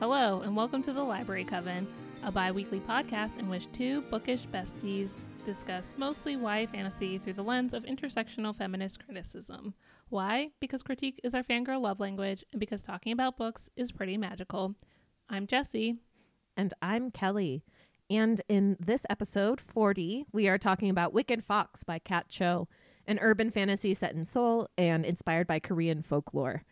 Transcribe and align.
Hello, 0.00 0.40
and 0.40 0.56
welcome 0.56 0.80
to 0.80 0.94
the 0.94 1.02
Library 1.02 1.44
Coven, 1.44 1.86
a 2.24 2.32
bi 2.32 2.50
weekly 2.50 2.80
podcast 2.80 3.38
in 3.38 3.50
which 3.50 3.70
two 3.70 4.00
bookish 4.10 4.46
besties 4.46 5.18
discuss 5.44 5.92
mostly 5.98 6.36
YA 6.36 6.64
fantasy 6.72 7.18
through 7.18 7.34
the 7.34 7.44
lens 7.44 7.74
of 7.74 7.82
intersectional 7.82 8.56
feminist 8.56 9.04
criticism. 9.04 9.74
Why? 10.08 10.52
Because 10.58 10.82
critique 10.82 11.20
is 11.22 11.34
our 11.34 11.42
fangirl 11.42 11.82
love 11.82 12.00
language, 12.00 12.46
and 12.50 12.58
because 12.58 12.82
talking 12.82 13.12
about 13.12 13.36
books 13.36 13.68
is 13.76 13.92
pretty 13.92 14.16
magical. 14.16 14.74
I'm 15.28 15.46
Jessie. 15.46 15.98
And 16.56 16.72
I'm 16.80 17.10
Kelly. 17.10 17.62
And 18.08 18.40
in 18.48 18.78
this 18.80 19.04
episode 19.10 19.60
40, 19.60 20.24
we 20.32 20.48
are 20.48 20.56
talking 20.56 20.88
about 20.88 21.12
Wicked 21.12 21.44
Fox 21.44 21.84
by 21.84 21.98
Kat 21.98 22.30
Cho, 22.30 22.68
an 23.06 23.18
urban 23.20 23.50
fantasy 23.50 23.92
set 23.92 24.14
in 24.14 24.24
Seoul 24.24 24.66
and 24.78 25.04
inspired 25.04 25.46
by 25.46 25.58
Korean 25.58 26.00
folklore. 26.02 26.64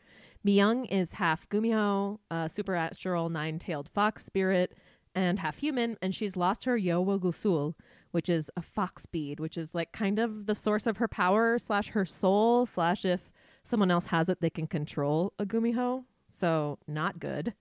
Myung 0.46 0.86
is 0.90 1.14
half 1.14 1.48
Gumiho, 1.48 2.18
a 2.30 2.48
supernatural 2.48 3.28
nine-tailed 3.28 3.88
fox 3.88 4.24
spirit, 4.24 4.76
and 5.14 5.40
half 5.40 5.58
human, 5.58 5.96
and 6.00 6.14
she's 6.14 6.36
lost 6.36 6.64
her 6.64 6.78
Yeowogusul, 6.78 7.74
which 8.12 8.28
is 8.28 8.50
a 8.56 8.62
fox 8.62 9.04
bead, 9.06 9.40
which 9.40 9.58
is 9.58 9.74
like 9.74 9.92
kind 9.92 10.18
of 10.18 10.46
the 10.46 10.54
source 10.54 10.86
of 10.86 10.98
her 10.98 11.08
power 11.08 11.58
slash 11.58 11.88
her 11.88 12.04
soul 12.04 12.66
slash 12.66 13.04
if 13.04 13.32
someone 13.64 13.90
else 13.90 14.06
has 14.06 14.28
it, 14.28 14.40
they 14.40 14.50
can 14.50 14.66
control 14.66 15.32
a 15.38 15.44
Gumiho. 15.44 16.04
So 16.30 16.78
not 16.86 17.18
good. 17.18 17.54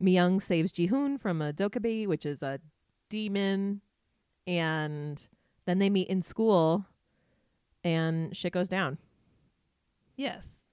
Myung 0.00 0.42
saves 0.42 0.72
Jihoon 0.72 1.20
from 1.20 1.40
a 1.40 1.52
Dokkaebi, 1.52 2.06
which 2.06 2.26
is 2.26 2.42
a 2.42 2.60
demon, 3.08 3.80
and 4.46 5.22
then 5.66 5.78
they 5.78 5.90
meet 5.90 6.08
in 6.08 6.22
school, 6.22 6.86
and 7.84 8.36
shit 8.36 8.52
goes 8.52 8.68
down. 8.68 8.98
Yes. 10.16 10.64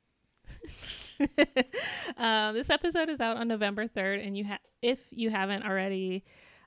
uh, 2.17 2.51
this 2.53 2.69
episode 2.69 3.09
is 3.09 3.19
out 3.19 3.37
on 3.37 3.47
November 3.47 3.87
3rd, 3.87 4.25
and 4.25 4.37
you 4.37 4.45
ha- 4.45 4.59
if 4.81 4.99
you 5.11 5.29
haven't 5.29 5.63
already, 5.63 6.23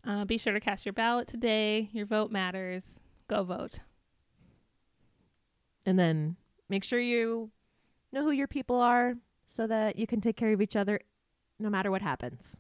uh, 0.07 0.25
be 0.25 0.39
sure 0.39 0.53
to 0.53 0.61
cast 0.61 0.85
your 0.85 0.93
ballot 0.93 1.27
today. 1.29 1.89
Your 1.93 2.07
vote 2.07 2.31
matters. 2.31 3.01
Go 3.29 3.45
vote. 3.45 3.81
And 5.87 5.99
then 5.99 6.37
make 6.69 6.85
sure 6.85 7.01
you 7.01 7.51
know 8.13 8.23
who 8.23 8.31
your 8.31 8.47
people 8.47 8.77
are 8.77 9.15
so 9.47 9.67
that 9.67 9.99
you 9.99 10.07
can 10.07 10.21
take 10.21 10.37
care 10.37 10.53
of 10.53 10.61
each 10.63 10.77
other 10.77 11.01
no 11.59 11.71
matter 11.71 11.91
what 11.91 12.03
happens. 12.03 12.59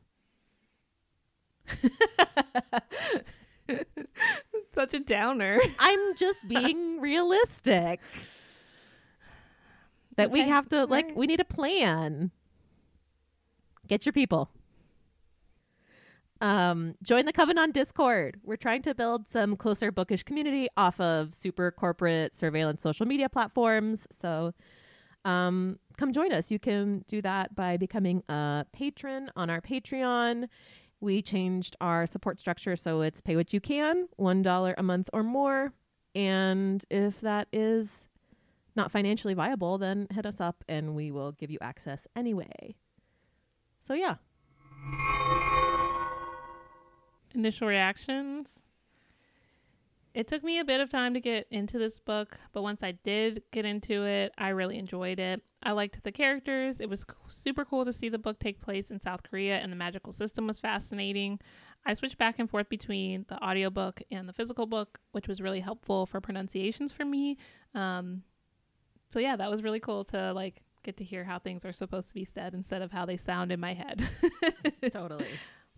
Such 4.75 4.95
a 4.95 5.01
downer. 5.01 5.61
I'm 5.79 6.17
just 6.17 6.49
being 6.49 7.01
realistic. 7.03 8.01
That 10.17 10.31
we 10.31 10.41
have 10.41 10.69
to, 10.71 10.81
all 10.81 10.87
like, 10.89 11.07
right. 11.07 11.17
we 11.17 11.27
need 11.27 11.41
a 11.41 11.45
plan. 11.45 12.31
Get 13.89 14.05
your 14.07 14.13
people. 14.13 14.51
Um, 16.43 16.97
join 17.03 17.25
the 17.25 17.33
Coven 17.33 17.57
on 17.57 17.71
Discord. 17.71 18.41
We're 18.43 18.57
trying 18.57 18.83
to 18.83 18.95
build 18.95 19.29
some 19.29 19.57
closer 19.57 19.93
bookish 19.93 20.25
community 20.25 20.69
off 20.77 21.01
of 21.01 21.33
super 21.33 21.71
corporate 21.71 22.35
surveillance 22.35 22.83
social 22.83 23.07
media 23.07 23.29
platforms. 23.29 24.09
So 24.11 24.53
um, 25.25 25.79
come 25.97 26.13
join 26.13 26.33
us. 26.33 26.51
You 26.51 26.59
can 26.59 27.05
do 27.07 27.23
that 27.23 27.55
by 27.55 27.77
becoming 27.77 28.25
a 28.29 28.67
patron 28.73 29.31
on 29.37 29.51
our 29.51 29.61
Patreon. 29.61 30.49
We 31.01 31.23
changed 31.23 31.77
our 31.81 32.07
support 32.07 32.41
structure 32.41 32.75
so 32.75 33.03
it's 33.03 33.21
pay 33.21 33.37
what 33.37 33.53
you 33.53 33.61
can, 33.61 34.09
$1 34.19 34.75
a 34.77 34.83
month 34.83 35.11
or 35.13 35.23
more. 35.23 35.73
And 36.15 36.85
if 36.91 37.21
that 37.21 37.47
is 37.53 38.09
not 38.75 38.91
financially 38.91 39.35
viable, 39.35 39.79
then 39.79 40.07
hit 40.11 40.27
us 40.27 40.41
up 40.41 40.65
and 40.69 40.95
we 40.95 41.11
will 41.11 41.33
give 41.33 41.51
you 41.51 41.59
access 41.61 42.07
anyway. 42.17 42.75
So, 43.81 43.95
yeah. 43.95 44.17
Initial 47.35 47.67
reactions. 47.69 48.63
It 50.15 50.29
took 50.29 50.45
me 50.45 50.59
a 50.59 50.65
bit 50.65 50.81
of 50.81 50.91
time 50.91 51.15
to 51.15 51.21
get 51.21 51.47
into 51.51 51.79
this 51.79 51.99
book, 51.99 52.39
but 52.53 52.61
once 52.63 52.83
I 52.83 52.93
did 52.93 53.43
get 53.51 53.65
into 53.65 54.05
it, 54.05 54.33
I 54.37 54.51
really 54.51 54.79
enjoyed 54.79 55.19
it. 55.19 55.43
I 55.63 55.73
liked 55.73 56.03
the 56.03 56.13
characters. 56.13 56.81
It 56.81 56.91
was 56.91 57.07
super 57.29 57.65
cool 57.65 57.87
to 57.87 57.95
see 57.95 58.11
the 58.11 58.19
book 58.19 58.39
take 58.39 58.61
place 58.61 58.91
in 58.91 59.01
South 59.01 59.23
Korea, 59.23 59.59
and 59.59 59.73
the 59.73 59.77
magical 59.77 60.13
system 60.13 60.47
was 60.47 60.61
fascinating. 60.61 61.41
I 61.87 61.95
switched 61.95 62.19
back 62.19 62.39
and 62.39 62.51
forth 62.51 62.69
between 62.69 63.25
the 63.29 63.43
audiobook 63.43 64.03
and 64.11 64.29
the 64.29 64.35
physical 64.35 64.67
book, 64.67 65.01
which 65.13 65.29
was 65.29 65.41
really 65.41 65.61
helpful 65.61 66.05
for 66.05 66.21
pronunciations 66.21 66.93
for 66.93 67.07
me. 67.07 67.39
Um, 67.75 68.23
so 69.13 69.19
yeah, 69.19 69.37
that 69.37 69.51
was 69.51 69.63
really 69.63 69.81
cool 69.81 70.05
to 70.07 70.33
like 70.33 70.63
get 70.83 70.97
to 70.97 71.05
hear 71.05 71.23
how 71.25 71.39
things 71.39 71.65
are 71.65 71.73
supposed 71.73 72.09
to 72.09 72.15
be 72.15 72.25
said 72.25 72.55
instead 72.55 72.83
of 72.83 72.91
how 72.91 73.07
they 73.07 73.17
sound 73.17 73.53
in 73.53 73.61
my 73.61 73.75
head. 73.75 74.03
Totally. 74.93 75.29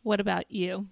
what 0.03 0.21
about 0.21 0.51
you? 0.51 0.89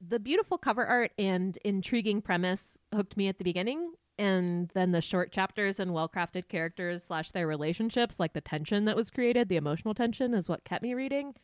the 0.00 0.20
beautiful 0.20 0.58
cover 0.58 0.84
art 0.84 1.12
and 1.18 1.58
intriguing 1.64 2.20
premise 2.20 2.78
hooked 2.94 3.16
me 3.16 3.28
at 3.28 3.38
the 3.38 3.44
beginning 3.44 3.92
and 4.18 4.70
then 4.74 4.92
the 4.92 5.00
short 5.00 5.32
chapters 5.32 5.78
and 5.80 5.92
well-crafted 5.92 6.48
characters 6.48 7.02
slash 7.02 7.30
their 7.30 7.46
relationships 7.46 8.20
like 8.20 8.32
the 8.32 8.40
tension 8.40 8.84
that 8.84 8.96
was 8.96 9.10
created 9.10 9.48
the 9.48 9.56
emotional 9.56 9.94
tension 9.94 10.34
is 10.34 10.48
what 10.48 10.64
kept 10.64 10.82
me 10.82 10.92
reading 10.94 11.34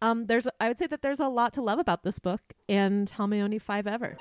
um 0.00 0.26
there's 0.26 0.48
i 0.60 0.68
would 0.68 0.78
say 0.78 0.86
that 0.86 1.02
there's 1.02 1.20
a 1.20 1.28
lot 1.28 1.52
to 1.52 1.62
love 1.62 1.78
about 1.78 2.02
this 2.02 2.18
book 2.18 2.40
and 2.68 3.10
how 3.10 3.26
may 3.26 3.40
only 3.40 3.58
five 3.58 3.86
ever 3.86 4.16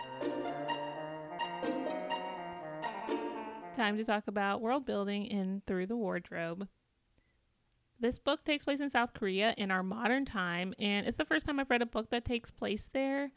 Time 3.81 3.97
to 3.97 4.03
talk 4.05 4.27
about 4.27 4.61
world 4.61 4.85
building 4.85 5.25
in 5.25 5.63
Through 5.65 5.87
the 5.87 5.97
Wardrobe. 5.97 6.67
This 7.99 8.19
book 8.19 8.43
takes 8.43 8.63
place 8.63 8.79
in 8.79 8.91
South 8.91 9.11
Korea 9.11 9.55
in 9.57 9.71
our 9.71 9.81
modern 9.81 10.23
time, 10.23 10.75
and 10.77 11.07
it's 11.07 11.17
the 11.17 11.25
first 11.25 11.47
time 11.47 11.59
I've 11.59 11.71
read 11.71 11.81
a 11.81 11.87
book 11.87 12.11
that 12.11 12.23
takes 12.23 12.51
place 12.51 12.91
there. 12.93 13.31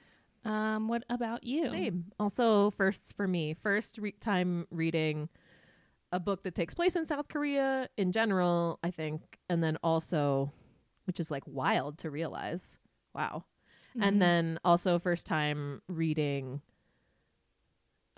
Um, 0.45 0.87
what 0.87 1.03
about 1.09 1.45
you? 1.45 1.71
Same. 1.71 2.13
Also, 2.21 2.73
firsts 2.73 3.11
for 3.11 3.27
me. 3.27 3.55
First 3.55 3.97
re- 3.97 4.13
time 4.13 4.67
reading 4.71 5.31
a 6.13 6.21
book 6.21 6.43
that 6.43 6.55
takes 6.55 6.75
place 6.75 6.95
in 6.95 7.07
South 7.07 7.29
Korea 7.29 7.89
in 7.97 8.13
general, 8.13 8.79
I 8.83 8.91
think, 8.91 9.23
and 9.49 9.65
then 9.65 9.79
also, 9.83 10.53
which 11.07 11.21
is 11.21 11.31
like 11.31 11.45
wild 11.47 11.97
to 12.01 12.11
realize. 12.11 12.77
Wow. 13.15 13.45
Mhm. 13.97 14.03
And 14.03 14.21
then 14.21 14.59
also 14.63 14.99
first 14.99 15.25
time 15.25 15.81
reading 15.89 16.61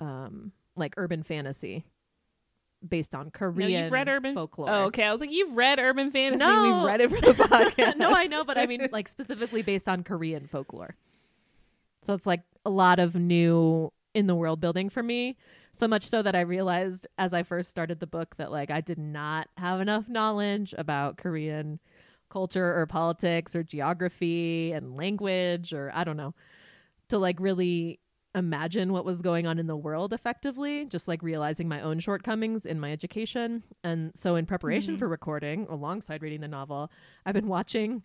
um 0.01 0.51
like 0.75 0.93
urban 0.97 1.23
fantasy 1.23 1.85
based 2.87 3.15
on 3.15 3.27
no, 3.27 3.31
Korean 3.31 3.85
you've 3.85 3.93
read 3.93 4.09
urban 4.09 4.35
folklore. 4.35 4.69
Oh, 4.71 4.85
okay. 4.85 5.05
I 5.05 5.13
was 5.13 5.21
like, 5.21 5.31
you've 5.31 5.57
read 5.57 5.79
urban 5.79 6.11
fantasy. 6.11 6.39
No. 6.39 6.63
We've 6.63 6.85
read 6.85 7.01
it 7.01 7.11
for 7.11 7.21
the 7.21 7.33
podcast. 7.45 7.97
no, 7.97 8.13
I 8.15 8.27
know, 8.27 8.45
but 8.45 8.59
I 8.59 8.67
mean 8.67 8.89
like 8.93 9.09
specifically 9.09 9.63
based 9.63 9.89
on 9.89 10.03
Korean 10.03 10.47
folklore. 10.47 10.97
So 12.03 12.15
it's 12.15 12.27
like 12.27 12.43
a 12.65 12.71
lot 12.71 12.99
of 12.99 13.15
new 13.15 13.93
in 14.15 14.27
the 14.27 14.35
world 14.35 14.61
building 14.61 14.89
for 14.89 15.03
me. 15.03 15.37
So 15.73 15.87
much 15.87 16.09
so 16.09 16.23
that 16.23 16.35
I 16.35 16.41
realized 16.41 17.07
as 17.19 17.35
I 17.35 17.43
first 17.43 17.69
started 17.71 18.01
the 18.01 18.07
book 18.07 18.37
that 18.37 18.51
like 18.51 18.71
I 18.71 18.81
did 18.81 18.99
not 18.99 19.49
have 19.59 19.81
enough 19.81 20.09
knowledge 20.09 20.75
about 20.79 21.19
Korean 21.19 21.81
culture 22.31 22.79
or 22.79 22.87
politics 22.87 23.55
or 23.55 23.63
geography 23.63 24.73
and 24.73 24.97
language 24.97 25.73
or 25.73 25.91
I 25.95 26.05
don't 26.05 26.17
know 26.17 26.35
to 27.09 27.19
like 27.19 27.39
really 27.41 28.01
imagine 28.37 28.93
what 28.93 29.05
was 29.05 29.21
going 29.23 29.47
on 29.47 29.59
in 29.59 29.67
the 29.67 29.77
world 29.77 30.13
effectively, 30.13 30.85
just 30.85 31.09
like 31.09 31.23
realizing 31.23 31.67
my 31.69 31.81
own 31.81 31.99
shortcomings 31.99 32.65
in 32.67 32.79
my 32.79 32.93
education. 32.93 33.65
And 33.83 34.13
so, 34.15 34.37
in 34.37 34.47
preparation 34.47 34.95
Mhm. 34.95 34.99
for 35.01 35.09
recording, 35.09 35.67
alongside 35.69 36.23
reading 36.23 36.43
the 36.43 36.49
novel, 36.49 36.91
I've 37.25 37.35
been 37.35 37.49
watching 37.49 38.03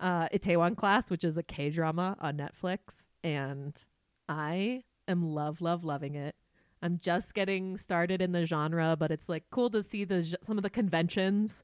uh, 0.00 0.28
Itaewon 0.28 0.76
Class, 0.76 1.08
which 1.10 1.24
is 1.24 1.38
a 1.38 1.42
K 1.42 1.70
drama 1.70 2.16
on 2.20 2.36
Netflix, 2.36 3.08
and 3.24 3.82
I 4.28 4.84
am 5.08 5.22
love, 5.22 5.62
love, 5.62 5.84
loving 5.84 6.14
it. 6.16 6.34
I'm 6.82 6.98
just 6.98 7.32
getting 7.32 7.78
started 7.78 8.20
in 8.20 8.32
the 8.32 8.44
genre, 8.44 8.96
but 8.98 9.10
it's 9.10 9.28
like 9.28 9.44
cool 9.50 9.70
to 9.70 9.82
see 9.82 10.04
the 10.04 10.22
some 10.42 10.58
of 10.58 10.62
the 10.62 10.68
conventions 10.70 11.62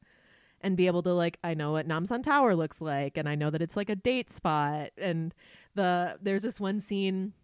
and 0.62 0.76
be 0.78 0.86
able 0.86 1.02
to 1.02 1.12
like 1.12 1.38
I 1.44 1.52
know 1.52 1.72
what 1.72 1.86
Namsan 1.86 2.22
Tower 2.22 2.54
looks 2.54 2.81
like, 2.81 3.19
and 3.19 3.28
I 3.28 3.34
know 3.34 3.50
that 3.50 3.60
it's 3.60 3.76
like 3.76 3.90
a 3.90 3.96
date 3.96 4.31
spot, 4.31 4.90
and 4.96 5.34
the 5.75 6.16
there's 6.22 6.42
this 6.42 6.58
one 6.58 6.81
scene 6.81 7.34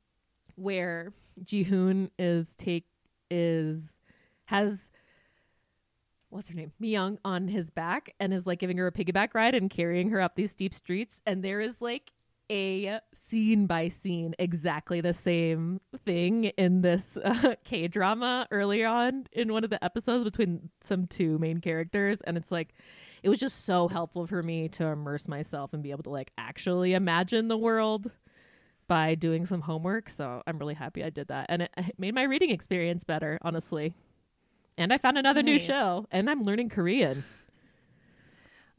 where 0.58 1.12
Jihoon 1.42 2.10
is 2.18 2.54
take 2.56 2.86
is 3.30 3.96
has 4.46 4.90
what's 6.30 6.48
her 6.48 6.54
name? 6.54 6.72
Myung 6.80 7.18
on 7.24 7.48
his 7.48 7.70
back 7.70 8.14
and 8.20 8.34
is 8.34 8.46
like 8.46 8.58
giving 8.58 8.76
her 8.78 8.86
a 8.86 8.92
piggyback 8.92 9.34
ride 9.34 9.54
and 9.54 9.70
carrying 9.70 10.10
her 10.10 10.20
up 10.20 10.34
these 10.36 10.50
steep 10.50 10.74
streets. 10.74 11.22
And 11.26 11.42
there 11.42 11.60
is 11.60 11.80
like 11.80 12.12
a 12.50 13.00
scene 13.12 13.66
by 13.66 13.88
scene 13.88 14.34
exactly 14.38 15.02
the 15.02 15.12
same 15.12 15.80
thing 16.06 16.44
in 16.44 16.80
this 16.80 17.18
uh, 17.22 17.54
K 17.64 17.88
drama 17.88 18.46
earlier 18.50 18.86
on 18.86 19.26
in 19.32 19.52
one 19.52 19.64
of 19.64 19.70
the 19.70 19.82
episodes 19.84 20.24
between 20.24 20.70
some 20.80 21.06
two 21.06 21.38
main 21.38 21.60
characters. 21.60 22.20
And 22.22 22.36
it's 22.36 22.50
like 22.50 22.74
it 23.22 23.28
was 23.28 23.38
just 23.38 23.64
so 23.64 23.88
helpful 23.88 24.26
for 24.26 24.42
me 24.42 24.68
to 24.70 24.86
immerse 24.86 25.28
myself 25.28 25.72
and 25.72 25.82
be 25.82 25.90
able 25.90 26.04
to 26.04 26.10
like 26.10 26.32
actually 26.38 26.94
imagine 26.94 27.48
the 27.48 27.58
world 27.58 28.10
by 28.88 29.14
doing 29.14 29.46
some 29.46 29.60
homework. 29.60 30.08
So 30.08 30.42
I'm 30.46 30.58
really 30.58 30.74
happy 30.74 31.04
I 31.04 31.10
did 31.10 31.28
that. 31.28 31.46
And 31.48 31.62
it, 31.62 31.70
it 31.76 31.98
made 31.98 32.14
my 32.14 32.24
reading 32.24 32.50
experience 32.50 33.04
better, 33.04 33.38
honestly. 33.42 33.94
And 34.76 34.92
I 34.92 34.98
found 34.98 35.18
another 35.18 35.42
new 35.42 35.58
show 35.58 36.06
and 36.10 36.28
I'm 36.30 36.42
learning 36.42 36.70
Korean. 36.70 37.24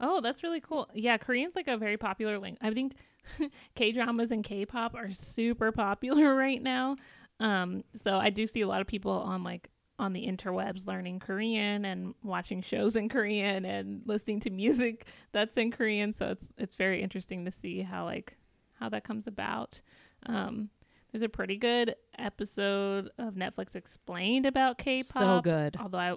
Oh, 0.00 0.20
that's 0.20 0.42
really 0.42 0.60
cool. 0.60 0.88
Yeah, 0.94 1.18
Korean's 1.18 1.54
like 1.54 1.68
a 1.68 1.76
very 1.76 1.98
popular 1.98 2.38
language. 2.38 2.60
I 2.62 2.72
think 2.72 2.94
K 3.74 3.92
dramas 3.92 4.30
and 4.30 4.42
K 4.42 4.64
pop 4.64 4.94
are 4.94 5.12
super 5.12 5.72
popular 5.72 6.34
right 6.36 6.60
now. 6.60 6.96
Um, 7.38 7.84
so 7.94 8.16
I 8.16 8.30
do 8.30 8.46
see 8.46 8.62
a 8.62 8.68
lot 8.68 8.80
of 8.80 8.86
people 8.86 9.12
on 9.12 9.44
like 9.44 9.70
on 9.98 10.14
the 10.14 10.26
interwebs 10.26 10.86
learning 10.86 11.20
Korean 11.20 11.84
and 11.84 12.14
watching 12.22 12.62
shows 12.62 12.96
in 12.96 13.10
Korean 13.10 13.66
and 13.66 14.00
listening 14.06 14.40
to 14.40 14.50
music 14.50 15.06
that's 15.32 15.56
in 15.58 15.70
Korean. 15.70 16.14
So 16.14 16.28
it's 16.28 16.46
it's 16.56 16.76
very 16.76 17.02
interesting 17.02 17.44
to 17.44 17.50
see 17.50 17.82
how 17.82 18.06
like 18.06 18.38
how 18.80 18.88
that 18.88 19.04
comes 19.04 19.26
about. 19.28 19.80
Um, 20.26 20.70
there's 21.12 21.22
a 21.22 21.28
pretty 21.28 21.56
good 21.56 21.94
episode 22.18 23.10
of 23.18 23.34
Netflix 23.34 23.74
explained 23.76 24.46
about 24.46 24.78
K-pop. 24.78 25.22
So 25.22 25.40
good. 25.42 25.76
Although 25.78 25.98
I 25.98 26.16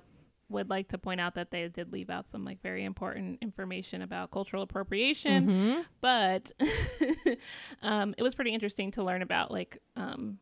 would 0.50 0.70
like 0.70 0.90
to 0.90 0.98
point 1.00 1.20
out 1.20 1.34
that 1.36 1.50
they 1.52 1.68
did 1.68 1.92
leave 1.92 2.10
out 2.12 2.28
some 2.30 2.46
like 2.46 2.62
very 2.62 2.84
important 2.84 3.40
information 3.42 4.02
about 4.04 4.30
cultural 4.32 4.62
appropriation, 4.62 5.48
Mm-hmm. 5.48 5.82
but 6.02 6.52
um, 7.82 8.14
it 8.18 8.24
was 8.24 8.36
pretty 8.36 8.52
interesting 8.52 8.92
to 8.92 9.04
learn 9.04 9.22
about 9.22 9.52
like 9.52 9.80
um, 9.96 10.38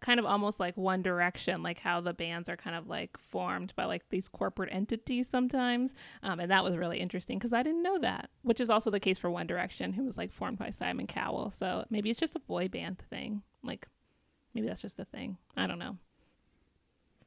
kind 0.00 0.18
of 0.18 0.26
almost 0.26 0.58
like 0.58 0.76
One 0.76 1.02
Direction, 1.02 1.62
like 1.62 1.78
how 1.78 2.00
the 2.00 2.14
bands 2.14 2.48
are 2.48 2.56
kind 2.56 2.74
of 2.74 2.88
like 2.88 3.18
formed 3.18 3.74
by 3.76 3.84
like 3.84 4.08
these 4.08 4.28
corporate 4.28 4.70
entities 4.72 5.28
sometimes, 5.28 5.94
um, 6.22 6.40
and 6.40 6.50
that 6.50 6.64
was 6.64 6.76
really 6.76 6.98
interesting 6.98 7.38
because 7.38 7.52
I 7.52 7.62
didn't 7.62 7.82
know 7.82 7.98
that, 7.98 8.30
which 8.42 8.60
is 8.60 8.70
also 8.70 8.90
the 8.90 9.00
case 9.00 9.18
for 9.18 9.30
One 9.30 9.46
Direction, 9.46 9.92
who 9.92 10.04
was 10.04 10.18
like 10.18 10.32
formed 10.32 10.58
by 10.58 10.70
Simon 10.70 11.06
Cowell. 11.06 11.50
So 11.50 11.84
maybe 11.90 12.10
it's 12.10 12.20
just 12.20 12.36
a 12.36 12.40
boy 12.40 12.68
band 12.68 12.98
thing, 13.10 13.42
like 13.62 13.86
maybe 14.54 14.66
that's 14.66 14.82
just 14.82 14.98
a 14.98 15.04
thing. 15.04 15.36
I 15.56 15.66
don't 15.66 15.78
know. 15.78 15.96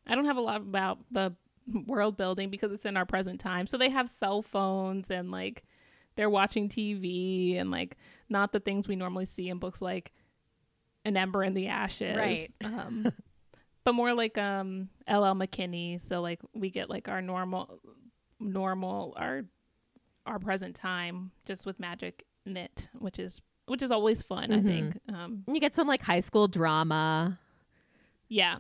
I 0.08 0.16
don't 0.16 0.26
have 0.26 0.38
a 0.38 0.42
lot 0.42 0.62
about 0.62 1.00
the 1.12 1.34
world 1.88 2.18
building 2.18 2.50
because 2.50 2.72
it's 2.72 2.86
in 2.86 2.98
our 2.98 3.06
present 3.06 3.40
time. 3.40 3.68
So 3.68 3.78
they 3.78 3.90
have 3.90 4.10
cell 4.10 4.42
phones 4.42 5.12
and 5.12 5.32
like 5.32 5.64
they're 6.16 6.30
watching 6.30 6.70
TV 6.70 7.60
and 7.60 7.72
like 7.72 7.98
not 8.30 8.52
the 8.52 8.60
things 8.60 8.88
we 8.88 8.96
normally 8.96 9.26
see 9.26 9.50
in 9.50 9.60
books 9.60 9.82
like 9.82 10.12
An 11.06 11.18
Ember 11.18 11.44
in 11.44 11.54
the 11.54 11.68
Ashes. 11.68 12.16
Right. 12.18 12.48
Um, 12.64 13.12
but 13.86 13.94
more 13.94 14.14
like 14.14 14.38
um 14.38 14.90
LL 15.10 15.36
McKinney. 15.36 16.00
So 16.00 16.22
like 16.22 16.40
we 16.54 16.70
get 16.70 16.90
like 16.90 17.08
our 17.10 17.22
normal 17.22 17.80
normal 18.40 19.14
our 19.18 19.44
our 20.26 20.40
present 20.40 20.76
time 20.76 21.32
just 21.46 21.66
with 21.66 21.80
magic 21.80 22.24
in 22.46 22.56
it, 22.58 22.88
which 23.00 23.20
is 23.20 23.42
which 23.66 23.82
is 23.82 23.92
always 23.92 24.22
fun, 24.22 24.52
I 24.52 24.58
Mhm. 24.60 24.66
think. 24.66 25.00
Um 25.10 25.44
You 25.48 25.60
get 25.60 25.76
some 25.76 25.88
like 25.88 26.02
high 26.02 26.22
school 26.22 26.48
drama. 26.48 27.40
Yeah. 28.30 28.60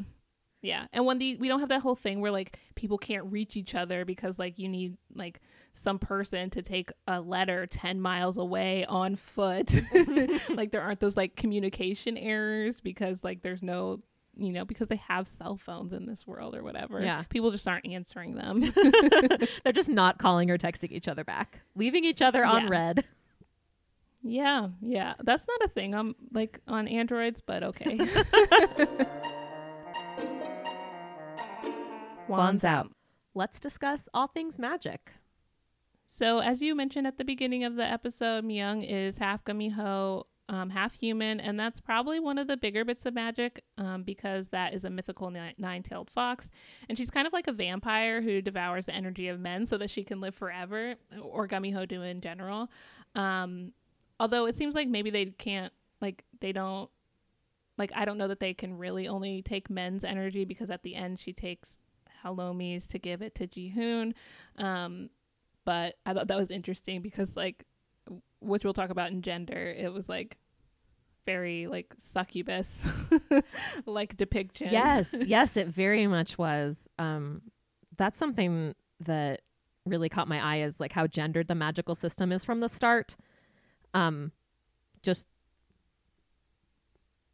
Yeah. 0.64 0.88
And 0.94 1.06
when 1.06 1.20
the 1.20 1.36
we 1.36 1.50
don't 1.50 1.60
have 1.60 1.70
that 1.70 1.82
whole 1.82 1.96
thing 1.96 2.22
where 2.22 2.32
like 2.32 2.58
people 2.74 2.98
can't 2.98 3.26
reach 3.32 3.56
each 3.58 3.76
other 3.76 4.06
because 4.06 4.40
like 4.40 4.58
you 4.58 4.68
need 4.70 4.98
like 5.14 5.42
some 5.74 6.00
person 6.00 6.50
to 6.52 6.62
take 6.62 6.90
a 7.06 7.20
letter 7.20 7.68
10 7.68 8.00
miles 8.00 8.38
away 8.38 8.86
on 8.86 9.16
foot. 9.18 9.76
like 10.50 10.72
there 10.72 10.82
aren't 10.82 11.02
those 11.02 11.18
like 11.18 11.36
communication 11.36 12.18
errors 12.18 12.80
because 12.80 13.24
like 13.24 13.42
there's 13.44 13.62
no 13.62 14.00
you 14.36 14.52
know 14.54 14.64
because 14.66 14.88
they 14.88 14.96
have 15.08 15.28
cell 15.28 15.58
phones 15.58 15.92
in 15.94 16.06
this 16.06 16.26
world 16.26 16.56
or 16.56 16.64
whatever. 16.64 17.02
Yeah. 17.02 17.24
People 17.30 17.52
just 17.52 17.68
aren't 17.68 17.86
answering 17.86 18.36
them. 18.36 18.62
They're 19.64 19.74
just 19.74 19.90
not 19.90 20.18
calling 20.18 20.50
or 20.50 20.58
texting 20.58 20.92
each 20.92 21.10
other 21.10 21.26
back, 21.26 21.60
leaving 21.76 22.06
each 22.06 22.22
other 22.22 22.46
on 22.46 22.64
Yeah. 22.64 22.70
red. 22.70 23.04
yeah. 24.24 24.68
Yeah. 24.82 25.16
That's 25.22 25.46
not 25.46 25.62
a 25.64 25.68
thing 25.68 25.94
on 25.94 26.16
like 26.32 26.62
on 26.70 26.88
Androids, 26.88 27.42
but 27.42 27.64
okay. 27.64 28.00
Wands 32.28 32.64
out. 32.64 32.92
Let's 33.34 33.60
discuss 33.60 34.08
all 34.14 34.28
things 34.28 34.60
magic. 34.60 35.12
So, 36.06 36.40
as 36.40 36.62
you 36.62 36.76
mentioned 36.76 37.08
at 37.08 37.18
the 37.18 37.26
beginning 37.26 37.64
of 37.64 37.76
the 37.76 37.86
episode, 37.86 38.44
Myung 38.44 38.86
is 38.88 39.18
half 39.18 39.44
Gumiho, 39.44 40.26
um, 40.50 40.70
half 40.70 40.94
human, 40.94 41.40
and 41.40 41.60
that's 41.60 41.80
probably 41.80 42.20
one 42.20 42.38
of 42.38 42.48
the 42.48 42.58
bigger 42.58 42.86
bits 42.86 43.06
of 43.06 43.14
magic 43.14 43.64
um, 43.78 44.04
because 44.04 44.50
that 44.50 44.74
is 44.74 44.86
a 44.86 44.90
mythical 44.90 45.32
ni- 45.32 45.56
nine-tailed 45.58 46.12
fox, 46.12 46.50
and 46.88 46.98
she's 46.98 47.10
kind 47.10 47.26
of 47.26 47.34
like 47.34 47.48
a 47.48 47.54
vampire 47.54 48.22
who 48.22 48.42
devours 48.42 48.86
the 48.86 48.94
energy 48.94 49.28
of 49.28 49.40
men 49.40 49.66
so 49.66 49.78
that 49.78 49.90
she 49.90 50.04
can 50.04 50.22
live 50.22 50.36
forever, 50.36 50.96
or 51.22 51.48
Gumiho 51.48 51.88
do 51.88 52.04
in 52.04 52.22
general. 52.22 52.70
Um, 53.16 53.72
although 54.20 54.46
it 54.46 54.56
seems 54.56 54.76
like 54.76 54.88
maybe 54.88 55.10
they 55.10 55.26
can't, 55.26 55.74
like 56.02 56.24
they 56.42 56.52
don't, 56.52 56.90
like 57.78 57.92
I 57.96 58.06
don't 58.06 58.20
know 58.20 58.28
that 58.28 58.40
they 58.40 58.54
can 58.54 58.78
really 58.78 59.08
only 59.08 59.42
take 59.42 59.70
men's 59.70 60.04
energy 60.04 60.46
because 60.46 60.70
at 60.70 60.84
the 60.84 60.94
end 60.94 61.20
she 61.20 61.34
takes 61.34 61.80
Halmeoni's 62.24 62.88
to 62.88 63.00
give 63.00 63.22
it 63.22 63.36
to 63.36 63.48
Jihoon. 63.48 64.14
Um, 64.58 65.10
but 65.66 65.96
I 66.06 66.14
thought 66.14 66.28
that 66.28 66.38
was 66.38 66.52
interesting 66.52 67.02
because 67.02 67.36
like 67.36 67.66
which 68.40 68.64
we'll 68.64 68.74
talk 68.74 68.90
about 68.90 69.12
in 69.12 69.22
gender, 69.22 69.74
it 69.78 69.92
was 69.94 70.10
like 70.10 70.38
very 71.26 71.68
like 71.68 71.94
succubus 71.98 72.86
like 73.86 74.18
depiction. 74.18 74.70
Yes, 74.72 75.10
yes, 75.14 75.58
it 75.58 75.68
very 75.68 76.08
much 76.08 76.38
was. 76.38 76.90
Um, 77.00 77.44
that's 77.98 78.20
something 78.20 78.76
that 79.00 79.42
really 79.86 80.10
caught 80.10 80.28
my 80.28 80.44
eye 80.44 80.62
is 80.62 80.80
like 80.80 80.94
how 80.94 81.08
gendered 81.08 81.48
the 81.48 81.56
magical 81.56 81.96
system 81.96 82.32
is 82.32 82.44
from 82.44 82.60
the 82.60 82.70
start. 82.70 83.16
Um, 83.94 84.32
just 85.02 85.28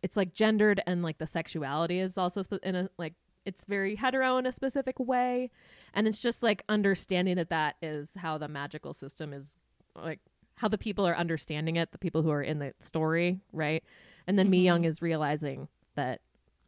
it's 0.01 0.17
like 0.17 0.33
gendered 0.33 0.81
and 0.87 1.03
like 1.03 1.17
the 1.17 1.27
sexuality 1.27 1.99
is 1.99 2.17
also 2.17 2.41
spe- 2.41 2.63
in 2.63 2.75
a 2.75 2.89
like 2.97 3.13
it's 3.45 3.65
very 3.65 3.95
hetero 3.95 4.37
in 4.37 4.45
a 4.45 4.51
specific 4.51 4.99
way, 4.99 5.49
and 5.93 6.07
it's 6.07 6.19
just 6.19 6.43
like 6.43 6.63
understanding 6.69 7.35
that 7.37 7.49
that 7.49 7.75
is 7.81 8.11
how 8.17 8.37
the 8.37 8.47
magical 8.47 8.93
system 8.93 9.33
is 9.33 9.57
like 9.95 10.19
how 10.55 10.67
the 10.67 10.77
people 10.77 11.07
are 11.07 11.15
understanding 11.15 11.77
it, 11.77 11.91
the 11.91 11.97
people 11.97 12.21
who 12.21 12.29
are 12.31 12.43
in 12.43 12.59
the 12.59 12.73
story, 12.79 13.39
right? 13.53 13.83
And 14.27 14.37
then 14.37 14.49
Mi 14.49 14.61
Mhm. 14.61 14.65
Young 14.65 14.85
is 14.85 15.01
realizing 15.01 15.67
that 15.95 16.21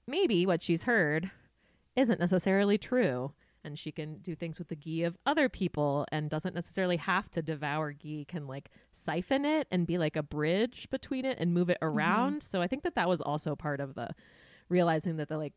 maybe 0.08 0.46
what 0.46 0.64
she's 0.64 0.84
heard 0.84 1.30
isn't 1.96 2.20
necessarily 2.20 2.78
true 2.78 3.34
and 3.64 3.78
she 3.78 3.92
can 3.92 4.18
do 4.20 4.34
things 4.34 4.58
with 4.58 4.70
the 4.70 4.76
gi 4.76 5.04
of 5.04 5.18
other 5.26 5.48
people 5.48 6.06
and 6.12 6.30
doesn't 6.30 6.56
necessarily 6.56 6.98
have 6.98 7.30
to 7.30 7.42
devour 7.44 7.94
gi 7.94 8.26
can 8.26 8.48
like 8.48 8.72
siphon 8.92 9.46
it 9.46 9.68
and 9.70 9.86
be 9.86 9.98
like 10.00 10.16
a 10.16 10.24
bridge 10.24 10.88
between 10.90 11.26
it 11.26 11.38
and 11.40 11.54
move 11.54 11.70
it 11.70 11.78
around 11.82 12.42
so 12.42 12.62
i 12.62 12.68
think 12.68 12.82
that 12.82 12.96
that 12.96 13.08
was 13.08 13.22
also 13.22 13.56
part 13.56 13.80
of 13.80 13.94
the 13.94 14.10
realizing 14.70 15.18
that 15.18 15.28
the 15.30 15.38
like 15.38 15.54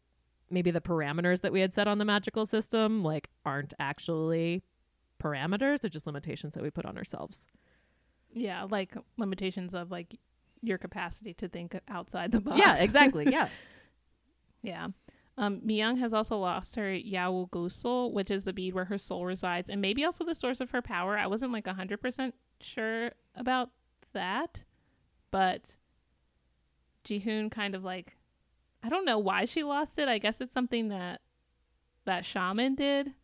maybe 0.55 0.71
the 0.71 0.81
parameters 0.81 1.41
that 1.43 1.53
we 1.53 1.61
had 1.61 1.75
set 1.75 1.87
on 1.89 1.99
the 1.99 2.05
magical 2.05 2.47
system 2.47 3.03
like 3.03 3.29
aren't 3.45 3.75
actually 3.79 4.62
parameters 5.23 5.81
they're 5.81 5.91
just 5.91 6.06
limitations 6.06 6.55
that 6.55 6.63
we 6.63 6.70
put 6.70 6.84
on 6.87 6.96
ourselves 6.96 7.46
Yeah, 8.32 8.67
like 8.70 8.96
limitations 9.17 9.75
of 9.75 9.91
like 9.91 10.19
your 10.63 10.79
capacity 10.79 11.34
to 11.34 11.49
think 11.49 11.79
outside 11.89 12.32
the 12.32 12.41
box. 12.41 12.58
yeah 12.58 12.77
exactly 12.79 13.27
yeah 13.31 13.49
Yeah. 14.63 14.89
Um, 15.37 15.61
has 15.69 16.15
also 16.15 16.39
lost 16.39 16.77
her 16.77 16.93
Yao 16.94 17.49
Gusul, 17.53 18.13
which 18.13 18.31
is 18.31 18.44
the 18.44 18.53
bead 18.53 18.73
where 18.73 18.84
her 18.87 18.96
soul 18.99 19.27
resides, 19.27 19.69
and 19.69 19.81
maybe 19.82 20.05
also 20.05 20.25
the 20.25 20.34
source 20.34 20.61
of 20.61 20.70
her 20.70 20.81
power. 20.81 21.19
I 21.19 21.27
wasn't 21.27 21.53
like 21.53 21.65
100% 21.65 22.32
sure 22.61 23.11
about 23.34 23.70
that, 24.13 24.63
but 25.32 25.75
Jihoon 27.05 27.51
kind 27.51 27.75
of 27.75 27.82
like, 27.84 28.17
I 28.84 28.91
don't 28.91 29.06
know 29.06 29.19
why 29.19 29.46
she 29.46 29.64
lost 29.64 29.98
it. 29.98 30.08
I 30.08 30.19
guess 30.19 30.41
it's 30.43 30.53
something 30.53 30.88
that 30.88 31.22
that 32.05 32.24
shaman 32.26 32.74
did. 32.74 33.14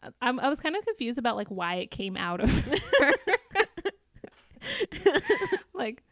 I, 0.00 0.10
I'm, 0.22 0.38
I 0.38 0.48
was 0.48 0.60
kind 0.60 0.76
of 0.76 0.84
confused 0.86 1.18
about 1.18 1.34
like 1.36 1.48
why 1.48 1.74
it 1.76 1.90
came 1.90 2.16
out 2.16 2.40
of 2.40 2.48
her. 2.50 3.12
like, 5.74 6.02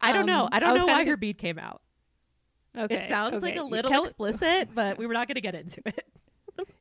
i 0.00 0.12
don't 0.12 0.26
know 0.26 0.44
Um, 0.44 0.48
i 0.52 0.56
I 0.56 0.60
don't 0.60 0.72
was 0.72 0.78
know 0.80 0.86
why 0.86 1.04
her 1.04 1.16
bead 1.16 1.38
came 1.38 1.58
out 1.58 1.82
okay, 2.76 2.94
it 2.96 3.08
sounds 3.08 3.42
like 3.42 3.56
a 3.56 3.62
little 3.62 3.90
Kel- 3.90 4.02
explicit 4.04 4.68
but 4.74 4.96
we 4.96 5.06
were 5.06 5.14
not 5.14 5.26
going 5.26 5.34
to 5.34 5.40
get 5.40 5.54
into 5.54 5.82
it 5.86 6.04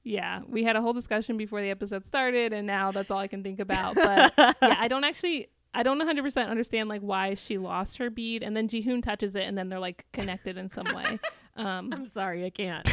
Yeah, 0.03 0.41
we 0.47 0.63
had 0.63 0.75
a 0.75 0.81
whole 0.81 0.93
discussion 0.93 1.35
before 1.35 1.61
the 1.61 1.69
episode 1.69 2.05
started, 2.05 2.53
and 2.53 2.65
now 2.65 2.91
that's 2.91 3.11
all 3.11 3.17
I 3.17 3.27
can 3.27 3.43
think 3.43 3.59
about. 3.59 3.95
But 4.05 4.33
yeah, 4.37 4.53
I 4.61 4.87
don't 4.87 5.03
actually, 5.03 5.49
I 5.75 5.83
don't 5.83 5.99
100% 5.99 6.47
understand 6.47 6.87
like 6.87 7.01
why 7.01 7.33
she 7.33 7.57
lost 7.57 7.97
her 7.97 8.09
bead, 8.09 8.43
and 8.43 8.55
then 8.55 8.69
Jihoon 8.69 9.03
touches 9.03 9.35
it, 9.35 9.43
and 9.43 9.57
then 9.57 9.67
they're 9.67 9.79
like 9.79 10.05
connected 10.13 10.57
in 10.57 10.69
some 10.69 10.87
way. 10.95 11.19
Um, 11.57 11.93
I'm 11.93 12.05
sorry, 12.05 12.43
I 12.43 12.49
can't. 12.49 12.85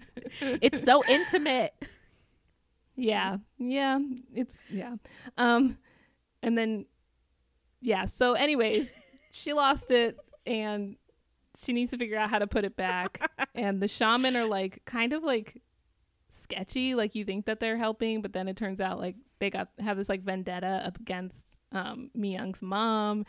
it's 0.40 0.82
so 0.82 1.04
intimate. 1.04 1.72
yeah, 2.96 3.36
yeah, 3.58 4.00
it's 4.34 4.58
yeah. 4.68 4.96
Um, 5.36 5.78
and 6.42 6.58
then 6.58 6.86
yeah. 7.80 8.06
So, 8.06 8.32
anyways, 8.32 8.90
she 9.30 9.52
lost 9.52 9.92
it, 9.92 10.18
and 10.44 10.96
she 11.62 11.72
needs 11.72 11.92
to 11.92 11.96
figure 11.96 12.18
out 12.18 12.28
how 12.28 12.40
to 12.40 12.48
put 12.48 12.64
it 12.64 12.74
back. 12.74 13.30
and 13.54 13.80
the 13.80 13.86
shaman 13.86 14.36
are 14.36 14.46
like 14.46 14.82
kind 14.84 15.12
of 15.12 15.22
like 15.22 15.62
sketchy 16.28 16.96
like 16.96 17.14
you 17.14 17.24
think 17.24 17.46
that 17.46 17.60
they're 17.60 17.78
helping 17.78 18.20
but 18.20 18.32
then 18.32 18.48
it 18.48 18.56
turns 18.56 18.80
out 18.80 18.98
like 19.00 19.16
they 19.38 19.48
got 19.48 19.68
have 19.78 19.96
this 19.96 20.08
like 20.08 20.22
vendetta 20.22 20.92
against 21.00 21.57
um 21.72 22.10
Myung's 22.16 22.62
mom 22.62 23.24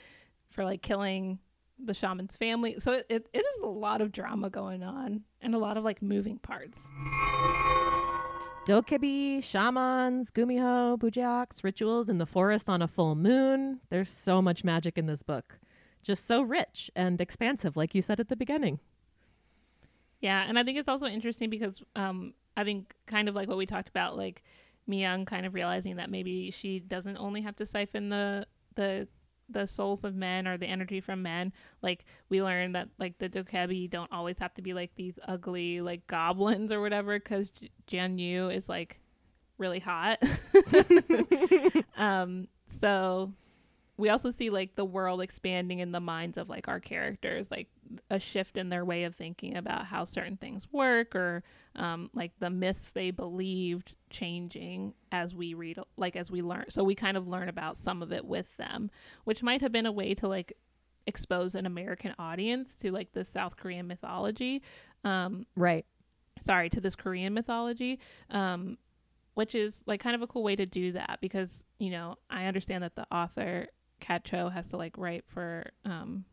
for 0.49 0.63
like 0.63 0.81
killing 0.81 1.39
the 1.77 1.93
shaman's 1.93 2.35
family 2.35 2.75
so 2.79 2.93
it, 2.93 3.05
it, 3.09 3.27
it 3.33 3.39
is 3.39 3.61
a 3.61 3.67
lot 3.67 4.01
of 4.01 4.11
drama 4.11 4.49
going 4.49 4.83
on 4.83 5.21
and 5.41 5.55
a 5.55 5.57
lot 5.57 5.77
of 5.77 5.83
like 5.83 6.01
moving 6.01 6.37
parts 6.39 6.87
Dokkaebi, 8.69 9.43
shamans, 9.43 10.29
gumiho, 10.29 10.95
bujeoks, 10.99 11.63
rituals 11.63 12.07
in 12.07 12.19
the 12.19 12.27
forest 12.27 12.69
on 12.69 12.83
a 12.83 12.87
full 12.87 13.15
moon. 13.15 13.79
There's 13.89 14.11
so 14.11 14.43
much 14.43 14.63
magic 14.63 14.95
in 14.95 15.07
this 15.07 15.23
book. 15.23 15.57
Just 16.03 16.27
so 16.27 16.43
rich 16.43 16.91
and 16.95 17.19
expansive, 17.19 17.75
like 17.75 17.95
you 17.95 18.03
said 18.03 18.19
at 18.19 18.27
the 18.27 18.35
beginning. 18.35 18.79
Yeah, 20.21 20.45
and 20.47 20.59
I 20.59 20.63
think 20.63 20.77
it's 20.77 20.87
also 20.87 21.07
interesting 21.07 21.49
because 21.49 21.81
um, 21.95 22.35
I 22.55 22.63
think 22.63 22.93
kind 23.07 23.27
of 23.27 23.33
like 23.33 23.47
what 23.47 23.57
we 23.57 23.65
talked 23.65 23.89
about, 23.89 24.15
like 24.15 24.43
Mi-young 24.89 25.25
kind 25.25 25.45
of 25.45 25.53
realizing 25.53 25.97
that 25.97 26.09
maybe 26.09 26.51
she 26.51 26.79
doesn't 26.79 27.17
only 27.17 27.41
have 27.41 27.55
to 27.57 27.65
siphon 27.65 28.09
the 28.09 28.45
the 28.75 29.07
the 29.51 29.65
souls 29.65 30.03
of 30.03 30.15
men 30.15 30.47
or 30.47 30.57
the 30.57 30.67
energy 30.67 31.01
from 31.01 31.21
men. 31.21 31.51
Like 31.81 32.05
we 32.29 32.41
learned 32.41 32.75
that 32.75 32.89
like 32.99 33.17
the 33.17 33.29
Dokkaebi 33.29 33.89
don't 33.89 34.11
always 34.11 34.37
have 34.39 34.53
to 34.55 34.61
be 34.61 34.73
like 34.73 34.93
these 34.95 35.17
ugly 35.27 35.81
like 35.81 36.05
goblins 36.07 36.71
or 36.71 36.81
whatever 36.81 37.17
because 37.17 37.51
J- 37.51 37.71
Jian 37.87 38.19
Yu 38.19 38.49
is 38.49 38.69
like 38.69 38.99
really 39.57 39.79
hot. 39.79 40.21
um, 41.97 42.47
so 42.67 43.33
we 43.99 44.07
also 44.07 44.31
see 44.31 44.49
like 44.49 44.75
the 44.75 44.85
world 44.85 45.19
expanding 45.21 45.79
in 45.79 45.91
the 45.91 45.99
minds 45.99 46.37
of 46.37 46.47
like 46.49 46.69
our 46.69 46.79
characters 46.79 47.51
like 47.51 47.67
a 48.09 48.19
shift 48.19 48.57
in 48.57 48.69
their 48.69 48.85
way 48.85 49.03
of 49.03 49.13
thinking 49.13 49.57
about 49.57 49.85
how 49.85 50.05
certain 50.05 50.37
things 50.37 50.71
work 50.71 51.15
or 51.15 51.43
um, 51.75 52.09
like 52.13 52.31
the 52.39 52.49
myths 52.49 52.93
they 52.93 53.11
believed 53.11 53.95
changing 54.09 54.93
as 55.11 55.35
we 55.35 55.53
read 55.53 55.77
like 55.97 56.15
as 56.15 56.31
we 56.31 56.41
learn 56.41 56.65
so 56.69 56.83
we 56.83 56.95
kind 56.95 57.17
of 57.17 57.27
learn 57.27 57.49
about 57.49 57.77
some 57.77 58.01
of 58.01 58.13
it 58.13 58.23
with 58.23 58.55
them 58.57 58.89
which 59.25 59.43
might 59.43 59.61
have 59.61 59.71
been 59.71 59.85
a 59.85 59.91
way 59.91 60.13
to 60.13 60.27
like 60.27 60.53
expose 61.05 61.53
an 61.53 61.65
american 61.65 62.15
audience 62.17 62.75
to 62.77 62.91
like 62.91 63.11
the 63.11 63.25
south 63.25 63.57
korean 63.57 63.85
mythology 63.85 64.61
um, 65.03 65.45
Right. 65.55 65.85
sorry 66.41 66.69
to 66.69 66.79
this 66.79 66.95
korean 66.95 67.33
mythology 67.33 67.99
um, 68.29 68.77
which 69.33 69.55
is 69.55 69.83
like 69.87 69.99
kind 69.99 70.15
of 70.15 70.21
a 70.21 70.27
cool 70.27 70.43
way 70.43 70.55
to 70.55 70.65
do 70.65 70.93
that 70.93 71.19
because 71.21 71.63
you 71.79 71.89
know 71.89 72.15
i 72.29 72.45
understand 72.45 72.83
that 72.83 72.95
the 72.95 73.05
author 73.11 73.67
kat 73.99 74.23
cho 74.23 74.49
has 74.49 74.69
to 74.69 74.77
like 74.77 74.97
write 74.97 75.23
for 75.27 75.65
um 75.85 76.25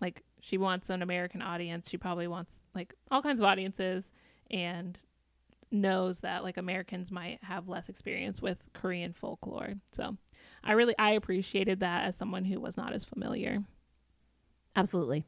like 0.00 0.22
she 0.40 0.58
wants 0.58 0.90
an 0.90 1.02
american 1.02 1.42
audience 1.42 1.88
she 1.88 1.96
probably 1.96 2.26
wants 2.26 2.60
like 2.74 2.94
all 3.10 3.22
kinds 3.22 3.40
of 3.40 3.46
audiences 3.46 4.12
and 4.50 4.98
knows 5.70 6.20
that 6.20 6.44
like 6.44 6.56
americans 6.56 7.10
might 7.10 7.42
have 7.42 7.68
less 7.68 7.88
experience 7.88 8.40
with 8.40 8.58
korean 8.74 9.12
folklore 9.12 9.74
so 9.92 10.16
i 10.62 10.72
really 10.72 10.94
i 10.98 11.10
appreciated 11.10 11.80
that 11.80 12.04
as 12.04 12.16
someone 12.16 12.44
who 12.44 12.60
was 12.60 12.76
not 12.76 12.92
as 12.92 13.04
familiar 13.04 13.62
Absolutely. 14.76 15.24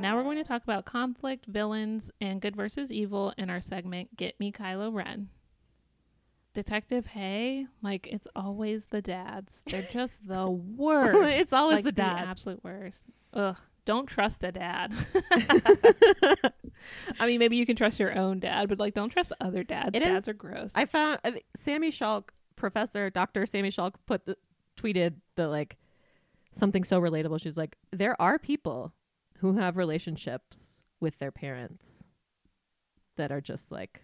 Now 0.00 0.16
we're 0.16 0.22
going 0.22 0.36
to 0.36 0.44
talk 0.44 0.62
about 0.62 0.84
conflict, 0.84 1.46
villains, 1.46 2.10
and 2.20 2.40
good 2.40 2.54
versus 2.54 2.92
evil 2.92 3.34
in 3.36 3.50
our 3.50 3.60
segment 3.60 4.16
Get 4.16 4.38
Me 4.38 4.52
Kylo 4.52 4.94
Ren. 4.94 5.28
Detective 6.62 7.06
Hae, 7.06 7.66
like 7.82 8.08
it's 8.08 8.26
always 8.34 8.86
the 8.86 9.00
dads. 9.00 9.62
They're 9.70 9.86
just 9.92 10.26
the 10.26 10.50
worst. 10.76 11.34
It's 11.38 11.52
always 11.52 11.76
Like, 11.76 11.84
the 11.84 11.92
dads. 11.92 12.26
absolute 12.28 12.64
worst. 12.64 13.06
Ugh. 13.32 13.56
Don't 13.84 14.06
trust 14.06 14.42
a 14.42 14.50
dad. 14.50 14.92
I 17.20 17.26
mean, 17.26 17.38
maybe 17.38 17.56
you 17.56 17.64
can 17.64 17.76
trust 17.76 18.00
your 18.00 18.16
own 18.18 18.40
dad, 18.40 18.68
but 18.68 18.78
like, 18.80 18.94
don't 18.94 19.08
trust 19.10 19.32
other 19.40 19.62
dads. 19.62 19.90
It 19.94 20.02
is- 20.02 20.08
dads 20.08 20.28
are 20.28 20.32
gross. 20.34 20.72
I 20.74 20.84
found 20.86 21.20
I 21.24 21.40
Sammy 21.56 21.90
Shulk, 21.92 22.30
Professor 22.56 23.08
Dr. 23.08 23.46
Sammy 23.46 23.70
Shulk, 23.70 23.94
put 24.06 24.26
the, 24.26 24.36
tweeted 24.76 25.14
the 25.36 25.46
like 25.46 25.76
something 26.54 26.82
so 26.84 27.00
relatable. 27.00 27.40
She's 27.40 27.56
like, 27.56 27.76
there 27.92 28.20
are 28.20 28.38
people 28.38 28.92
who 29.38 29.58
have 29.58 29.76
relationships 29.76 30.82
with 31.00 31.18
their 31.20 31.30
parents 31.30 32.02
that 33.16 33.30
are 33.30 33.40
just 33.40 33.70
like 33.70 34.02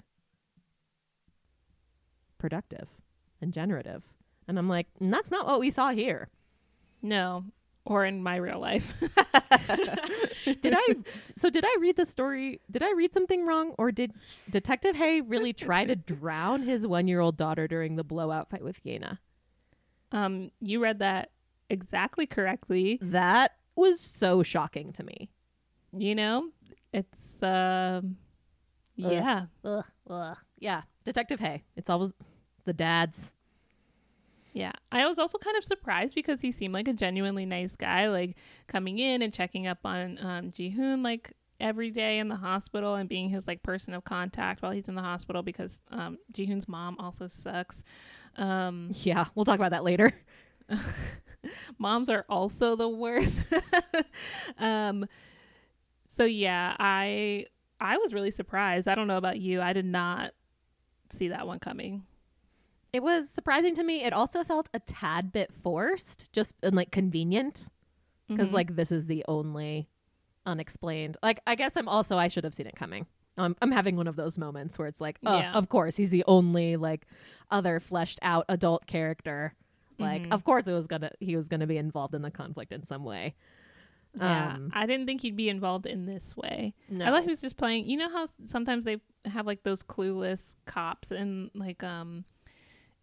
productive 2.44 2.88
and 3.40 3.54
generative. 3.54 4.02
And 4.46 4.58
I'm 4.58 4.68
like, 4.68 4.86
"Mm, 5.00 5.10
that's 5.10 5.30
not 5.30 5.46
what 5.46 5.60
we 5.60 5.70
saw 5.70 5.92
here. 5.92 6.28
no, 7.00 7.44
or 7.86 8.04
in 8.04 8.22
my 8.22 8.36
real 8.36 8.58
life. 8.60 8.94
Did 10.44 10.74
I? 10.76 10.86
So 11.36 11.48
did 11.50 11.64
I 11.66 11.76
read 11.80 11.96
the 11.96 12.04
story? 12.06 12.60
Did 12.70 12.82
I 12.82 12.92
read 12.92 13.12
something 13.14 13.46
wrong, 13.46 13.74
or 13.78 13.90
did 13.92 14.12
Detective 14.50 14.94
Hae 14.96 15.20
really 15.22 15.52
try 15.54 15.84
to 15.86 15.96
drown 16.14 16.62
his 16.62 16.86
one-year-old 16.86 17.36
daughter 17.38 17.66
during 17.66 17.96
the 17.96 18.04
blowout 18.04 18.50
fight 18.50 18.62
with 18.64 18.82
Yena? 18.84 19.18
um, 20.12 20.50
you 20.60 20.82
read 20.82 20.98
that 20.98 21.30
exactly 21.70 22.26
correctly. 22.26 22.98
That 23.02 23.52
was 23.74 24.00
so 24.00 24.42
shocking 24.42 24.92
to 24.94 25.02
me. 25.02 25.30
You 25.96 26.14
know, 26.14 26.50
it's 26.92 27.42
um, 27.42 28.16
yeah. 28.96 29.46
Ugh, 29.64 29.84
ugh. 30.10 30.36
Yeah, 30.58 30.82
Detective 31.04 31.40
Hae. 31.40 31.64
It's 31.76 31.90
always 31.90 32.12
the 32.64 32.72
dads. 32.72 33.30
Yeah. 34.52 34.72
I 34.92 35.06
was 35.06 35.18
also 35.18 35.38
kind 35.38 35.56
of 35.56 35.64
surprised 35.64 36.14
because 36.14 36.40
he 36.40 36.52
seemed 36.52 36.74
like 36.74 36.88
a 36.88 36.92
genuinely 36.92 37.44
nice 37.44 37.74
guy, 37.76 38.08
like 38.08 38.36
coming 38.68 38.98
in 38.98 39.20
and 39.20 39.32
checking 39.32 39.66
up 39.66 39.78
on 39.84 40.18
um, 40.24 40.52
Ji-hoon 40.52 41.02
like 41.02 41.32
every 41.60 41.90
day 41.90 42.18
in 42.18 42.28
the 42.28 42.36
hospital 42.36 42.94
and 42.94 43.08
being 43.08 43.28
his 43.28 43.48
like 43.48 43.62
person 43.62 43.94
of 43.94 44.04
contact 44.04 44.62
while 44.62 44.72
he's 44.72 44.88
in 44.88 44.94
the 44.94 45.02
hospital 45.02 45.42
because 45.42 45.82
um, 45.90 46.18
Ji-hoon's 46.32 46.68
mom 46.68 46.96
also 46.98 47.26
sucks. 47.26 47.82
Um, 48.36 48.90
Yeah, 48.94 49.26
we'll 49.34 49.44
talk 49.44 49.56
about 49.56 49.72
that 49.72 49.84
later. 49.84 50.12
moms 51.78 52.08
are 52.08 52.24
also 52.28 52.76
the 52.76 52.88
worst. 52.88 53.52
um, 54.58 55.06
so 56.06 56.24
yeah, 56.24 56.76
I 56.78 57.46
I 57.80 57.98
was 57.98 58.14
really 58.14 58.30
surprised. 58.30 58.86
I 58.88 58.94
don't 58.94 59.08
know 59.08 59.16
about 59.16 59.40
you. 59.40 59.60
I 59.60 59.72
did 59.72 59.84
not 59.84 60.32
see 61.10 61.28
that 61.28 61.46
one 61.46 61.58
coming. 61.58 62.04
It 62.94 63.02
was 63.02 63.28
surprising 63.28 63.74
to 63.74 63.82
me. 63.82 64.04
It 64.04 64.12
also 64.12 64.44
felt 64.44 64.68
a 64.72 64.78
tad 64.78 65.32
bit 65.32 65.52
forced, 65.52 66.32
just 66.32 66.54
and 66.62 66.76
like 66.76 66.92
convenient, 66.92 67.66
because 68.28 68.50
Mhm. 68.50 68.54
like 68.54 68.76
this 68.76 68.92
is 68.92 69.06
the 69.06 69.24
only 69.26 69.88
unexplained. 70.46 71.16
Like 71.22 71.40
I 71.46 71.56
guess 71.56 71.76
I'm 71.76 71.88
also 71.88 72.16
I 72.18 72.28
should 72.28 72.44
have 72.44 72.54
seen 72.54 72.66
it 72.68 72.76
coming. 72.76 73.06
Um, 73.36 73.56
I'm 73.60 73.72
having 73.72 73.96
one 73.96 74.06
of 74.06 74.14
those 74.14 74.38
moments 74.38 74.78
where 74.78 74.86
it's 74.86 75.00
like, 75.00 75.18
oh, 75.26 75.38
Yeah. 75.38 75.52
of 75.54 75.68
course 75.68 75.96
he's 75.96 76.10
the 76.10 76.22
only 76.28 76.76
like 76.76 77.06
other 77.50 77.80
fleshed 77.80 78.20
out 78.22 78.44
adult 78.48 78.86
character. 78.86 79.54
Like, 79.98 80.22
Mhm. 80.22 80.32
of 80.32 80.44
course 80.44 80.68
it 80.68 80.72
was 80.72 80.86
gonna 80.86 81.10
he 81.18 81.34
was 81.34 81.48
gonna 81.48 81.66
be 81.66 81.76
involved 81.76 82.14
in 82.14 82.22
the 82.22 82.30
conflict 82.30 82.72
in 82.72 82.84
some 82.84 83.02
way. 83.04 83.34
Yeah, 84.16 84.54
Um, 84.54 84.70
I 84.72 84.86
didn't 84.86 85.06
think 85.06 85.22
he'd 85.22 85.34
be 85.34 85.48
involved 85.48 85.86
in 85.86 86.06
this 86.06 86.36
way. 86.36 86.74
No, 86.88 87.04
I 87.06 87.10
thought 87.10 87.22
he 87.24 87.28
was 87.28 87.40
just 87.40 87.56
playing. 87.56 87.86
You 87.86 87.96
know 87.96 88.08
how 88.08 88.26
sometimes 88.46 88.84
they 88.84 89.00
have 89.24 89.46
like 89.46 89.64
those 89.64 89.82
clueless 89.82 90.54
cops 90.66 91.10
and 91.10 91.50
like 91.54 91.82
um 91.82 92.24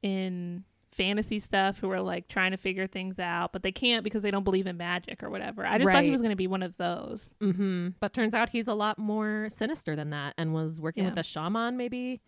in 0.02 0.64
fantasy 0.92 1.40
stuff 1.40 1.80
who 1.80 1.90
are 1.90 2.02
like 2.02 2.28
trying 2.28 2.52
to 2.52 2.58
figure 2.58 2.86
things 2.86 3.18
out, 3.18 3.54
but 3.54 3.64
they 3.64 3.72
can't 3.72 4.04
because 4.04 4.24
they 4.24 4.32
don't 4.32 4.44
believe 4.44 4.68
in 4.68 4.76
magic 4.78 5.24
or 5.24 5.30
whatever. 5.30 5.66
I 5.66 5.78
just 5.78 5.92
thought 5.92 6.04
he 6.04 6.12
was 6.12 6.22
going 6.22 6.32
to 6.32 6.36
be 6.36 6.48
one 6.48 6.64
of 6.64 6.76
those. 6.78 7.34
Mm-hmm. 7.42 7.90
But 8.00 8.14
turns 8.14 8.34
out 8.34 8.50
he's 8.50 8.68
a 8.68 8.74
lot 8.74 8.98
more 9.00 9.48
sinister 9.50 9.96
than 9.96 10.10
that 10.10 10.34
and 10.38 10.54
was 10.54 10.82
working 10.82 11.06
with 11.06 11.16
Yeah. 11.16 11.22
a 11.22 11.24
shaman 11.24 11.78
maybe 11.78 12.22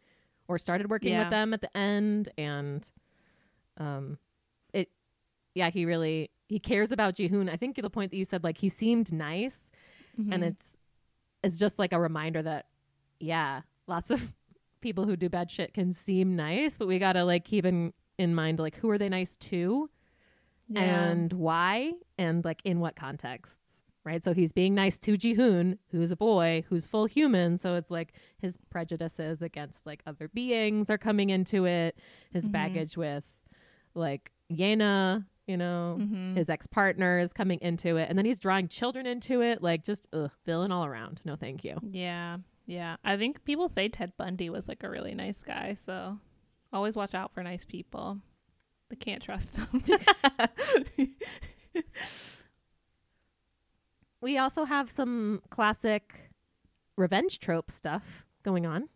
or 0.48 0.58
started 0.58 0.89
working 0.89 1.12
Yeah. 1.12 1.24
with 1.24 1.32
them 1.32 1.53
at 1.53 1.62
the 1.62 1.75
end 1.77 2.30
and 2.38 2.89
um 3.77 4.18
it 4.74 4.89
yeah, 5.56 5.70
he 5.70 5.86
really 5.86 6.30
he 6.48 6.60
cares 6.60 6.92
about 6.92 7.15
Jihoon. 7.15 7.50
I 7.50 7.58
think 7.58 7.75
the 7.82 7.89
point 7.89 8.12
that 8.12 8.18
you 8.18 8.25
said 8.25 8.44
like 8.46 8.60
he 8.60 8.70
seemed 8.70 9.12
nice 9.12 9.70
and 10.18 10.42
Mhm. 10.42 10.44
it's 10.44 10.77
it's 11.44 11.58
just 11.58 11.80
like 11.80 11.92
a 11.92 12.00
reminder 12.00 12.42
that 12.44 12.68
yeah, 13.20 13.62
lots 13.88 14.10
of 14.12 14.32
people 14.84 15.06
who 15.06 15.16
do 15.16 15.30
bad 15.30 15.50
shit 15.50 15.74
can 15.74 15.92
seem 15.94 16.36
nice, 16.36 16.78
but 16.78 16.88
we 16.88 17.00
got 17.00 17.13
to 17.13 17.24
like 17.24 17.44
keep 17.46 17.66
in 17.66 17.94
in 18.20 18.36
mind 18.36 18.60
like 18.60 18.75
who 18.78 18.90
are 18.92 19.00
they 19.00 19.10
nice 19.10 19.36
to? 19.38 19.90
Yeah. 20.70 20.82
and 21.10 21.34
why 21.34 21.92
and 22.18 22.44
like 22.46 22.62
in 22.63 22.80
what 22.80 22.96
contexts 22.96 23.82
right 24.06 24.24
so 24.24 24.34
he's 24.34 24.54
being 24.54 24.74
nice 24.74 24.98
to 25.00 25.18
jihoon 25.18 25.78
who's 25.92 26.10
a 26.10 26.16
boy 26.16 26.63
who's 26.70 26.88
full 26.88 27.06
human 27.06 27.58
so 27.58 27.75
it's 27.75 27.92
like 27.92 28.13
his 28.40 28.58
prejudices 28.70 29.42
against 29.42 29.86
like 29.86 30.02
other 30.08 30.30
beings 30.30 30.90
are 30.90 30.98
coming 30.98 31.30
into 31.32 31.66
it 31.66 31.98
his 32.32 32.46
Mhm. 32.48 32.52
baggage 32.54 32.96
with 32.98 33.25
like 33.94 34.32
yena 34.52 35.25
you 35.48 35.58
know 35.58 35.98
Mhm. 36.00 36.38
his 36.38 36.50
ex-partner 36.50 37.20
is 37.20 37.34
coming 37.34 37.60
into 37.62 37.98
it 37.98 38.08
and 38.10 38.18
then 38.18 38.25
he's 38.25 38.40
drawing 38.40 38.70
children 38.70 39.06
into 39.06 39.42
it 39.42 39.62
like 39.62 39.84
just 39.84 40.08
ugh, 40.13 40.32
villain 40.46 40.72
all 40.72 40.86
around 40.86 41.22
no 41.25 41.36
thank 41.36 41.63
you 41.66 41.78
Yeah. 41.92 42.38
Yeah. 42.65 42.96
I 43.03 43.17
think 43.17 43.43
people 43.43 43.67
say 43.67 43.89
Ted 43.89 44.13
Bundy 44.17 44.50
was 44.50 44.67
like 44.67 44.84
a 44.84 44.89
really 44.89 45.13
nice 45.13 45.43
guy, 45.43 45.74
so 45.74 46.17
always 46.72 46.96
watch 46.96 47.13
out 47.13 47.34
for 47.34 47.43
nice 47.43 47.65
people. 47.65 48.20
They 48.89 48.96
can't 48.96 49.22
trust 49.22 49.55
them. 49.55 49.84
we 54.22 54.38
also 54.38 54.65
have 54.65 54.89
some 54.89 55.41
classic 55.50 56.32
revenge 56.96 57.39
trope 57.39 57.72
stuff 57.72 58.25
going 58.43 58.65
on. 58.65 58.89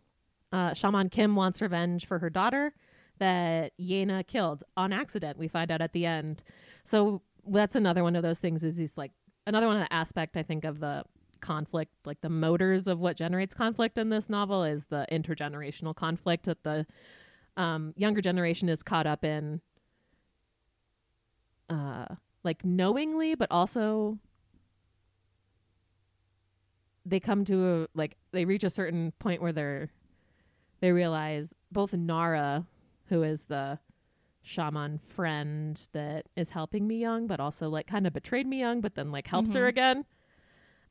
Uh, 0.52 0.72
Shaman 0.72 1.10
Kim 1.10 1.36
wants 1.36 1.60
revenge 1.60 2.06
for 2.06 2.18
her 2.20 2.30
daughter 2.30 2.72
that 3.18 3.72
Yena 3.78 4.26
killed 4.26 4.64
on 4.76 4.92
accident. 4.92 5.38
We 5.38 5.48
find 5.48 5.70
out 5.70 5.80
at 5.80 5.92
the 5.92 6.06
end. 6.06 6.42
So 6.84 7.22
that's 7.46 7.74
another 7.74 8.02
one 8.02 8.16
of 8.16 8.22
those 8.22 8.38
things. 8.38 8.62
Is 8.62 8.76
he's 8.76 8.96
like 8.96 9.12
another 9.46 9.66
one 9.66 9.76
of 9.76 9.82
the 9.82 9.92
aspect 9.92 10.36
I 10.36 10.42
think 10.42 10.64
of 10.64 10.80
the 10.80 11.04
conflict, 11.40 11.92
like 12.04 12.20
the 12.20 12.28
motors 12.28 12.86
of 12.86 12.98
what 12.98 13.16
generates 13.16 13.54
conflict 13.54 13.98
in 13.98 14.08
this 14.10 14.28
novel 14.28 14.64
is 14.64 14.86
the 14.86 15.06
intergenerational 15.10 15.94
conflict 15.94 16.44
that 16.46 16.62
the 16.64 16.86
um, 17.56 17.92
younger 17.96 18.20
generation 18.20 18.68
is 18.68 18.82
caught 18.82 19.06
up 19.06 19.24
in, 19.24 19.60
uh, 21.68 22.06
like 22.44 22.64
knowingly, 22.64 23.34
but 23.34 23.48
also 23.50 24.18
they 27.04 27.20
come 27.20 27.44
to 27.44 27.66
a 27.66 27.88
like 27.94 28.16
they 28.32 28.44
reach 28.44 28.64
a 28.64 28.70
certain 28.70 29.12
point 29.18 29.40
where 29.40 29.52
they're 29.52 29.90
they 30.80 30.92
realize 30.92 31.54
both 31.72 31.92
Nara, 31.94 32.66
who 33.06 33.22
is 33.22 33.44
the 33.44 33.78
shaman 34.42 34.98
friend 34.98 35.88
that 35.92 36.26
is 36.36 36.50
helping 36.50 36.86
Mi 36.86 36.96
Young, 36.98 37.26
but 37.26 37.40
also 37.40 37.68
like 37.68 37.86
kind 37.86 38.06
of 38.06 38.12
betrayed 38.12 38.46
Mi 38.46 38.60
Young, 38.60 38.80
but 38.80 38.94
then 38.94 39.10
like 39.10 39.26
helps 39.28 39.54
her 39.54 39.64
Mhm. 39.64 39.68
again. 39.68 40.04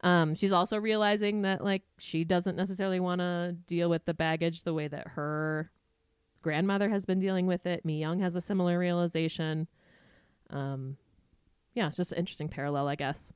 Um, 0.01 0.35
she's 0.35 0.51
also 0.51 0.77
realizing 0.77 1.41
that 1.41 1.63
like 1.63 1.83
she 1.97 2.23
doesn't 2.23 2.55
necessarily 2.55 2.99
want 2.99 3.19
to 3.19 3.55
deal 3.65 3.89
with 3.89 4.05
the 4.05 4.13
baggage 4.13 4.63
the 4.63 4.73
way 4.73 4.87
that 4.87 5.09
her 5.09 5.71
grandmother 6.41 6.89
has 6.89 7.05
been 7.05 7.19
dealing 7.19 7.47
with 7.47 7.65
it. 7.65 7.83
Mi 7.83 7.99
Young 7.99 8.19
has 8.19 8.35
a 8.35 8.41
similar 8.41 8.77
realization. 8.77 9.67
Um, 10.49 10.97
yeah, 11.73 11.87
it's 11.87 11.97
just 11.97 12.11
an 12.11 12.19
interesting 12.19 12.47
parallel, 12.47 12.87
I 12.87 12.95
guess. 12.95 13.33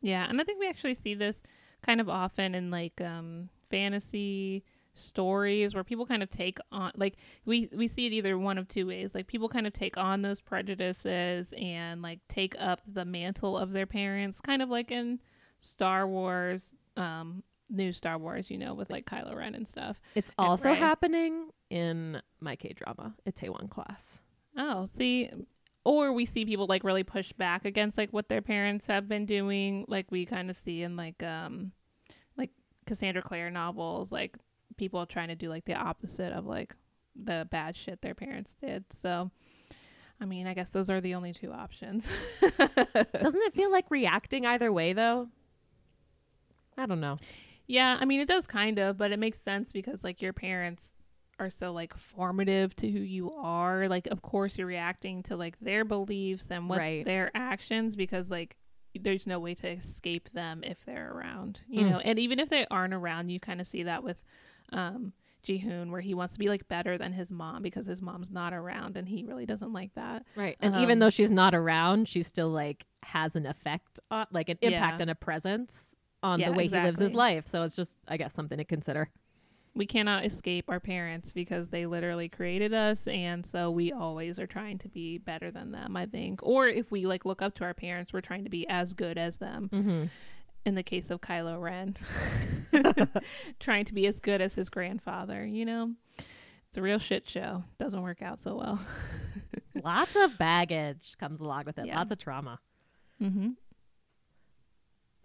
Yeah, 0.00 0.26
and 0.28 0.40
I 0.40 0.44
think 0.44 0.60
we 0.60 0.68
actually 0.68 0.94
see 0.94 1.14
this 1.14 1.42
kind 1.82 2.00
of 2.00 2.08
often 2.08 2.54
in 2.54 2.70
like 2.70 3.00
um 3.00 3.48
fantasy 3.70 4.64
stories 4.94 5.74
where 5.74 5.82
people 5.82 6.06
kind 6.06 6.22
of 6.22 6.30
take 6.30 6.58
on 6.70 6.92
like 6.96 7.16
we 7.44 7.68
we 7.76 7.88
see 7.88 8.06
it 8.06 8.12
either 8.12 8.38
one 8.38 8.56
of 8.56 8.68
two 8.68 8.86
ways 8.86 9.12
like 9.12 9.26
people 9.26 9.48
kind 9.48 9.66
of 9.66 9.72
take 9.72 9.96
on 9.96 10.22
those 10.22 10.40
prejudices 10.40 11.52
and 11.60 12.00
like 12.00 12.20
take 12.28 12.54
up 12.60 12.80
the 12.86 13.04
mantle 13.04 13.58
of 13.58 13.72
their 13.72 13.86
parents 13.86 14.40
kind 14.40 14.62
of 14.62 14.68
like 14.68 14.92
in 14.92 15.18
Star 15.64 16.06
Wars 16.06 16.74
um 16.96 17.42
new 17.70 17.92
Star 17.92 18.18
Wars 18.18 18.50
you 18.50 18.58
know 18.58 18.74
with 18.74 18.90
like 18.90 19.06
Kylo 19.06 19.34
Ren 19.34 19.54
and 19.54 19.66
stuff 19.66 20.00
It's 20.14 20.30
And 20.38 20.46
also 20.48 20.68
Rey. 20.70 20.76
happening 20.76 21.48
in 21.70 22.20
my 22.40 22.56
K 22.56 22.72
drama, 22.74 23.14
Itaewon 23.26 23.68
class. 23.70 24.20
Oh, 24.56 24.84
see, 24.84 25.30
or 25.84 26.12
we 26.12 26.24
see 26.26 26.44
people 26.44 26.66
like 26.66 26.84
really 26.84 27.02
push 27.02 27.32
back 27.32 27.64
against 27.64 27.98
like 27.98 28.10
what 28.12 28.28
their 28.28 28.42
parents 28.42 28.86
have 28.86 29.08
been 29.08 29.26
doing, 29.26 29.84
like 29.88 30.12
we 30.12 30.26
kind 30.26 30.50
of 30.50 30.56
see 30.58 30.82
in 30.82 30.94
like 30.96 31.22
um, 31.22 31.72
like 32.36 32.50
Cassandra 32.86 33.22
Clare 33.22 33.50
novels, 33.50 34.12
like 34.12 34.36
people 34.76 35.04
trying 35.06 35.28
to 35.28 35.34
do 35.34 35.48
like 35.48 35.64
the 35.64 35.74
opposite 35.74 36.32
of 36.32 36.46
like 36.46 36.76
the 37.16 37.48
bad 37.50 37.74
shit 37.74 38.00
their 38.02 38.14
parents 38.14 38.54
did. 38.60 38.84
So, 38.92 39.30
I 40.20 40.24
mean, 40.26 40.46
I 40.46 40.54
guess 40.54 40.70
those 40.70 40.90
are 40.90 41.00
the 41.00 41.14
only 41.14 41.32
two 41.32 41.50
options. 41.52 42.08
Doesn't 42.40 43.42
it 43.42 43.54
feel 43.54 43.72
like 43.72 43.90
reacting 43.90 44.46
either 44.46 44.72
way 44.72 44.92
though? 44.92 45.28
I 46.76 46.86
don't 46.86 47.00
know. 47.00 47.18
Yeah, 47.66 47.96
I 48.00 48.04
mean 48.04 48.20
it 48.20 48.28
does 48.28 48.46
kind 48.46 48.78
of, 48.78 48.96
but 48.98 49.12
it 49.12 49.18
makes 49.18 49.40
sense 49.40 49.72
because 49.72 50.04
like 50.04 50.20
your 50.20 50.32
parents 50.32 50.92
are 51.38 51.50
so 51.50 51.72
like 51.72 51.96
formative 51.96 52.76
to 52.76 52.90
who 52.90 53.00
you 53.00 53.32
are. 53.32 53.88
Like 53.88 54.06
of 54.08 54.22
course 54.22 54.56
you're 54.58 54.66
reacting 54.66 55.22
to 55.24 55.36
like 55.36 55.58
their 55.60 55.84
beliefs 55.84 56.50
and 56.50 56.68
what 56.68 56.78
Right. 56.78 57.04
their 57.04 57.30
actions 57.34 57.96
because 57.96 58.30
like 58.30 58.56
there's 59.00 59.26
no 59.26 59.40
way 59.40 59.54
to 59.56 59.68
escape 59.68 60.28
them 60.32 60.62
if 60.62 60.84
they're 60.84 61.10
around. 61.12 61.62
You 61.68 61.84
Mm. 61.84 61.90
know, 61.90 61.98
and 61.98 62.18
even 62.18 62.38
if 62.38 62.48
they 62.48 62.66
aren't 62.70 62.94
around, 62.94 63.30
you 63.30 63.40
kind 63.40 63.60
of 63.60 63.66
see 63.66 63.82
that 63.84 64.02
with 64.04 64.22
um 64.72 65.12
Jihoon 65.46 65.90
where 65.90 66.00
he 66.00 66.14
wants 66.14 66.34
to 66.34 66.38
be 66.38 66.48
like 66.48 66.68
better 66.68 66.96
than 66.96 67.12
his 67.12 67.30
mom 67.30 67.62
because 67.62 67.84
his 67.86 68.00
mom's 68.00 68.30
not 68.30 68.54
around 68.54 68.96
and 68.96 69.06
he 69.08 69.24
really 69.24 69.44
doesn't 69.46 69.72
like 69.72 69.94
that. 69.94 70.24
Right. 70.36 70.56
And 70.60 70.74
even 70.76 70.94
Um, 70.94 70.98
though 71.00 71.10
she's 71.10 71.30
not 71.30 71.54
around, 71.54 72.08
she 72.08 72.22
still 72.22 72.48
like 72.50 72.86
has 73.02 73.36
an 73.36 73.44
effect 73.46 74.00
on 74.10 74.26
like 74.30 74.48
an 74.48 74.58
impact 74.62 75.00
Yeah. 75.00 75.02
and 75.02 75.10
a 75.10 75.14
presence 75.14 75.93
on 76.24 76.40
Yeah, 76.40 76.48
the 76.50 76.56
way 76.56 76.64
he 76.66 76.70
lives 76.70 76.98
his 76.98 77.14
life. 77.14 77.46
So 77.46 77.62
it's 77.62 77.76
just 77.76 77.96
I 78.08 78.16
guess 78.16 78.34
something 78.34 78.58
to 78.58 78.64
consider. 78.64 79.10
we 79.76 79.86
cannot 79.86 80.24
escape 80.24 80.66
our 80.68 80.78
parents 80.80 81.32
because 81.32 81.70
they 81.70 81.84
literally 81.86 82.28
created 82.28 82.72
us 82.72 83.06
and 83.08 83.44
so 83.44 83.70
we 83.72 83.90
always 83.92 84.38
are 84.38 84.46
trying 84.46 84.78
to 84.78 84.88
be 84.88 85.18
better 85.18 85.50
than 85.50 85.72
them 85.72 85.96
i 85.96 86.06
think 86.06 86.38
or 86.44 86.68
if 86.68 86.92
we 86.92 87.06
like 87.06 87.24
look 87.24 87.42
up 87.42 87.54
to 87.56 87.64
our 87.64 87.74
parents 87.74 88.12
we're 88.12 88.20
trying 88.20 88.44
to 88.44 88.50
be 88.50 88.64
as 88.68 88.92
good 88.94 89.18
as 89.18 89.38
them 89.38 89.68
Mm-hmm. 89.72 90.04
in 90.64 90.74
the 90.76 90.84
case 90.84 91.10
of 91.10 91.20
kylo 91.20 91.60
ren 91.60 91.96
trying 93.58 93.84
to 93.86 93.92
be 93.94 94.06
as 94.06 94.20
good 94.20 94.40
as 94.40 94.54
his 94.54 94.68
grandfather 94.70 95.44
you 95.44 95.64
know 95.64 95.90
it's 96.68 96.76
a 96.76 96.82
real 96.82 97.00
shit 97.00 97.28
show 97.28 97.64
doesn't 97.78 98.02
work 98.02 98.22
out 98.22 98.38
so 98.38 98.56
well 98.56 98.78
Lots 99.82 100.14
of 100.14 100.38
baggage 100.38 101.16
comes 101.18 101.40
along 101.40 101.64
with 101.66 101.78
it. 101.78 101.86
Yeah. 101.86 101.98
Lots 101.98 102.12
of 102.12 102.18
trauma. 102.18 102.60
mm-hmm. 103.20 103.50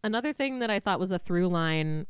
Another 0.04 0.34
thing 0.34 0.60
that 0.60 0.70
I 0.70 0.80
thought 0.80 1.00
was 1.00 1.12
a 1.12 1.20
through 1.20 1.48
line 1.50 2.08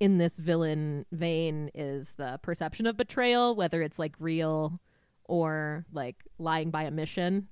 in 0.00 0.18
this 0.18 0.38
villain 0.38 1.06
vein 1.12 1.70
is 1.74 2.14
the 2.16 2.38
perception 2.42 2.86
of 2.86 2.96
betrayal, 2.96 3.54
whether 3.54 3.82
it's 3.82 3.98
like 3.98 4.14
real 4.18 4.80
or 5.24 5.84
like 5.92 6.16
lying 6.38 6.70
by 6.70 6.86
omission, 6.86 7.48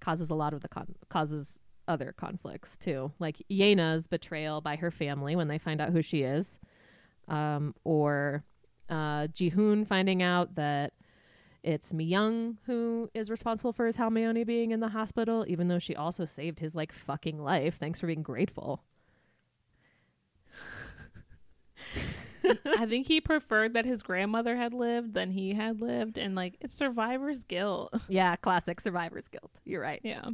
causes 0.00 0.30
a 0.30 0.34
lot 0.34 0.52
of 0.54 0.60
the 0.60 0.68
con- 0.68 0.94
causes 1.08 1.58
other 1.86 2.12
conflicts 2.16 2.76
too. 2.76 3.12
Like 3.18 3.42
Yena's 3.48 4.06
betrayal 4.06 4.60
by 4.60 4.76
her 4.76 4.90
family 4.90 5.36
when 5.36 5.48
they 5.48 5.58
find 5.58 5.80
out 5.80 5.90
who 5.90 6.02
she 6.02 6.22
is, 6.22 6.58
um, 7.28 7.74
or 7.84 8.44
uh, 8.88 9.28
Jihoon 9.28 9.86
finding 9.86 10.22
out 10.22 10.54
that 10.56 10.92
it's 11.68 11.92
Mi 11.92 12.04
Young 12.04 12.56
who 12.66 13.10
is 13.12 13.30
responsible 13.30 13.72
for 13.74 13.86
his 13.86 13.98
Halmeoni 13.98 14.46
being 14.46 14.70
in 14.70 14.80
the 14.80 14.88
hospital, 14.88 15.44
even 15.48 15.68
though 15.68 15.78
she 15.78 15.94
also 15.94 16.24
saved 16.24 16.60
his 16.60 16.74
like 16.74 16.92
fucking 16.92 17.38
life. 17.42 17.76
Thanks 17.78 18.00
for 18.00 18.06
being 18.06 18.22
grateful. 18.22 18.82
i 22.78 22.86
think 22.86 23.06
he 23.06 23.20
preferred 23.20 23.74
that 23.74 23.84
his 23.84 24.02
grandmother 24.02 24.56
had 24.56 24.72
lived 24.72 25.12
than 25.12 25.30
he 25.32 25.52
had 25.54 25.80
lived 25.80 26.16
and 26.16 26.34
like 26.34 26.54
it's 26.60 26.72
survivor's 26.72 27.44
guilt 27.44 27.92
Yeah, 28.08 28.36
classic 28.36 28.80
survivor's 28.80 29.28
guilt. 29.28 29.50
You're 29.64 29.82
right. 29.82 30.00
Yeah. 30.02 30.24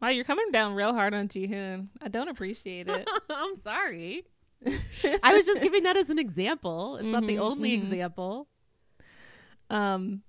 Wow, 0.00 0.08
you're 0.08 0.24
coming 0.24 0.50
down 0.52 0.74
real 0.74 0.92
hard 0.92 1.14
on 1.14 1.26
Jihoon. 1.28 1.88
I 2.02 2.08
don't 2.08 2.28
appreciate 2.28 2.86
it. 2.88 3.08
I'm 3.30 3.56
sorry. 3.62 4.24
I 5.22 5.34
was 5.34 5.46
just 5.46 5.62
giving 5.62 5.82
that 5.84 5.96
as 5.96 6.10
an 6.10 6.18
example. 6.18 6.96
It's 6.98 7.08
not 7.08 7.26
the 7.26 7.36
Mhm, 7.36 7.40
only 7.40 7.76
mhm. 7.76 7.82
example. 7.82 8.46
Um, 9.70 10.22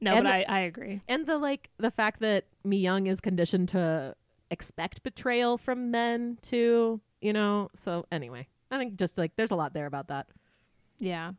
no, 0.00 0.14
And 0.16 0.24
but 0.24 0.30
the- 0.30 0.50
I, 0.50 0.56
I 0.58 0.60
agree. 0.60 1.00
And 1.08 1.26
the 1.26 1.38
like 1.38 1.70
the 1.78 1.90
fact 1.90 2.20
that 2.20 2.44
Mi 2.64 2.78
Young 2.78 3.06
is 3.06 3.20
conditioned 3.20 3.68
to 3.70 4.14
expect 4.50 5.02
betrayal 5.02 5.56
from 5.58 5.90
men 5.90 6.38
too, 6.42 7.00
you 7.20 7.32
know. 7.32 7.70
So 7.76 8.06
anyway, 8.12 8.46
I 8.70 8.78
think 8.78 8.96
just 8.96 9.16
like 9.18 9.32
there's 9.36 9.50
a 9.50 9.56
lot 9.56 9.72
there 9.74 9.86
about 9.86 10.08
that. 10.08 10.26
Yeah. 10.98 11.32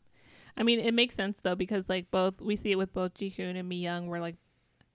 I 0.57 0.63
mean, 0.63 0.79
it 0.79 0.93
makes 0.93 1.15
sense 1.15 1.39
though 1.41 1.55
because 1.55 1.89
like 1.89 2.09
both 2.11 2.39
we 2.41 2.55
see 2.55 2.71
it 2.71 2.77
with 2.77 2.93
both 2.93 3.13
Jihoon 3.15 3.57
and 3.57 3.67
Mi 3.69 3.77
Young 3.77 4.07
where 4.07 4.21
like 4.21 4.35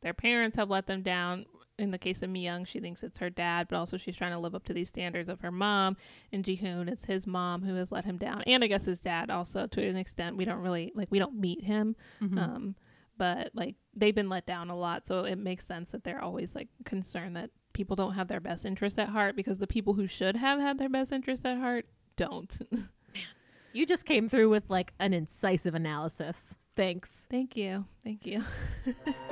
their 0.02 0.14
parents 0.14 0.56
have 0.56 0.70
let 0.70 0.86
them 0.86 1.02
down. 1.02 1.46
In 1.80 1.90
the 1.90 1.98
case 1.98 2.22
of 2.22 2.30
Mi 2.30 2.40
Young, 2.44 2.64
she 2.64 2.78
thinks 2.80 3.02
it's 3.02 3.18
her 3.18 3.30
dad, 3.30 3.66
but 3.68 3.76
also 3.76 3.96
she's 3.96 4.16
trying 4.16 4.32
to 4.32 4.38
live 4.38 4.54
up 4.54 4.64
to 4.66 4.72
these 4.72 4.88
standards 4.88 5.28
of 5.28 5.40
her 5.40 5.50
mom. 5.50 5.96
And 6.32 6.44
Jihoon, 6.44 6.88
it's 6.88 7.04
his 7.04 7.26
mom 7.26 7.62
who 7.62 7.74
has 7.74 7.90
let 7.90 8.04
him 8.04 8.16
down, 8.18 8.42
and 8.46 8.62
I 8.62 8.66
guess 8.66 8.84
his 8.84 9.00
dad 9.00 9.30
also 9.30 9.66
to 9.66 9.86
an 9.86 9.96
extent. 9.96 10.36
We 10.36 10.44
don't 10.44 10.60
really 10.60 10.92
like 10.94 11.08
we 11.10 11.18
don't 11.18 11.38
meet 11.40 11.62
him, 11.64 11.96
Mhm. 12.20 12.38
um 12.38 12.74
but 13.18 13.50
like 13.54 13.74
they've 13.94 14.14
been 14.14 14.30
let 14.30 14.46
down 14.46 14.70
a 14.70 14.76
lot 14.76 15.04
so 15.06 15.24
it 15.24 15.36
makes 15.36 15.66
sense 15.66 15.90
that 15.90 16.04
they're 16.04 16.22
always 16.22 16.54
like 16.54 16.68
concerned 16.86 17.36
that 17.36 17.50
people 17.74 17.94
don't 17.94 18.14
have 18.14 18.28
their 18.28 18.40
best 18.40 18.64
interest 18.64 18.98
at 18.98 19.10
heart 19.10 19.36
because 19.36 19.58
the 19.58 19.66
people 19.66 19.92
who 19.92 20.06
should 20.06 20.36
have 20.36 20.58
had 20.58 20.78
their 20.78 20.88
best 20.88 21.12
interest 21.12 21.44
at 21.44 21.58
heart 21.58 21.84
don't 22.16 22.58
you 23.74 23.84
just 23.84 24.06
came 24.06 24.26
through 24.26 24.48
with 24.48 24.64
like 24.70 24.94
an 24.98 25.12
incisive 25.12 25.74
analysis. 25.74 26.54
Thanks. 26.76 27.26
thank 27.28 27.58
you 27.58 27.84
thank 28.02 28.24
you 28.26 28.42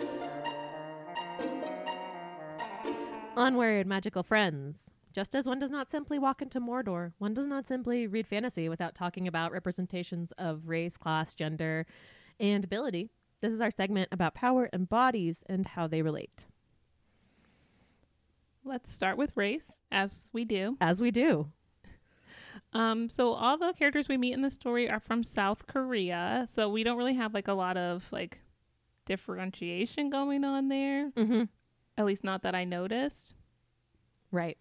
Onward, 3.39 3.87
magical 3.87 4.23
friends. 4.23 4.91
Just 5.13 5.35
as 5.35 5.47
one 5.47 5.59
does 5.59 5.71
not 5.71 5.91
simply 5.91 6.19
walk 6.19 6.43
into 6.43 6.61
Mordor, 6.61 7.13
one 7.19 7.35
does 7.35 7.47
not 7.47 7.67
simply 7.67 8.07
read 8.07 8.27
fantasy 8.27 8.69
without 8.69 8.95
talking 8.95 9.27
about 9.27 9.53
representations 9.53 10.33
of 10.39 10.69
race, 10.69 10.97
class, 10.97 11.35
gender, 11.35 11.87
and 12.39 12.63
ability. 12.65 13.11
This 13.41 13.53
is 13.53 13.61
our 13.61 13.71
segment 13.71 14.09
about 14.13 14.35
power 14.35 14.69
and 14.73 14.89
bodies 14.89 15.43
and 15.49 15.67
how 15.67 15.87
they 15.87 16.03
relate. 16.03 16.47
let's 18.65 18.93
start 18.93 19.17
with 19.17 19.33
race 19.37 19.81
as 19.91 20.29
we 20.33 20.45
do 20.45 20.77
As 20.81 21.01
we 21.01 21.11
do. 21.11 21.49
um 22.75 23.09
so 23.09 23.33
all 23.33 23.57
the 23.57 23.73
characters 23.73 24.09
we 24.09 24.17
meet 24.19 24.35
in 24.35 24.43
the 24.43 24.51
story 24.51 24.91
are 24.91 25.01
from 25.01 25.23
south 25.23 25.67
korea 25.67 26.45
so 26.51 26.69
we 26.69 26.85
don't 26.85 26.99
really 26.99 27.15
have 27.15 27.33
like 27.33 27.49
a 27.49 27.53
lot 27.55 27.77
of 27.79 28.05
like 28.13 28.41
differentiation 29.07 30.11
going 30.11 30.45
on 30.45 30.69
there 30.69 31.11
Mm-hmm. 31.17 31.45
At 31.99 32.07
least 32.07 32.25
not 32.25 32.43
that 32.43 32.55
i 32.55 32.65
noticed 32.65 33.35
Right. 34.31 34.57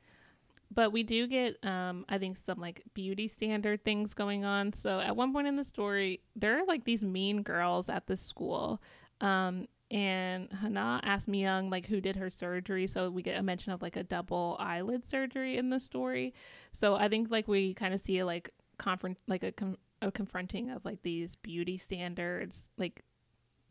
but 0.69 0.91
we 0.91 1.04
do 1.04 1.28
get 1.28 1.63
um 1.65 2.04
i 2.10 2.17
think 2.17 2.36
some 2.38 2.60
like 2.60 2.84
beauty 2.93 3.28
standard 3.30 3.84
things 3.86 4.13
going 4.13 4.43
on 4.43 4.73
so 4.73 5.00
at 5.00 5.15
one 5.15 5.32
point 5.32 5.47
in 5.47 5.56
the 5.56 5.63
story 5.63 6.19
there 6.36 6.60
are 6.60 6.65
like 6.65 6.84
these 6.84 7.04
mean 7.04 7.41
girls 7.43 7.88
at 7.89 8.08
this 8.08 8.21
school 8.21 8.82
um 9.21 9.67
and 9.89 10.52
Hana 10.52 11.00
asked 11.04 11.30
Myung 11.30 11.71
like 11.71 11.86
who 11.86 12.02
did 12.02 12.17
her 12.17 12.30
surgery, 12.30 12.88
so 12.88 13.10
we 13.10 13.21
get 13.21 13.39
a 13.39 13.41
mention 13.41 13.71
of 13.71 13.82
like 13.82 13.95
a 13.95 14.04
double 14.04 14.58
eyelid 14.60 15.06
surgery 15.06 15.56
in 15.56 15.69
the 15.69 15.80
story. 15.80 16.34
So 16.73 16.95
I 16.95 17.08
think 17.08 17.32
like 17.32 17.47
we 17.47 17.73
kind 17.73 17.93
of 17.93 18.02
see 18.02 18.19
a 18.19 18.26
like 18.26 18.52
confront 18.78 19.17
like 19.30 19.43
a 19.43 19.54
com- 19.54 19.78
a 20.02 20.12
confronting 20.12 20.71
of 20.71 20.84
like 20.84 21.04
these 21.04 21.38
beauty 21.38 21.78
standards 21.78 22.69
like 22.78 23.02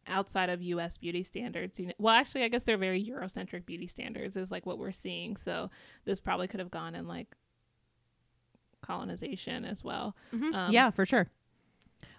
outside 0.09 0.49
of 0.51 0.63
US 0.63 0.97
beauty 0.97 1.23
standards. 1.23 1.79
You 1.79 1.87
know, 1.87 1.93
well 1.99 2.15
actually 2.15 2.45
I 2.45 2.49
guess 2.49 2.65
they're 2.65 2.77
very 2.79 3.05
Eurocentric 3.05 3.67
beauty 3.67 3.87
standards 3.87 4.37
is 4.37 4.51
like 4.51 4.67
what 4.67 4.79
we're 4.79 4.93
seeing. 4.93 5.37
So 5.37 5.71
this 6.05 6.21
probably 6.21 6.49
could 6.49 6.61
have 6.61 6.71
gone 6.71 6.95
in 6.95 7.07
like 7.07 7.35
colonization 8.83 9.65
as 9.65 9.83
well. 9.83 10.17
Um, 10.33 10.73
yeah, 10.73 10.91
for 10.91 11.05
sure. 11.05 11.29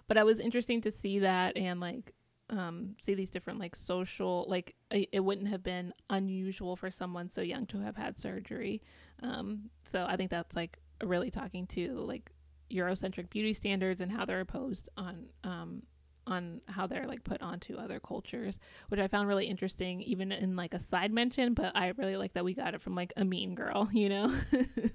but 0.06 0.16
it 0.16 0.24
was 0.24 0.38
interesting 0.38 0.80
to 0.82 0.90
see 0.90 1.20
that 1.20 1.56
and 1.56 1.80
like 1.80 2.12
um 2.50 2.94
see 2.98 3.12
these 3.14 3.28
different 3.30 3.58
like 3.58 3.76
social 3.76 4.46
like 4.48 4.74
it, 4.90 5.08
it 5.12 5.20
wouldn't 5.20 5.48
have 5.48 5.62
been 5.62 5.92
unusual 6.08 6.76
for 6.76 6.90
someone 6.90 7.28
so 7.28 7.42
young 7.42 7.66
to 7.66 7.78
have 7.78 7.94
had 7.94 8.16
surgery 8.16 8.80
um 9.22 9.68
so 9.84 10.06
i 10.08 10.16
think 10.16 10.30
that's 10.30 10.56
like 10.56 10.78
really 11.04 11.30
talking 11.30 11.66
to 11.66 11.92
like 11.98 12.30
eurocentric 12.70 13.28
beauty 13.28 13.52
standards 13.52 14.00
and 14.00 14.10
how 14.10 14.24
they're 14.24 14.40
opposed 14.40 14.88
on 14.96 15.26
um 15.44 15.82
on 16.28 16.60
how 16.68 16.86
they're 16.86 17.06
like 17.06 17.24
put 17.24 17.40
onto 17.42 17.76
other 17.76 17.98
cultures 17.98 18.60
which 18.88 19.00
i 19.00 19.08
found 19.08 19.26
really 19.28 19.46
interesting 19.46 20.00
even 20.02 20.30
in 20.30 20.54
like 20.56 20.74
a 20.74 20.80
side 20.80 21.12
mention 21.12 21.54
but 21.54 21.72
i 21.74 21.92
really 21.96 22.16
like 22.16 22.34
that 22.34 22.44
we 22.44 22.54
got 22.54 22.74
it 22.74 22.80
from 22.82 22.94
like 22.94 23.12
a 23.16 23.24
mean 23.24 23.54
girl 23.54 23.88
you 23.92 24.08
know 24.08 24.28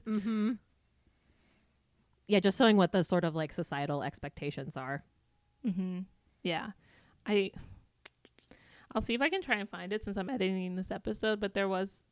Mm-hmm. 0.08 0.52
Yeah, 2.28 2.40
just 2.40 2.58
showing 2.58 2.78
what 2.78 2.92
the 2.94 3.04
sort 3.04 3.26
of 3.26 3.36
like 3.36 3.52
societal 3.52 4.02
expectations 4.02 4.78
are. 4.78 5.04
Mm-hmm. 5.68 6.00
Yeah. 6.42 6.68
I 7.26 7.52
I'll 8.96 9.02
see 9.02 9.14
if 9.14 9.22
I 9.22 9.30
can 9.30 9.42
try 9.42 9.56
and 9.58 9.70
find 9.70 9.92
it 9.92 10.04
since 10.04 10.18
I'm 10.18 10.30
editing 10.30 10.76
this 10.76 10.92
episode, 10.92 11.40
but 11.40 11.54
there 11.54 11.68
was 11.68 12.04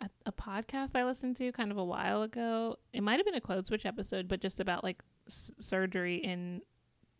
a, 0.00 0.08
a 0.26 0.32
podcast 0.32 0.90
I 0.94 1.04
listened 1.04 1.36
to 1.36 1.50
kind 1.52 1.70
of 1.72 1.78
a 1.78 1.84
while 1.84 2.22
ago. 2.22 2.76
It 2.92 3.02
might 3.02 3.16
have 3.18 3.26
been 3.26 3.34
a 3.34 3.40
code 3.40 3.66
switch 3.66 3.86
episode, 3.86 4.28
but 4.28 4.40
just 4.40 4.60
about 4.60 4.84
like 4.84 5.02
s- 5.26 5.50
surgery 5.58 6.16
in 6.16 6.62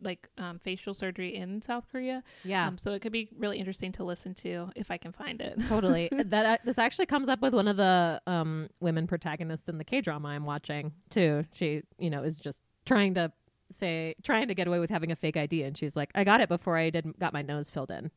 like 0.01 0.27
um, 0.37 0.59
facial 0.59 0.93
surgery 0.93 1.35
in 1.35 1.61
South 1.61 1.85
Korea. 1.91 2.23
Yeah. 2.43 2.67
Um, 2.67 2.77
so 2.77 2.93
it 2.93 3.01
could 3.01 3.11
be 3.11 3.29
really 3.37 3.57
interesting 3.59 3.91
to 3.93 4.03
listen 4.03 4.33
to 4.35 4.69
if 4.75 4.91
I 4.91 4.97
can 4.97 5.11
find 5.11 5.41
it. 5.41 5.57
totally. 5.67 6.09
that 6.25 6.45
uh, 6.45 6.57
this 6.65 6.77
actually 6.77 7.05
comes 7.05 7.29
up 7.29 7.41
with 7.41 7.53
one 7.53 7.67
of 7.67 7.77
the 7.77 8.21
um, 8.27 8.69
women 8.79 9.07
protagonists 9.07 9.67
in 9.69 9.77
the 9.77 9.83
K 9.83 10.01
drama 10.01 10.29
I'm 10.29 10.45
watching 10.45 10.91
too. 11.09 11.45
She, 11.53 11.83
you 11.99 12.09
know, 12.09 12.23
is 12.23 12.39
just 12.39 12.61
trying 12.85 13.13
to 13.15 13.31
say, 13.71 14.15
trying 14.23 14.47
to 14.47 14.55
get 14.55 14.67
away 14.67 14.79
with 14.79 14.89
having 14.89 15.11
a 15.11 15.15
fake 15.15 15.37
ID, 15.37 15.63
and 15.63 15.77
she's 15.77 15.95
like, 15.95 16.09
"I 16.15 16.23
got 16.23 16.41
it 16.41 16.49
before 16.49 16.77
I 16.77 16.89
did 16.89 17.17
got 17.19 17.31
my 17.33 17.41
nose 17.41 17.69
filled 17.69 17.91
in." 17.91 18.11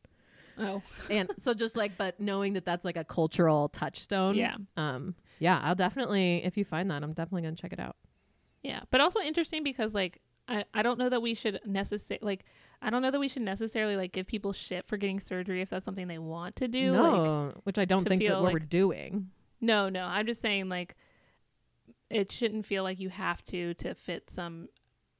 Oh, 0.57 0.81
And 1.09 1.29
so 1.37 1.53
just 1.53 1.75
like, 1.75 1.97
but 1.97 2.19
knowing 2.19 2.53
that 2.53 2.63
that's 2.65 2.85
like 2.85 2.95
a 2.97 3.03
cultural 3.03 3.69
touchstone. 3.69 4.35
yeah. 4.35 4.55
Um. 4.77 5.15
Yeah, 5.39 5.59
I'll 5.61 5.75
definitely 5.75 6.43
if 6.45 6.57
you 6.57 6.63
find 6.65 6.89
that, 6.91 7.03
I'm 7.03 7.13
definitely 7.13 7.43
gonna 7.43 7.55
check 7.55 7.73
it 7.73 7.79
out. 7.79 7.95
Yeah, 8.63 8.81
but 8.89 8.99
also 9.01 9.19
interesting 9.19 9.63
because 9.63 9.93
like 9.93 10.21
I, 10.47 10.65
I 10.73 10.83
don't 10.83 10.99
know 10.99 11.09
that 11.09 11.21
we 11.21 11.33
should 11.33 11.59
necessarily 11.65 12.25
like 12.25 12.45
I 12.81 12.89
don't 12.89 13.01
know 13.01 13.11
that 13.11 13.19
we 13.19 13.27
should 13.27 13.41
necessarily 13.41 13.95
like 13.95 14.11
give 14.11 14.27
people 14.27 14.53
shit 14.53 14.85
for 14.87 14.97
getting 14.97 15.19
surgery 15.19 15.61
if 15.61 15.69
that's 15.69 15.85
something 15.85 16.07
they 16.07 16.17
want 16.17 16.55
to 16.57 16.67
do. 16.67 16.91
Like, 16.91 17.11
no, 17.11 17.53
which 17.63 17.77
I 17.77 17.85
don't 17.85 18.07
think 18.07 18.21
that 18.27 18.41
what 18.41 18.53
we're 18.53 18.59
doing. 18.59 19.31
no, 19.61 19.89
no. 19.89 20.03
I'm 20.03 20.25
just 20.25 20.41
saying 20.41 20.69
like 20.69 20.95
it 22.09 22.31
shouldn't 22.31 22.65
feel 22.65 22.83
like 22.83 22.99
you 22.99 23.09
have 23.09 23.43
to 23.45 23.73
to 23.75 23.95
fit 23.95 24.29
some 24.29 24.69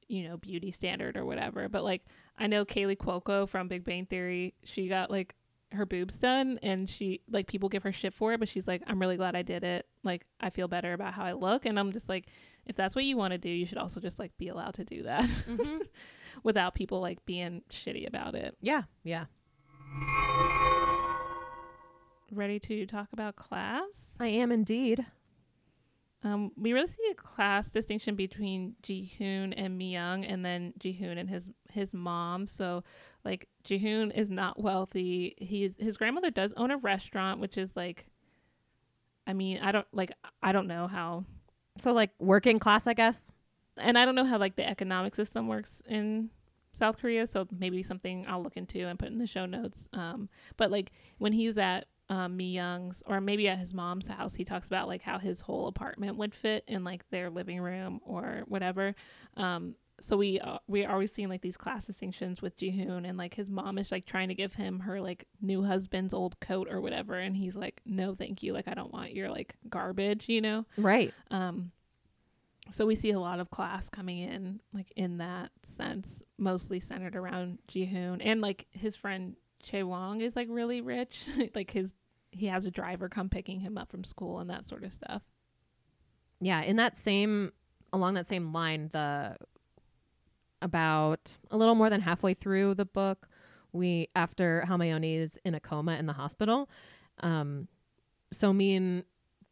you 0.08 0.28
know 0.28 0.36
beauty 0.36 0.70
standard 0.70 1.16
or 1.16 1.24
whatever. 1.24 1.68
But 1.68 1.82
like 1.82 2.04
I 2.38 2.46
know 2.46 2.64
Kaley 2.64 2.96
Cuoco 2.96 3.48
from 3.48 3.68
Big 3.68 3.84
Bang 3.84 4.06
Theory, 4.06 4.54
she 4.62 4.88
got 4.88 5.10
like 5.10 5.34
her 5.72 5.86
boobs 5.86 6.18
done 6.18 6.58
and 6.62 6.88
she 6.88 7.20
like 7.28 7.46
people 7.46 7.68
give 7.68 7.82
her 7.82 7.92
shit 7.92 8.14
for 8.14 8.32
it 8.32 8.38
but 8.38 8.48
she's 8.48 8.68
like 8.68 8.82
i'm 8.86 9.00
really 9.00 9.16
glad 9.16 9.34
i 9.34 9.42
did 9.42 9.64
it 9.64 9.84
like 10.04 10.24
i 10.40 10.48
feel 10.48 10.68
better 10.68 10.92
about 10.92 11.12
how 11.12 11.24
i 11.24 11.32
look 11.32 11.66
and 11.66 11.78
i'm 11.78 11.92
just 11.92 12.08
like 12.08 12.28
if 12.66 12.76
that's 12.76 12.94
what 12.94 13.04
you 13.04 13.16
want 13.16 13.32
to 13.32 13.38
do 13.38 13.48
you 13.48 13.66
should 13.66 13.78
also 13.78 14.00
just 14.00 14.18
like 14.18 14.36
be 14.38 14.48
allowed 14.48 14.74
to 14.74 14.84
do 14.84 15.02
that 15.04 15.24
Mm-hmm. 15.48 15.78
without 16.42 16.74
people 16.74 17.00
like 17.00 17.24
being 17.24 17.62
shitty 17.70 18.06
about 18.06 18.34
it. 18.34 18.56
Yeah, 18.60 18.82
yeah. 19.02 19.24
Ready 22.32 22.58
to 22.60 22.86
talk 22.86 23.08
about 23.12 23.36
class? 23.36 24.14
I 24.18 24.28
am 24.28 24.50
indeed. 24.50 25.06
Um, 26.24 26.50
we 26.56 26.72
really 26.72 26.88
see 26.88 27.08
a 27.10 27.14
class 27.14 27.70
distinction 27.70 28.16
between 28.16 28.74
Jihoon 28.82 29.54
and 29.56 29.80
Myung, 29.80 30.26
and 30.28 30.44
then 30.44 30.72
Jihoon 30.78 31.18
and 31.18 31.30
his 31.30 31.50
his 31.72 31.94
mom. 31.94 32.46
So, 32.48 32.82
like 33.24 33.48
Jihoon 33.64 34.12
is 34.12 34.30
not 34.30 34.60
wealthy. 34.60 35.36
He's 35.38 35.76
his 35.78 35.96
grandmother 35.96 36.30
does 36.30 36.52
own 36.56 36.70
a 36.72 36.76
restaurant, 36.78 37.40
which 37.40 37.56
is 37.56 37.76
like, 37.76 38.06
I 39.26 39.32
mean, 39.32 39.60
I 39.62 39.70
don't 39.70 39.86
like 39.92 40.10
I 40.42 40.50
don't 40.50 40.66
know 40.66 40.88
how, 40.88 41.24
So 41.78 41.92
like 41.92 42.10
working 42.18 42.58
class, 42.58 42.86
I 42.86 42.94
guess. 42.94 43.22
and 43.76 43.98
I 43.98 44.04
don't 44.04 44.14
know 44.14 44.24
how 44.24 44.38
like 44.38 44.56
the 44.56 44.68
economic 44.68 45.14
system 45.14 45.48
works 45.48 45.82
in 45.86 46.30
South 46.72 46.98
Korea. 46.98 47.26
So 47.26 47.46
maybe 47.50 47.82
something 47.82 48.26
I'll 48.28 48.42
look 48.42 48.56
into 48.56 48.86
and 48.86 48.98
put 48.98 49.08
in 49.08 49.18
the 49.18 49.26
show 49.26 49.46
notes. 49.46 49.88
Um, 49.92 50.28
but 50.56 50.70
like 50.70 50.92
when 51.18 51.32
he's 51.32 51.58
at 51.58 51.86
um, 52.08 52.40
Young's 52.40 53.02
or 53.06 53.20
maybe 53.20 53.48
at 53.48 53.58
his 53.58 53.74
mom's 53.74 54.06
house, 54.06 54.34
he 54.34 54.44
talks 54.44 54.66
about 54.68 54.88
like 54.88 55.02
how 55.02 55.18
his 55.18 55.40
whole 55.40 55.66
apartment 55.66 56.16
would 56.16 56.34
fit 56.34 56.64
in 56.66 56.84
like 56.84 57.08
their 57.10 57.30
living 57.30 57.60
room 57.60 58.00
or 58.04 58.44
whatever. 58.46 58.94
Um, 59.36 59.74
so 60.00 60.16
we 60.16 60.38
uh, 60.40 60.58
we 60.66 60.84
are 60.84 60.92
always 60.92 61.12
seeing 61.12 61.28
like 61.28 61.40
these 61.40 61.56
class 61.56 61.86
distinctions 61.86 62.42
with 62.42 62.56
Jihoon 62.56 63.08
and 63.08 63.16
like 63.16 63.34
his 63.34 63.50
mom 63.50 63.78
is 63.78 63.90
like 63.90 64.06
trying 64.06 64.28
to 64.28 64.34
give 64.34 64.54
him 64.54 64.80
her 64.80 65.00
like 65.00 65.26
new 65.40 65.62
husband's 65.62 66.12
old 66.12 66.38
coat 66.40 66.68
or 66.70 66.80
whatever, 66.80 67.14
and 67.14 67.36
he's 67.36 67.56
like, 67.56 67.80
no, 67.86 68.14
thank 68.14 68.42
you, 68.42 68.52
like 68.52 68.68
I 68.68 68.74
don't 68.74 68.92
want 68.92 69.14
your 69.14 69.30
like 69.30 69.54
garbage, 69.68 70.28
you 70.28 70.40
know. 70.40 70.66
Right. 70.76 71.12
Um, 71.30 71.72
so 72.70 72.84
we 72.84 72.96
see 72.96 73.12
a 73.12 73.20
lot 73.20 73.40
of 73.40 73.50
class 73.50 73.88
coming 73.88 74.18
in, 74.18 74.60
like 74.72 74.92
in 74.96 75.18
that 75.18 75.50
sense, 75.62 76.22
mostly 76.36 76.80
centered 76.80 77.16
around 77.16 77.58
Jihoon 77.68 78.20
and 78.24 78.40
like 78.40 78.66
his 78.70 78.96
friend 78.96 79.36
Che 79.62 79.82
Wong 79.82 80.20
is 80.20 80.36
like 80.36 80.48
really 80.50 80.80
rich, 80.80 81.24
like 81.54 81.70
his 81.70 81.94
he 82.32 82.46
has 82.46 82.66
a 82.66 82.70
driver 82.70 83.08
come 83.08 83.30
picking 83.30 83.60
him 83.60 83.78
up 83.78 83.90
from 83.90 84.04
school 84.04 84.40
and 84.40 84.50
that 84.50 84.66
sort 84.66 84.84
of 84.84 84.92
stuff. 84.92 85.22
Yeah, 86.40 86.60
in 86.62 86.76
that 86.76 86.98
same 86.98 87.52
along 87.92 88.14
that 88.14 88.26
same 88.26 88.52
line, 88.52 88.90
the 88.92 89.36
about 90.62 91.36
a 91.50 91.56
little 91.56 91.74
more 91.74 91.90
than 91.90 92.00
halfway 92.00 92.34
through 92.34 92.74
the 92.74 92.84
book, 92.84 93.28
we 93.72 94.08
after 94.16 94.64
Halmeoni 94.66 95.18
is 95.18 95.38
in 95.44 95.54
a 95.54 95.60
coma 95.60 95.96
in 95.96 96.06
the 96.06 96.12
hospital, 96.12 96.68
um, 97.20 97.68
Somin 98.34 99.04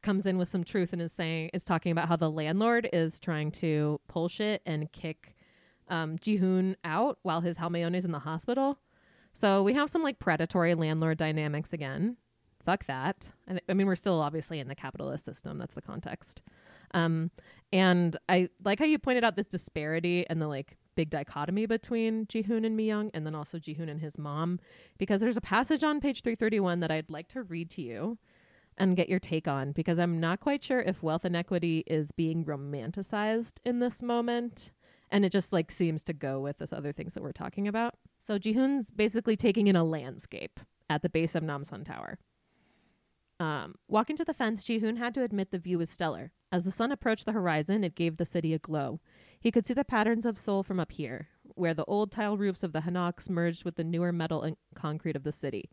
comes 0.03 0.27
in 0.27 0.37
with 0.37 0.49
some 0.49 0.65
truth 0.65 0.93
and 0.93 1.01
is 1.01 1.13
saying 1.13 1.51
is 1.55 1.65
talking 1.65 1.91
about 1.91 2.09
how 2.09 2.17
the 2.17 2.31
landlord 2.31 2.89
is 2.93 3.19
trying 3.19 3.51
to 3.51 4.01
pull 4.07 4.29
shit 4.29 4.63
and 4.67 4.93
kick 4.93 5.35
um, 5.89 6.19
Jihoon 6.19 6.77
out 6.85 7.19
while 7.23 7.41
his 7.41 7.59
Halmeoni 7.59 7.97
is 7.97 8.05
in 8.05 8.13
the 8.13 8.21
hospital. 8.21 8.79
So 9.33 9.63
we 9.63 9.73
have 9.75 9.91
some 9.91 10.03
like 10.03 10.19
predatory 10.19 10.75
landlord 10.75 11.19
dynamics 11.19 11.73
again. 11.73 12.17
Fuck 12.65 12.87
that. 12.87 13.31
I 13.69 13.75
mean, 13.75 13.87
we're 13.87 13.97
still 13.97 14.21
obviously 14.21 14.59
in 14.59 14.69
the 14.69 14.75
capitalist 14.75 15.25
system. 15.25 15.59
That's 15.59 15.75
the 15.75 15.83
context. 15.83 16.41
Um, 16.95 17.31
and 17.73 18.17
I 18.29 18.49
like 18.65 18.79
how 18.79 18.85
you 18.85 18.99
pointed 18.99 19.25
out 19.25 19.37
this 19.37 19.49
disparity 19.49 20.25
and 20.31 20.41
the 20.41 20.49
like 20.49 20.77
big 20.95 21.11
dichotomy 21.11 21.67
between 21.67 22.27
Jihoon 22.27 22.65
and 22.65 22.79
Myung, 22.79 23.11
and 23.13 23.27
then 23.27 23.35
also 23.35 23.59
Jihoon 23.59 23.91
and 23.91 24.01
his 24.01 24.17
mom, 24.17 24.61
because 24.97 25.21
there's 25.21 25.37
a 25.37 25.43
passage 25.43 25.83
on 25.83 26.01
page 26.01 26.23
331 26.23 26.81
that 26.81 26.93
I'd 26.93 27.11
like 27.11 27.29
to 27.31 27.43
read 27.43 27.69
to 27.71 27.83
you 27.83 28.19
and 28.79 28.97
get 28.97 29.09
your 29.09 29.19
take 29.19 29.47
on, 29.47 29.73
because 29.73 29.99
I'm 29.99 30.21
not 30.21 30.41
quite 30.41 30.63
sure 30.63 30.81
if 30.81 31.03
wealth 31.03 31.25
inequity 31.25 31.85
is 31.87 32.13
being 32.13 32.45
romanticized 32.45 33.55
in 33.65 33.81
this 33.81 34.03
moment. 34.03 34.71
And 35.11 35.25
it 35.25 35.31
just 35.31 35.53
like 35.53 35.71
seems 35.71 36.03
to 36.05 36.13
go 36.13 36.41
with 36.41 36.59
this 36.59 36.73
other 36.73 36.91
things 36.91 37.15
that 37.15 37.23
we're 37.23 37.33
talking 37.33 37.69
about. 37.69 37.95
So 38.21 38.39
Jihoon's 38.39 38.91
basically 38.91 39.37
taking 39.37 39.67
in 39.69 39.77
a 39.77 39.85
landscape 39.85 40.59
at 40.91 41.03
the 41.03 41.09
base 41.09 41.35
of 41.35 41.43
Namsan 41.43 41.85
Tower. 41.85 42.19
Um, 43.41 43.75
walking 43.89 44.17
to 44.17 44.25
the 44.25 44.35
fence, 44.35 44.65
Jihoon 44.65 44.99
had 44.99 45.15
to 45.15 45.23
admit 45.23 45.51
the 45.51 45.59
view 45.59 45.79
was 45.79 45.91
stellar. 45.91 46.33
As 46.53 46.63
the 46.63 46.71
sun 46.71 46.93
approached 46.93 47.27
the 47.27 47.33
horizon, 47.33 47.83
it 47.83 47.97
gave 47.97 48.17
the 48.17 48.25
city 48.25 48.55
a 48.55 48.59
glow. 48.59 49.01
He 49.41 49.51
could 49.51 49.67
see 49.67 49.75
the 49.75 49.85
patterns 49.85 50.25
of 50.25 50.39
Seoul 50.39 50.63
from 50.63 50.79
up 50.79 50.93
here, 50.93 51.29
where 51.43 51.75
the 51.75 51.85
old 51.87 52.13
tile 52.13 52.37
roofs 52.37 52.63
of 52.63 52.73
the 52.73 52.83
Hanoks 52.83 53.29
merged 53.29 53.65
with 53.65 53.75
the 53.75 53.85
newer 53.85 54.13
metal 54.13 54.43
and 54.43 54.57
concrete 54.75 55.17
of 55.17 55.25
the 55.25 55.33
city. 55.33 55.69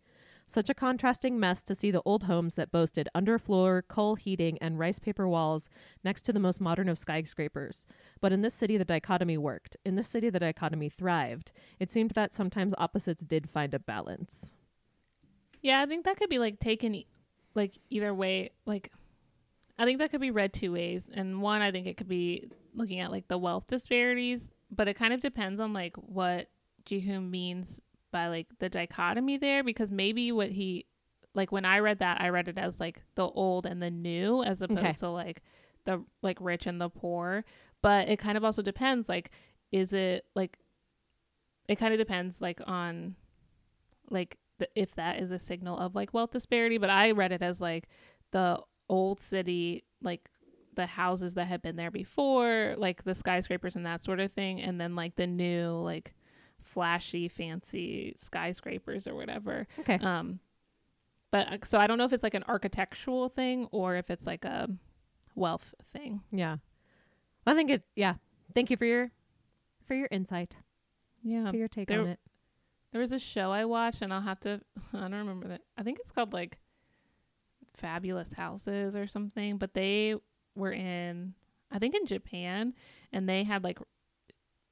Such 0.47 0.69
a 0.69 0.73
contrasting 0.73 1.39
mess 1.39 1.63
to 1.63 1.75
see 1.75 1.91
the 1.91 2.01
old 2.03 2.23
homes 2.23 2.55
that 2.55 2.71
boasted 2.71 3.07
underfloor, 3.15 3.83
coal 3.87 4.15
heating, 4.15 4.57
and 4.59 4.77
rice 4.77 4.99
paper 4.99 5.27
walls 5.27 5.69
next 6.03 6.23
to 6.23 6.33
the 6.33 6.39
most 6.39 6.59
modern 6.59 6.89
of 6.89 6.97
skyscrapers. 6.97 7.85
But 8.19 8.33
in 8.33 8.41
this 8.41 8.53
city, 8.53 8.75
the 8.75 8.83
dichotomy 8.83 9.37
worked. 9.37 9.77
In 9.85 9.95
this 9.95 10.09
city, 10.09 10.29
the 10.29 10.39
dichotomy 10.39 10.89
thrived. 10.89 11.51
It 11.79 11.89
seemed 11.91 12.11
that 12.11 12.33
sometimes 12.33 12.73
opposites 12.77 13.23
did 13.23 13.49
find 13.49 13.73
a 13.73 13.79
balance. 13.79 14.51
Yeah, 15.61 15.79
I 15.79 15.85
think 15.85 16.03
that 16.03 16.17
could 16.17 16.29
be 16.29 16.39
like 16.39 16.59
taken 16.59 17.03
like 17.55 17.77
either 17.89 18.13
way. 18.13 18.51
Like, 18.65 18.91
I 19.77 19.85
think 19.85 19.99
that 19.99 20.11
could 20.11 20.21
be 20.21 20.31
read 20.31 20.53
two 20.53 20.71
ways. 20.73 21.09
And 21.13 21.41
one, 21.41 21.61
I 21.61 21.71
think 21.71 21.87
it 21.87 21.97
could 21.97 22.07
be 22.07 22.49
looking 22.73 22.99
at 22.99 23.11
like 23.11 23.27
the 23.27 23.37
wealth 23.37 23.67
disparities, 23.67 24.51
but 24.69 24.87
it 24.87 24.95
kind 24.95 25.13
of 25.13 25.19
depends 25.19 25.59
on 25.59 25.73
like 25.73 25.95
what 25.97 26.49
Jihoon 26.85 27.29
means 27.29 27.79
by 28.11 28.27
like 28.27 28.47
the 28.59 28.69
dichotomy 28.69 29.37
there 29.37 29.63
because 29.63 29.91
maybe 29.91 30.31
what 30.31 30.49
he 30.51 30.85
like 31.33 31.51
when 31.51 31.63
I 31.63 31.79
read 31.79 31.99
that 31.99 32.19
I 32.19 32.27
read 32.29 32.49
it 32.49 32.57
as 32.57 32.79
like 32.79 33.01
the 33.15 33.25
old 33.27 33.65
and 33.65 33.81
the 33.81 33.89
new 33.91 34.43
as 34.43 34.61
opposed 34.61 34.79
Okay. 34.79 34.91
to 34.93 35.09
like 35.09 35.41
the 35.85 36.03
like 36.21 36.37
rich 36.41 36.67
and 36.67 36.79
the 36.81 36.89
poor. 36.89 37.45
But 37.81 38.09
it 38.09 38.19
kind 38.19 38.37
of 38.37 38.43
also 38.43 38.61
depends 38.61 39.07
like 39.09 39.31
is 39.71 39.93
it 39.93 40.25
like 40.35 40.57
it 41.69 41.77
kind 41.77 41.93
of 41.93 41.97
depends 41.99 42.41
like 42.41 42.61
on 42.67 43.15
like 44.09 44.37
if 44.75 44.95
that 44.95 45.19
is 45.19 45.31
a 45.31 45.39
signal 45.39 45.77
of 45.77 45.95
like 45.95 46.13
wealth 46.13 46.31
disparity 46.31 46.77
but 46.77 46.89
i 46.89 47.11
read 47.11 47.31
it 47.31 47.41
as 47.41 47.59
like 47.61 47.87
the 48.31 48.59
old 48.89 49.19
city 49.21 49.83
like 50.01 50.29
the 50.75 50.85
houses 50.85 51.33
that 51.33 51.45
had 51.47 51.61
been 51.61 51.75
there 51.75 51.91
before 51.91 52.75
like 52.77 53.03
the 53.03 53.13
skyscrapers 53.15 53.75
and 53.75 53.85
that 53.85 54.01
sort 54.03 54.19
of 54.19 54.31
thing 54.31 54.61
and 54.61 54.79
then 54.79 54.95
like 54.95 55.15
the 55.15 55.27
new 55.27 55.71
like 55.73 56.13
flashy 56.61 57.27
fancy 57.27 58.15
skyscrapers 58.19 59.07
or 59.07 59.15
whatever 59.15 59.67
Okay. 59.79 59.97
um 60.01 60.39
but 61.31 61.47
uh, 61.51 61.57
so 61.65 61.79
i 61.79 61.87
don't 61.87 61.97
know 61.97 62.05
if 62.05 62.13
it's 62.13 62.23
like 62.23 62.33
an 62.35 62.43
architectural 62.47 63.29
thing 63.29 63.67
or 63.71 63.95
if 63.95 64.09
it's 64.09 64.25
like 64.27 64.45
a 64.45 64.69
wealth 65.35 65.73
thing 65.93 66.21
Yeah. 66.31 66.57
I 67.47 67.55
think 67.55 67.71
it 67.71 67.83
yeah. 67.95 68.15
Thank 68.53 68.69
you 68.69 68.77
for 68.77 68.85
your 68.85 69.11
for 69.87 69.95
your 69.95 70.07
insight. 70.11 70.57
yeah 71.23 71.49
for 71.49 71.57
your 71.57 71.67
take 71.67 71.87
there- 71.87 72.01
on 72.01 72.07
it. 72.09 72.19
There 72.91 73.01
was 73.01 73.11
a 73.11 73.19
show 73.19 73.51
I 73.51 73.65
watched, 73.65 74.01
and 74.01 74.13
I'll 74.13 74.21
have 74.21 74.39
to. 74.41 74.61
I 74.93 74.99
don't 74.99 75.13
remember 75.13 75.47
that. 75.49 75.61
I 75.77 75.83
think 75.83 75.99
it's 75.99 76.11
called 76.11 76.33
like 76.33 76.59
Fabulous 77.75 78.33
Houses 78.33 78.95
or 78.95 79.07
something. 79.07 79.57
But 79.57 79.73
they 79.73 80.15
were 80.55 80.71
in, 80.73 81.33
I 81.71 81.79
think, 81.79 81.95
in 81.95 82.05
Japan, 82.05 82.73
and 83.11 83.27
they 83.27 83.43
had 83.43 83.63
like 83.63 83.79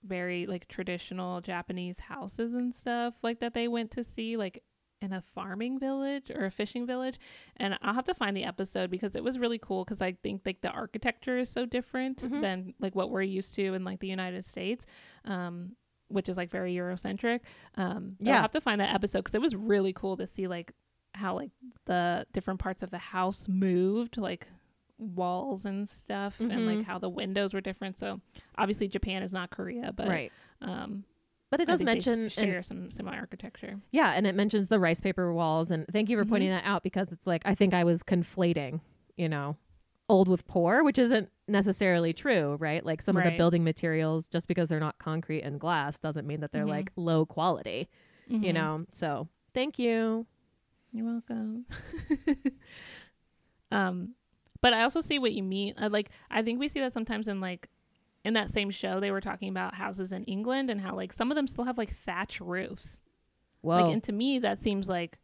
very 0.04 0.46
like 0.46 0.68
traditional 0.68 1.42
Japanese 1.42 2.00
houses 2.00 2.54
and 2.54 2.74
stuff 2.74 3.16
like 3.24 3.40
that. 3.40 3.54
They 3.54 3.68
went 3.68 3.92
to 3.92 4.04
see 4.04 4.38
like 4.38 4.64
in 5.02 5.14
a 5.14 5.22
farming 5.22 5.80
village 5.80 6.30
or 6.30 6.44
a 6.46 6.52
fishing 6.52 6.86
village, 6.86 7.18
and 7.56 7.78
I'll 7.82 7.94
have 7.94 8.04
to 8.06 8.14
find 8.14 8.36
the 8.36 8.44
episode 8.44 8.92
because 8.92 9.16
it 9.16 9.24
was 9.24 9.40
really 9.40 9.60
cool. 9.60 9.86
Because 9.86 10.02
I 10.02 10.12
think 10.12 10.42
like 10.46 10.60
the 10.62 10.72
architecture 10.72 11.38
is 11.38 11.50
so 11.50 11.66
different 11.66 12.18
Mhm. 12.22 12.42
than 12.42 12.74
like 12.82 12.96
what 12.96 13.10
we're 13.10 13.22
used 13.22 13.56
to 13.56 13.74
in 13.74 13.86
like 13.86 14.02
the 14.02 14.08
United 14.08 14.44
States. 14.44 14.86
Um, 15.24 15.78
which 16.10 16.28
is 16.30 16.38
like 16.38 16.50
very 16.52 16.74
Eurocentric. 16.76 17.40
Um, 17.76 18.16
yeah. 18.20 18.36
I'll 18.36 18.42
have 18.42 18.52
to 18.52 18.62
find 18.62 18.82
that 18.82 18.94
episode 18.94 19.20
because 19.20 19.36
it 19.36 19.42
was 19.42 19.56
really 19.56 19.94
cool 19.94 20.18
to 20.18 20.28
see 20.28 20.48
like 20.48 20.74
how 21.14 21.36
like 21.36 21.52
the 21.86 22.26
different 22.34 22.60
parts 22.60 22.84
of 22.84 22.92
the 22.92 22.98
house 23.00 23.48
moved, 23.48 24.18
like 24.18 24.48
walls 24.98 25.66
and 25.66 25.88
stuff, 25.88 26.40
and 26.40 26.66
like 26.66 26.80
Mhm. 26.80 26.84
how 26.84 27.00
the 27.00 27.10
windows 27.10 27.54
were 27.54 27.62
different. 27.62 27.98
So 27.98 28.20
obviously 28.58 28.88
Japan 28.88 29.24
is 29.24 29.32
not 29.32 29.50
Korea, 29.50 29.94
but 29.94 30.08
right. 30.10 30.32
um, 30.62 31.06
But 31.52 31.62
it 31.62 31.70
I 31.70 31.72
does 31.72 31.84
mention 31.84 32.26
s- 32.26 32.38
and- 32.38 32.48
share 32.48 32.62
some 32.62 32.92
similar 32.92 33.16
architecture. 33.18 33.80
Yeah, 33.92 34.12
and 34.12 34.28
it 34.28 34.36
mentions 34.36 34.68
the 34.68 34.78
rice 34.80 35.02
paper 35.02 35.34
walls 35.34 35.72
and 35.72 35.88
thank 35.88 36.10
you 36.10 36.18
for 36.18 36.26
Mhm. 36.26 36.30
pointing 36.30 36.50
that 36.50 36.64
out 36.66 36.84
because 36.84 37.12
it's 37.12 37.26
like 37.26 37.42
I 37.46 37.56
think 37.56 37.74
I 37.74 37.84
was 37.84 38.04
conflating, 38.04 38.82
you 39.18 39.30
know, 39.30 39.56
old 40.10 40.28
with 40.28 40.46
poor, 40.48 40.84
which 40.84 41.00
isn't 41.00 41.30
necessarily 41.50 42.14
true, 42.14 42.56
right? 42.60 42.86
Like 42.86 43.02
some 43.02 43.18
of 43.18 43.24
the 43.24 43.32
building 43.38 43.64
materials 43.64 44.28
just 44.28 44.48
because 44.48 44.70
they're 44.70 44.80
not 44.80 44.98
concrete 45.00 45.42
and 45.42 45.60
glass 45.60 46.00
doesn't 46.00 46.28
mean 46.28 46.42
that 46.42 46.52
they're 46.52 46.66
Mhm. 46.66 46.70
like 46.70 46.92
low 46.96 47.26
quality, 47.26 47.88
you 48.28 48.52
Mhm. 48.52 48.54
know. 48.54 48.86
So, 48.92 49.28
thank 49.54 49.80
you. 49.80 50.26
You're 50.92 51.06
welcome. 51.06 51.66
um, 53.72 54.16
but 54.62 54.74
I 54.74 54.84
also 54.84 55.02
see 55.02 55.20
what 55.20 55.34
you 55.34 55.44
mean. 55.44 55.74
I 55.78 55.88
like 55.88 56.10
I 56.30 56.42
think 56.42 56.60
we 56.60 56.70
see 56.70 56.80
that 56.80 56.94
sometimes 56.94 57.28
in 57.28 57.40
like 57.40 57.70
in 58.26 58.34
that 58.34 58.50
same 58.50 58.70
show 58.70 59.00
they 59.00 59.12
were 59.12 59.22
talking 59.22 59.50
about 59.50 59.76
houses 59.76 60.12
in 60.12 60.24
England 60.26 60.70
and 60.70 60.82
how 60.82 60.96
like 60.96 61.14
some 61.14 61.32
of 61.32 61.36
them 61.36 61.48
still 61.48 61.64
have 61.66 61.78
like 61.78 61.96
thatch 61.96 62.42
roofs. 62.42 63.02
Whoa. 63.62 63.76
Like 63.76 63.94
and 63.94 64.04
to 64.06 64.12
me 64.12 64.40
that 64.40 64.60
seems 64.60 64.90
like 64.90 65.20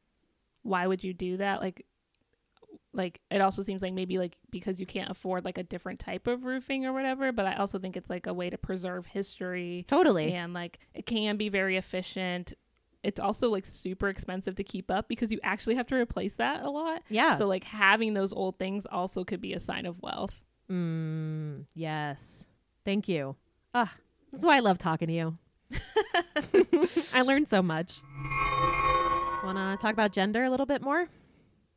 why 0.64 0.88
would 0.88 1.04
you 1.04 1.14
do 1.14 1.38
that? 1.38 1.62
Like 1.62 1.86
like 2.96 3.20
it 3.30 3.42
also 3.42 3.62
seems 3.62 3.82
like 3.82 3.94
maybe 3.94 4.18
like 4.18 4.38
because 4.52 4.80
you 4.80 4.86
can't 4.86 5.12
afford 5.12 5.44
like 5.46 5.58
a 5.58 5.64
different 5.64 6.00
type 6.00 6.28
of 6.28 6.46
roofing 6.46 6.86
or 6.86 6.94
whatever, 6.94 7.32
but 7.32 7.46
I 7.46 7.56
also 7.56 7.78
think 7.78 7.98
it's 7.98 8.10
like 8.10 8.26
a 8.26 8.34
way 8.34 8.50
to 8.50 8.58
preserve 8.58 9.06
history 9.06 9.86
totally. 9.88 10.34
and 10.34 10.54
like 10.54 10.80
it 10.94 11.06
can 11.06 11.38
be 11.38 11.50
very 11.50 11.78
efficient. 11.78 12.54
It's 13.04 13.20
also 13.20 13.50
like 13.50 13.66
super 13.66 14.08
expensive 14.08 14.56
to 14.56 14.64
keep 14.64 14.90
up 14.90 15.08
because 15.08 15.32
you 15.32 15.40
actually 15.44 15.76
have 15.76 15.88
to 15.88 15.96
replace 15.96 16.38
that 16.38 16.64
a 16.64 16.70
lot. 16.70 17.04
Yeah. 17.10 17.34
So 17.36 17.46
like 17.48 17.64
having 17.66 18.14
those 18.14 18.34
old 18.34 18.58
things 18.58 18.86
also 18.88 19.24
could 19.24 19.42
be 19.42 19.54
a 19.54 19.60
sign 19.60 19.86
of 19.86 20.02
wealth. 20.02 20.44
Mm, 20.72 21.66
yes. 21.76 22.46
Thank 22.84 23.08
you. 23.08 23.36
Ah, 23.74 23.94
that's 24.32 24.46
why 24.46 24.58
I 24.58 24.62
love 24.62 24.78
talking 24.78 25.08
to 25.10 25.14
you. 25.14 25.38
I 27.14 27.22
learned 27.22 27.48
so 27.50 27.62
much. 27.62 28.00
Want 29.44 29.58
to 29.58 29.78
talk 29.82 29.94
about 29.94 30.12
gender 30.12 30.44
a 30.44 30.50
little 30.50 30.66
bit 30.66 30.82
more? 30.82 31.08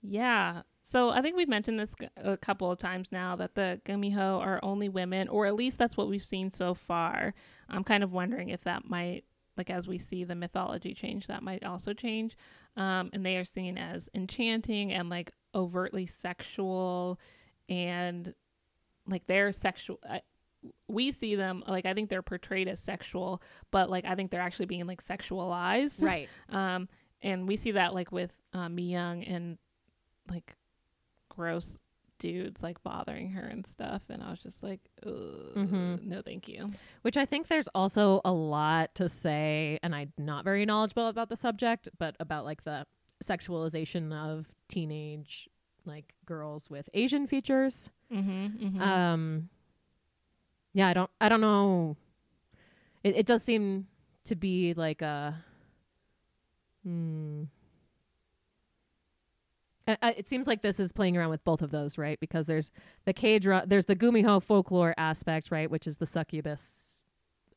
Yeah. 0.03 0.63
So 0.88 1.11
I 1.11 1.20
think 1.20 1.37
we've 1.37 1.51
mentioned 1.51 1.79
this 1.79 1.94
a 2.16 2.38
couple 2.38 2.70
of 2.70 2.79
times 2.79 3.12
now 3.12 3.37
that 3.37 3.55
the 3.55 3.79
gumiho 3.85 4.40
are 4.40 4.59
only 4.62 4.88
women, 4.88 5.29
or 5.29 5.44
at 5.44 5.55
least 5.55 5.77
that's 5.77 5.98
what 5.98 6.09
we've 6.09 6.24
seen 6.24 6.51
so 6.51 6.72
far. 6.72 7.35
I'm 7.68 7.85
kind 7.85 8.03
of 8.03 8.11
wondering 8.11 8.48
if 8.48 8.64
that 8.64 8.88
might, 8.88 9.24
like, 9.59 9.68
as 9.68 9.87
we 9.87 9.98
see 9.98 10.24
the 10.24 10.35
mythology 10.35 10.94
change, 10.94 11.27
that 11.27 11.42
might 11.42 11.62
also 11.62 11.92
change. 11.92 12.38
Um, 12.79 13.11
and 13.12 13.22
they 13.22 13.37
are 13.37 13.44
seen 13.44 13.77
as 13.77 14.09
enchanting 14.14 14.90
and 14.90 15.11
like 15.11 15.31
overtly 15.55 16.07
sexual, 16.07 17.20
and 17.68 18.33
like 19.07 19.27
they're 19.27 19.53
sexual. 19.53 19.98
I, 20.09 20.22
we 20.88 21.11
see 21.11 21.35
them 21.35 21.64
like 21.68 21.85
I 21.85 21.92
think 21.92 22.09
they're 22.09 22.22
portrayed 22.22 22.66
as 22.66 22.81
sexual, 22.81 23.42
but 23.70 23.90
like 23.90 24.07
I 24.07 24.14
think 24.14 24.31
they're 24.31 24.40
actually 24.40 24.64
being 24.64 24.87
like 24.87 25.05
sexualized. 25.05 26.03
Right. 26.03 26.31
Um, 26.48 26.88
and 27.20 27.46
we 27.46 27.57
see 27.57 27.72
that 27.72 27.92
like 27.92 28.11
with 28.11 28.40
um, 28.55 28.74
Mi 28.74 28.85
Young 28.85 29.22
and 29.24 29.59
like 30.31 30.57
gross 31.38 31.79
dudes 32.18 32.64
like 32.64 32.83
bothering 32.83 33.31
her 33.31 33.44
and 33.44 33.64
stuff. 33.64 34.03
And 34.09 34.20
I 34.22 34.31
was 34.31 34.40
just 34.40 34.62
like, 34.64 34.81
Ugh, 35.07 35.12
Mhm. 35.55 36.03
no, 36.03 36.20
thank 36.20 36.48
you. 36.48 36.68
Which 37.03 37.16
I 37.16 37.24
think 37.24 37.46
there's 37.46 37.68
also 37.77 38.20
a 38.24 38.33
lot 38.33 38.94
to 38.96 39.09
say, 39.09 39.79
and 39.85 39.94
I'm 39.94 40.12
not 40.18 40.42
very 40.44 40.66
knowledgeable 40.66 41.07
about 41.07 41.29
the 41.29 41.37
subject, 41.37 41.88
but 41.96 42.16
about 42.18 42.44
like 42.44 42.64
the 42.64 42.87
sexualization 43.22 44.12
of 44.12 44.46
teenage 44.68 45.48
like 45.85 46.12
girls 46.27 46.68
with 46.68 46.88
Asian 46.92 47.27
features. 47.29 47.88
Mm-hmm, 48.12 48.46
mm-hmm. 48.66 48.83
Um, 48.83 49.48
yeah, 50.74 50.88
I 50.88 50.92
don't, 50.94 51.11
I 51.20 51.29
don't 51.29 51.40
know. 51.40 51.96
It, 53.05 53.16
it 53.16 53.27
does 53.27 53.44
seem 53.44 53.87
to 54.24 54.35
be 54.35 54.74
like 54.74 55.03
a. 55.03 55.37
Hmm. 56.85 57.44
I- 59.88 59.98
I- 60.03 60.12
It 60.12 60.29
seems 60.29 60.46
like 60.46 60.62
this 60.62 60.79
is 60.79 60.92
playing 60.92 61.16
around 61.16 61.31
with 61.31 61.42
both 61.44 61.62
of 61.62 61.70
those, 61.70 61.98
right? 61.98 62.20
Because 62.20 62.46
there's 62.46 62.70
the 63.05 63.12
K 63.12 63.38
dra- 63.38 63.64
there's 63.66 63.87
the 63.87 63.96
Gumiho 63.96 64.42
folklore 64.42 64.94
aspect, 64.96 65.51
right, 65.51 65.70
which 65.70 65.87
is 65.87 65.96
the 65.96 66.07
succubus, 66.07 67.03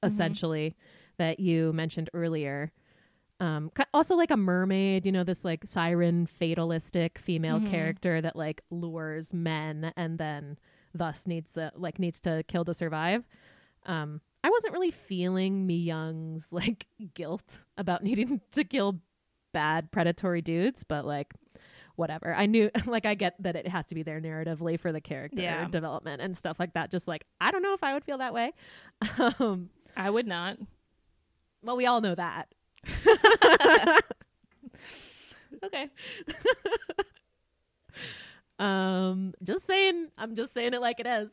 Mhm. 0.01 0.07
essentially, 0.07 0.75
that 1.17 1.39
you 1.39 1.73
mentioned 1.73 2.09
earlier. 2.13 2.71
Um, 3.39 3.71
also 3.93 4.15
like 4.15 4.31
a 4.31 4.37
mermaid, 4.37 5.05
you 5.05 5.11
know, 5.11 5.23
this 5.23 5.43
like 5.43 5.65
siren 5.65 6.25
fatalistic 6.27 7.17
female 7.19 7.59
Mhm. 7.59 7.69
character 7.69 8.21
that 8.21 8.35
like 8.35 8.61
lures 8.69 9.33
men 9.33 9.91
and 9.97 10.17
then 10.19 10.57
thus 10.93 11.25
needs 11.25 11.53
the 11.53 11.71
like 11.75 11.97
needs 11.99 12.19
to 12.21 12.43
kill 12.47 12.63
to 12.65 12.73
survive. 12.73 13.27
Um, 13.87 14.21
I 14.43 14.49
wasn't 14.49 14.73
really 14.73 14.91
feeling 14.91 15.65
Mi 15.65 15.77
Young's 15.77 16.51
like 16.53 16.85
guilt 17.15 17.61
about 17.77 18.03
needing 18.03 18.41
to 18.51 18.63
kill 18.63 19.01
bad 19.53 19.91
predatory 19.91 20.41
dudes, 20.41 20.83
but 20.83 21.05
like 21.05 21.33
whatever. 21.95 22.34
I 22.34 22.45
knew 22.45 22.69
like 22.86 23.06
I 23.06 23.13
get 23.15 23.36
that 23.43 23.56
it 23.56 23.67
has 23.67 23.86
to 23.88 23.95
be 23.95 24.04
there 24.04 24.19
narratively 24.21 24.80
for 24.80 24.91
the 24.91 25.01
character 25.01 25.41
Yeah. 25.41 25.67
development 25.67 26.21
and 26.21 26.36
stuff 26.36 26.60
like 26.60 26.73
that. 26.73 26.91
Just 26.91 27.08
like 27.08 27.25
I 27.39 27.51
don't 27.51 27.62
know 27.63 27.73
if 27.73 27.84
I 27.84 27.93
would 27.93 28.04
feel 28.04 28.17
that 28.19 28.34
way. 28.34 28.51
um, 29.39 29.69
I 29.97 30.10
would 30.10 30.27
not. 30.27 30.58
well, 31.63 31.77
we 31.77 31.86
all 31.86 32.01
know 32.01 32.15
that. 32.15 32.47
Okay. 35.63 35.89
Um, 38.58 39.34
just 39.43 39.65
saying. 39.67 40.08
I'm 40.17 40.34
just 40.36 40.54
saying 40.54 40.73
it 40.73 40.82
like 40.82 40.99
it 40.99 41.06
is. 41.08 41.30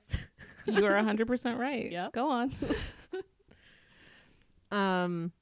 You 0.66 0.84
are 0.84 0.92
100% 0.92 1.58
right. 1.58 1.90
Yeah. 1.90 2.08
Go 2.12 2.28
on. 2.30 2.52
Um, 4.70 5.32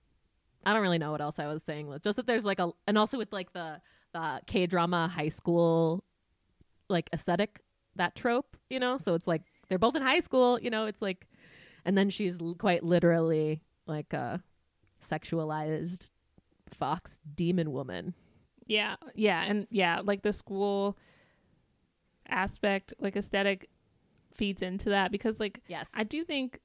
I 0.65 0.73
don't 0.73 0.83
really 0.83 0.99
know 0.99 1.11
what 1.11 1.21
else 1.21 1.39
I 1.41 1.49
was 1.49 1.63
saying. 1.65 1.93
Just 2.05 2.17
that 2.17 2.27
there's 2.29 2.45
like 2.45 2.61
a, 2.61 2.71
and 2.87 2.97
also 2.97 3.19
with 3.19 3.33
like 3.33 3.53
the 3.53 3.81
Uh, 4.17 4.39
the 4.39 4.45
K 4.47 4.67
drama 4.67 5.09
high 5.09 5.29
school 5.29 6.03
like 6.89 7.09
aesthetic 7.13 7.61
that 7.97 8.15
trope, 8.15 8.57
you 8.71 8.79
know. 8.81 8.99
So 8.99 9.15
it's 9.15 9.27
like 9.27 9.43
they're 9.69 9.79
both 9.79 9.95
in 9.97 10.03
high 10.03 10.21
school, 10.21 10.59
you 10.61 10.71
know. 10.71 10.87
It's 10.87 11.03
like, 11.03 11.27
and 11.85 11.97
then 11.99 12.11
she's 12.11 12.41
l- 12.41 12.55
quite 12.59 12.83
literally 12.83 13.61
like 13.87 14.13
a 14.13 14.43
sexualized 15.05 16.11
fox 16.71 17.21
demon 17.35 17.73
woman. 17.73 18.15
Yeah. 18.67 18.97
Yeah. 19.15 19.43
And 19.45 19.67
yeah, 19.71 20.01
like 20.05 20.23
the 20.23 20.33
school 20.33 20.97
aspect, 22.29 22.95
like 22.99 23.17
aesthetic 23.17 23.69
feeds 24.35 24.63
into 24.63 24.91
that 24.91 25.11
because, 25.13 25.41
like, 25.41 25.61
Yes. 25.69 25.89
I 25.95 26.05
do 26.05 26.25
think 26.25 26.61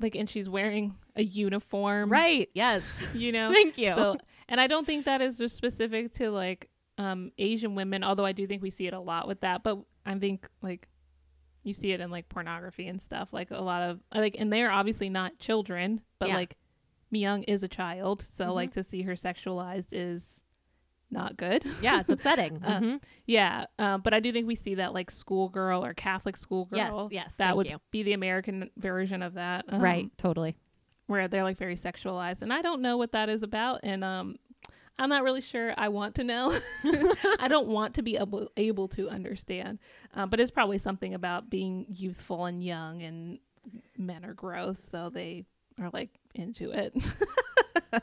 like 0.00 0.14
and 0.14 0.28
she's 0.28 0.46
wearing 0.48 0.94
a 1.14 1.22
uniform 1.22 2.10
Right. 2.10 2.50
Yes. 2.52 2.84
you 3.14 3.32
know 3.32 3.50
Thank 3.54 3.78
you. 3.78 3.94
so 3.94 4.16
and 4.46 4.60
i 4.60 4.66
don't 4.66 4.86
think 4.86 5.06
that 5.06 5.22
is 5.22 5.38
just 5.38 5.56
specific 5.56 6.12
to 6.14 6.30
like 6.30 6.68
um 6.98 7.30
asian 7.38 7.74
women 7.74 8.02
although 8.04 8.24
i 8.24 8.32
do 8.32 8.46
think 8.46 8.62
we 8.62 8.70
see 8.70 8.86
it 8.86 8.94
a 8.94 9.00
lot 9.00 9.26
with 9.28 9.40
that 9.40 9.62
but 9.62 9.78
i 10.06 10.18
think 10.18 10.48
like 10.62 10.88
you 11.62 11.72
see 11.74 11.92
it 11.92 12.00
in 12.00 12.10
like 12.10 12.28
pornography 12.28 12.86
and 12.86 13.00
stuff 13.02 13.32
like 13.32 13.50
a 13.50 13.58
lot 13.60 13.82
of 13.82 14.00
like 14.14 14.36
and 14.38 14.52
they're 14.52 14.70
obviously 14.70 15.08
not 15.08 15.38
children 15.38 16.00
but 16.18 16.28
Yeah. 16.28 16.36
like 16.36 16.56
Myung 17.12 17.44
is 17.46 17.62
a 17.62 17.68
child 17.68 18.22
so 18.22 18.46
Mhm. 18.48 18.54
like 18.54 18.72
to 18.72 18.82
see 18.82 19.02
her 19.02 19.12
sexualized 19.14 19.88
is 19.92 20.42
not 21.10 21.36
good 21.36 21.64
yeah, 21.80 22.00
it's 22.00 22.10
upsetting. 22.16 22.60
Uh, 22.64 22.80
Mhm. 22.80 23.02
yeah 23.26 23.66
uh, 23.78 23.96
but 23.98 24.12
i 24.14 24.18
do 24.20 24.32
think 24.32 24.46
we 24.46 24.54
see 24.56 24.74
that 24.76 24.92
like 24.92 25.10
schoolgirl 25.10 25.84
or 25.84 25.94
catholic 25.94 26.36
schoolgirl 26.36 27.08
Yes. 27.12 27.24
Yes. 27.26 27.34
that 27.36 27.56
would 27.56 27.66
you. 27.68 27.78
be 27.92 28.02
the 28.02 28.12
american 28.12 28.70
version 28.76 29.22
of 29.22 29.34
that 29.34 29.64
um, 29.68 29.80
right. 29.80 30.10
Totally. 30.18 30.56
where 31.06 31.28
they're 31.28 31.44
like 31.44 31.58
very 31.58 31.76
sexualized 31.76 32.42
and 32.42 32.52
i 32.52 32.60
don't 32.62 32.80
know 32.82 32.96
what 32.96 33.12
that 33.12 33.28
is 33.28 33.42
about 33.44 33.80
and 33.84 34.02
um 34.02 34.36
i'm 34.98 35.08
not 35.08 35.22
really 35.22 35.40
sure 35.40 35.74
i 35.76 35.88
want 35.88 36.14
to 36.14 36.24
know 36.24 36.56
i 37.38 37.48
don't 37.48 37.68
want 37.68 37.94
to 37.94 38.02
be 38.02 38.16
able, 38.16 38.50
able 38.56 38.88
to 38.88 39.08
understand 39.08 39.78
uh, 40.14 40.26
but 40.26 40.40
it's 40.40 40.50
probably 40.50 40.78
something 40.78 41.14
about 41.14 41.50
being 41.50 41.86
youthful 41.88 42.46
and 42.46 42.64
young 42.64 43.02
and 43.02 43.38
men 43.96 44.24
are 44.24 44.34
gross 44.34 44.78
so 44.78 45.10
they 45.10 45.44
are 45.80 45.90
like 45.92 46.10
into 46.34 46.70
it 46.70 46.94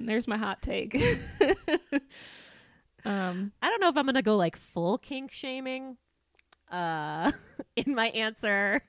there's 0.00 0.28
my 0.28 0.36
hot 0.36 0.60
take 0.62 0.94
um 3.04 3.52
I 3.62 3.68
don't 3.68 3.80
know 3.80 3.88
if 3.88 3.96
I'm 3.96 4.06
gonna 4.06 4.22
go 4.22 4.36
like 4.36 4.56
full 4.56 4.98
kink 4.98 5.30
shaming. 5.32 5.96
Uh, 6.70 7.32
in 7.76 7.94
my 7.94 8.08
answer. 8.08 8.82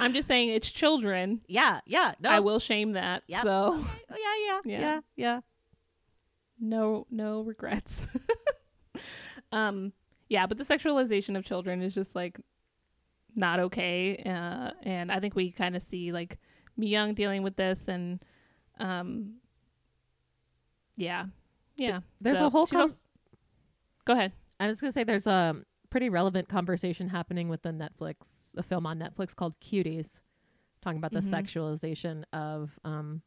I'm 0.00 0.12
just 0.12 0.26
saying 0.28 0.48
it's 0.50 0.70
children 0.70 1.40
Yeah. 1.46 1.80
Yeah. 1.86 2.12
No. 2.20 2.30
i 2.30 2.40
will 2.40 2.58
shame 2.58 2.92
that 2.92 3.22
Yep. 3.26 3.42
so 3.42 3.70
Oh, 3.74 3.96
yeah. 4.10 4.16
Yeah. 4.46 4.60
Yeah. 4.64 4.80
Yeah. 4.80 5.00
Yeah. 5.16 5.40
no 6.60 7.06
no 7.10 7.42
regrets 7.42 8.06
um 9.52 9.92
yeah 10.28 10.46
but 10.46 10.56
the 10.58 10.64
sexualization 10.64 11.36
of 11.36 11.44
children 11.44 11.82
is 11.82 11.94
just 11.94 12.14
like 12.14 12.40
not 13.36 13.60
okay 13.60 14.16
uh 14.24 14.70
and 14.82 15.10
i 15.12 15.20
think 15.20 15.34
we 15.34 15.50
kind 15.50 15.76
of 15.76 15.82
see 15.82 16.12
like 16.12 16.38
Young 16.76 17.14
dealing 17.14 17.42
with 17.44 17.54
this 17.56 17.86
and 17.86 18.18
um 18.80 19.34
yeah 20.96 21.26
yeah 21.76 22.00
There's 22.20 22.38
So 22.38 22.46
a 22.46 22.50
whole 22.50 22.66
com- 22.66 22.80
als- 22.82 23.06
go 24.04 24.12
ahead 24.14 24.32
I 24.58 24.66
was 24.66 24.80
gonna 24.80 24.92
say 24.92 25.04
there's 25.04 25.26
a 25.28 25.56
pretty 25.94 26.08
relevant 26.08 26.48
conversation 26.48 27.08
happening 27.08 27.48
with 27.48 27.62
the 27.62 27.68
Netflix, 27.70 28.16
a 28.56 28.64
film 28.64 28.84
on 28.84 28.98
Netflix 28.98 29.32
called 29.32 29.54
Cuties, 29.60 30.18
talking 30.82 30.98
about 30.98 31.12
the 31.12 31.20
Mhm. 31.20 31.30
sexualization 31.30 32.24
of 32.32 32.80
um, 32.82 33.22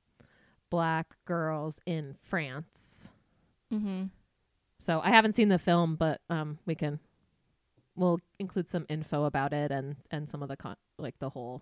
black 0.69 1.15
girls 1.23 1.79
in 1.85 2.17
France. 2.23 3.09
mm-hmm. 3.71 4.07
So 4.79 4.99
I 4.99 5.11
haven't 5.11 5.33
seen 5.33 5.47
the 5.47 5.57
film, 5.57 5.95
but 5.95 6.19
um, 6.29 6.59
we 6.65 6.75
can 6.75 6.99
we'll 7.95 8.19
include 8.37 8.67
some 8.67 8.85
info 8.89 9.23
about 9.23 9.53
it 9.53 9.71
and 9.71 9.95
and 10.11 10.29
some 10.29 10.43
of 10.43 10.49
the 10.49 10.57
con- 10.57 10.75
like 10.97 11.17
the 11.19 11.29
whole 11.29 11.61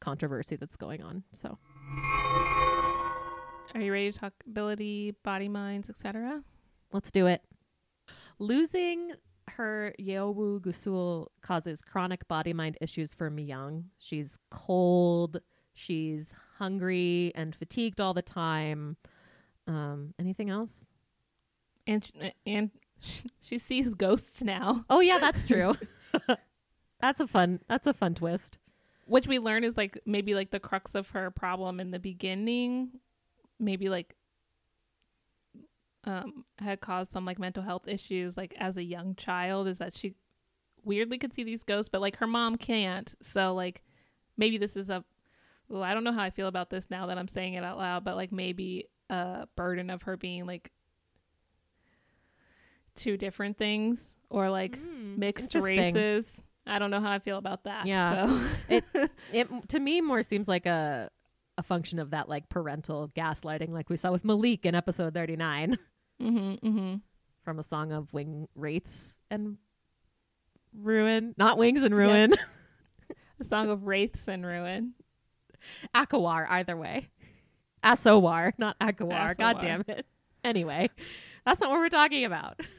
controversy 0.00 0.56
that's 0.56 0.74
going 0.76 1.00
on. 1.00 1.22
So 1.30 1.58
are 3.72 3.80
you 3.80 3.92
ready 3.92 4.10
to 4.10 4.18
talk 4.18 4.32
ability 4.48 5.12
body 5.22 5.48
minds 5.48 5.88
etc 5.88 6.42
let's 6.92 7.12
do 7.12 7.26
it. 7.28 7.40
Losing 8.40 9.12
her 9.56 9.94
Yeowu 10.00 10.60
Guseul 10.60 11.26
causes 11.42 11.82
chronic 11.82 12.26
body 12.28 12.52
mind 12.52 12.76
issues 12.80 13.14
for 13.14 13.30
Myung. 13.30 13.84
She's 13.98 14.38
cold, 14.50 15.40
she's 15.72 16.34
hungry 16.58 17.32
and 17.34 17.54
fatigued 17.54 18.00
all 18.00 18.14
the 18.14 18.22
time. 18.22 18.96
Um, 19.66 20.14
anything 20.18 20.50
else? 20.50 20.86
and 21.86 22.10
and 22.46 22.70
she 23.40 23.58
sees 23.58 23.92
ghosts 23.94 24.40
now 24.42 24.84
Oh 24.88 25.00
yeah, 25.00 25.18
that's 25.18 25.46
true. 25.46 25.74
that's 27.00 27.20
a 27.20 27.26
fun 27.26 27.60
that's 27.68 27.86
a 27.86 27.92
fun 27.92 28.14
twist. 28.14 28.58
which 29.06 29.26
we 29.26 29.38
learn 29.38 29.64
is 29.64 29.76
like 29.76 29.98
maybe 30.06 30.34
like 30.34 30.50
the 30.50 30.60
crux 30.60 30.94
of 30.94 31.10
her 31.10 31.30
problem 31.30 31.80
in 31.80 31.90
the 31.90 31.98
beginning 31.98 32.90
maybe 33.58 33.88
like 33.88 34.14
um 36.06 36.44
had 36.58 36.80
caused 36.80 37.10
some 37.12 37.24
like 37.24 37.38
mental 37.38 37.62
health 37.62 37.88
issues 37.88 38.36
like 38.36 38.54
as 38.58 38.76
a 38.76 38.82
young 38.82 39.14
child 39.16 39.66
is 39.68 39.78
that 39.78 39.96
she 39.96 40.14
weirdly 40.84 41.16
could 41.18 41.32
see 41.32 41.42
these 41.44 41.62
ghosts 41.64 41.88
but 41.88 42.00
like 42.00 42.16
her 42.16 42.26
mom 42.26 42.56
can't. 42.56 43.14
So 43.22 43.54
like 43.54 43.82
maybe 44.36 44.58
this 44.58 44.76
is 44.76 44.90
a 44.90 45.02
well 45.68 45.82
i 45.82 45.94
don't 45.94 46.04
know 46.04 46.12
how 46.12 46.22
i 46.22 46.28
feel 46.30 46.46
about 46.48 46.68
this 46.70 46.90
now 46.90 47.06
that 47.06 47.16
i'm 47.16 47.28
saying 47.28 47.54
it 47.54 47.64
out 47.64 47.78
loud 47.78 48.04
but 48.04 48.16
like 48.16 48.32
maybe 48.32 48.88
a 49.08 49.46
burden 49.56 49.88
of 49.90 50.02
her 50.02 50.16
being 50.16 50.44
like 50.44 50.70
two 52.94 53.16
different 53.16 53.56
things 53.58 54.14
or 54.30 54.50
like 54.50 54.78
Mm, 54.78 55.18
mixed 55.18 55.54
races. 55.54 56.42
I 56.66 56.78
don't 56.78 56.90
know 56.90 57.00
how 57.00 57.10
i 57.12 57.18
feel 57.18 57.38
about 57.38 57.64
that 57.64 57.86
Yeah. 57.86 58.26
so. 58.26 58.40
It 58.68 58.84
it 59.32 59.68
to 59.70 59.78
me 59.80 60.00
more 60.00 60.22
seems 60.22 60.48
like 60.48 60.66
a 60.66 61.10
a 61.56 61.62
function 61.62 61.98
of 62.00 62.10
that 62.10 62.28
like 62.28 62.48
parental 62.48 63.08
gaslighting 63.16 63.68
like 63.70 63.88
we 63.88 63.96
saw 63.96 64.10
with 64.10 64.24
Malik 64.24 64.66
in 64.66 64.74
episode 64.74 65.14
39 65.14 65.78
mm-hmm, 66.20 66.66
mm-hmm. 66.66 66.94
from 67.44 67.58
a 67.58 67.62
song 67.62 67.92
of 67.92 68.12
wing 68.12 68.48
wraiths 68.54 69.18
and 69.30 69.58
ruin. 70.76 71.34
Not 71.36 71.58
wings 71.58 71.82
and 71.82 71.94
ruin. 71.94 72.34
A 73.40 73.44
song 73.44 73.68
of 73.68 73.84
wraiths 73.84 74.28
and 74.28 74.46
ruin. 74.46 74.94
akawar 75.94 76.46
either 76.48 76.76
way. 76.76 77.08
Asowar 77.82 78.52
not 78.58 78.78
akawar. 78.78 79.36
God 79.36 79.60
damn 79.60 79.84
it. 79.88 80.06
Anyway 80.42 80.88
that's 81.44 81.60
not 81.60 81.70
what 81.70 81.78
we're 81.78 81.88
talking 81.88 82.24
about. 82.24 82.60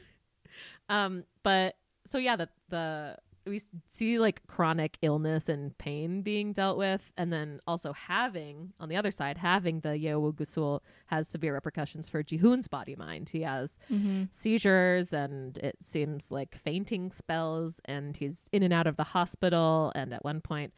Um 0.88 1.24
but 1.42 1.74
so 2.06 2.16
yeah 2.16 2.36
the 2.36 2.48
the 2.68 3.16
we 3.46 3.60
see 3.88 4.18
like 4.18 4.46
chronic 4.48 4.98
illness 5.02 5.48
and 5.48 5.76
pain 5.78 6.20
being 6.22 6.52
dealt 6.52 6.76
with 6.76 7.00
and 7.16 7.32
then 7.32 7.60
also 7.66 7.92
having 7.92 8.72
on 8.80 8.88
the 8.88 8.96
other 8.96 9.10
side 9.12 9.38
having 9.38 9.80
the 9.80 9.90
Yeowu 9.90 10.34
Guseul 10.34 10.80
has 11.06 11.28
severe 11.28 11.54
repercussions 11.54 12.08
for 12.08 12.22
Jihoon's 12.24 12.66
body 12.68 12.96
mind. 12.96 13.28
He 13.28 13.42
has 13.42 13.78
Mm-hmm. 13.90 14.24
seizures 14.32 15.12
and 15.12 15.58
it 15.58 15.76
seems 15.80 16.30
like 16.32 16.56
fainting 16.56 17.10
spells 17.12 17.80
and 17.84 18.16
he's 18.16 18.48
in 18.52 18.62
and 18.62 18.72
out 18.72 18.86
of 18.88 18.96
the 18.96 19.04
hospital. 19.04 19.92
And 19.94 20.12
at 20.12 20.24
one 20.24 20.40
point 20.40 20.72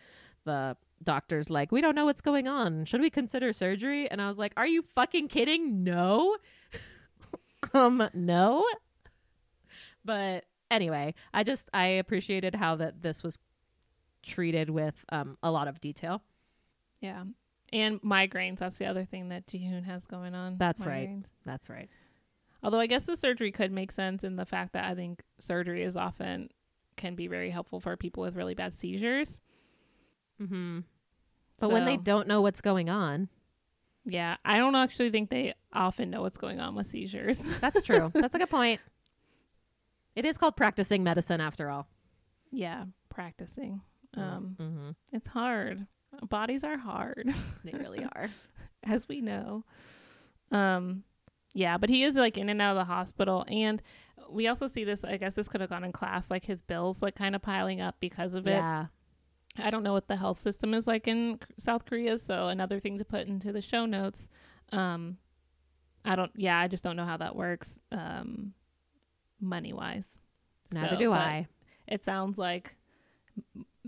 the 0.45 0.77
doctor's 1.03 1.49
like 1.49 1.73
we 1.73 1.81
don't 1.81 1.95
know 1.95 2.05
what's 2.05 2.21
going 2.21 2.49
on. 2.49 2.85
Should 2.85 3.01
we 3.01 3.09
consider 3.11 3.53
surgery? 3.53 4.11
And 4.11 4.21
i 4.21 4.29
was 4.29 4.37
like 4.39 4.53
are 4.57 4.67
you 4.67 4.83
fucking 4.95 5.29
kidding? 5.29 5.83
No. 5.85 6.37
Um 7.75 8.09
no. 8.15 8.65
But 10.05 10.45
anyway 10.71 11.15
i 11.33 11.43
just 11.43 11.69
i 11.73 11.87
appreciated 11.87 12.55
how 12.55 12.77
that 12.77 13.03
this 13.03 13.23
was 13.23 13.39
treated 14.23 14.71
with 14.71 14.95
um 15.11 15.37
a 15.43 15.51
lot 15.51 15.69
of 15.69 15.81
detail 15.81 16.23
Yeah. 17.01 17.25
And 17.71 18.01
migraines. 18.01 18.59
That's 18.59 18.79
the 18.79 18.87
other 18.87 19.05
thing 19.05 19.29
that 19.29 19.47
Jihoon 19.47 19.85
has 19.85 20.07
going 20.07 20.35
on. 20.35 20.57
That's 20.57 20.87
right. 20.87 21.23
That's 21.45 21.69
right 21.69 21.89
Although 22.63 22.81
I 22.81 22.87
guess 22.87 23.07
the 23.07 23.17
surgery 23.17 23.53
could 23.53 23.73
make 23.73 23.93
sense 23.93 24.25
in 24.25 24.37
the 24.37 24.47
fact 24.47 24.73
that 24.73 24.85
I 24.85 24.95
think 24.95 25.23
surgery 25.39 25.85
is 25.85 25.97
often 25.97 26.49
can 26.97 27.15
be 27.15 27.29
very 27.29 27.51
helpful 27.51 27.79
for 27.79 27.97
people 27.97 28.23
with 28.23 28.35
really 28.37 28.55
bad 28.55 28.75
seizures. 28.75 29.41
mm-hmm. 30.43 30.81
but 31.61 31.71
when 31.71 31.85
they 31.85 31.97
don't 31.97 32.27
know 32.27 32.41
what's 32.41 32.61
going 32.61 32.91
on 32.91 33.29
yeah, 34.05 34.37
I 34.43 34.57
don't 34.57 34.75
actually 34.75 35.11
think 35.11 35.29
they 35.29 35.53
often 35.73 36.09
know 36.09 36.23
what's 36.23 36.39
going 36.39 36.61
on 36.61 36.75
with 36.75 36.87
seizures. 36.87 37.43
That's 37.61 37.83
true. 37.83 38.11
That's 38.15 38.35
a 38.35 38.39
good 38.39 38.49
point. 38.49 38.81
It 40.19 40.25
is 40.25 40.37
called 40.37 40.57
practicing 40.57 41.05
medicine 41.05 41.41
after 41.41 41.71
all. 41.71 41.89
yeah, 42.51 42.85
practicing. 43.09 43.83
Um, 44.15 44.57
mm-hmm. 44.59 44.91
it's 45.13 45.29
hard. 45.29 45.87
Bodies 46.29 46.65
are 46.65 46.79
hard. 46.79 47.33
They 47.65 47.73
really 47.79 48.05
are. 48.05 48.29
as 48.83 49.07
we 49.07 49.21
know. 49.21 49.65
Um, 50.51 51.05
yeah, 51.53 51.79
but 51.79 51.89
he 51.91 52.03
is 52.03 52.17
like 52.17 52.39
in 52.39 52.49
and 52.49 52.61
out 52.61 52.77
of 52.77 52.87
the 52.87 52.93
hospital, 52.93 53.45
and 53.49 53.83
we 54.31 54.49
also 54.49 54.67
see 54.67 54.85
this. 54.85 55.05
I 55.05 55.17
guess 55.19 55.35
this 55.35 55.49
could 55.49 55.61
have 55.61 55.71
gone 55.71 55.85
in 55.85 55.93
class, 55.93 56.31
like 56.31 56.45
his 56.45 56.63
bills 56.63 57.03
like 57.03 57.15
kind 57.15 57.35
of 57.37 57.43
piling 57.43 57.81
up 57.81 57.97
because 58.01 58.35
of 58.35 58.47
it. 58.47 58.53
yeah. 58.53 58.87
I 59.61 59.71
don't 59.71 59.83
know 59.83 59.93
what 59.93 60.09
the 60.09 60.17
health 60.17 60.39
system 60.39 60.73
is 60.75 60.87
like 60.87 61.09
in 61.09 61.41
South 61.59 61.85
Korea, 61.85 62.19
so 62.19 62.49
another 62.49 62.79
thing 62.81 62.99
to 62.99 63.05
put 63.05 63.27
into 63.27 63.53
the 63.53 63.63
show 63.63 63.87
notes. 63.87 64.29
Um, 64.73 65.19
I 66.05 66.17
don't. 66.17 66.33
Yeah, 66.35 66.59
I 66.59 66.69
just 66.69 66.85
don't 66.85 66.97
know 66.97 67.05
how 67.05 67.17
that 67.17 67.35
works, 67.37 67.79
um, 67.93 68.55
money 69.41 69.73
wise. 69.73 70.19
Neither 70.71 70.97
do 70.97 71.13
I. 71.13 71.47
It 71.87 72.05
sounds 72.05 72.39
like 72.39 72.77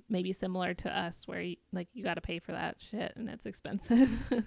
maybe 0.08 0.32
similar 0.32 0.74
to 0.74 0.98
us, 0.98 1.26
where 1.26 1.40
you, 1.40 1.56
like 1.72 1.88
you 1.92 2.02
got 2.02 2.14
to 2.14 2.20
pay 2.20 2.38
for 2.38 2.52
that 2.52 2.76
shit, 2.78 3.12
and 3.16 3.28
it's 3.28 3.46
expensive. 3.46 4.10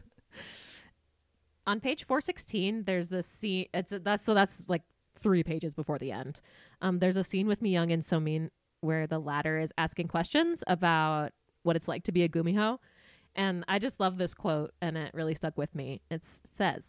On 1.68 1.80
page 1.80 2.06
416, 2.06 2.84
there's 2.84 3.10
this 3.10 3.28
scene. 3.28 3.68
It's 3.74 3.94
that's 4.04 4.26
so 4.26 4.34
that's 4.34 4.64
like 4.68 4.82
three 5.18 5.44
pages 5.44 5.74
before 5.74 5.98
the 5.98 6.12
end. 6.12 6.42
Um, 6.82 7.00
there's 7.00 7.18
a 7.18 7.24
scene 7.24 7.48
with 7.48 7.62
Myung 7.62 7.94
and 7.94 8.04
Somin 8.04 8.50
where 8.82 9.08
the 9.08 9.20
latter 9.20 9.58
is 9.58 9.72
asking 9.78 10.10
questions 10.10 10.64
about 10.68 11.32
what 11.64 11.76
it's 11.76 11.88
like 11.88 12.04
to 12.04 12.12
be 12.12 12.24
a 12.24 12.30
gumiho. 12.30 12.80
And 13.36 13.64
I 13.68 13.80
just 13.80 14.00
love 14.00 14.18
this 14.18 14.34
quote, 14.34 14.74
and 14.82 14.98
it 14.98 15.12
really 15.14 15.34
stuck 15.34 15.58
with 15.58 15.74
me. 15.74 16.02
It 16.12 16.24
says, 16.52 16.84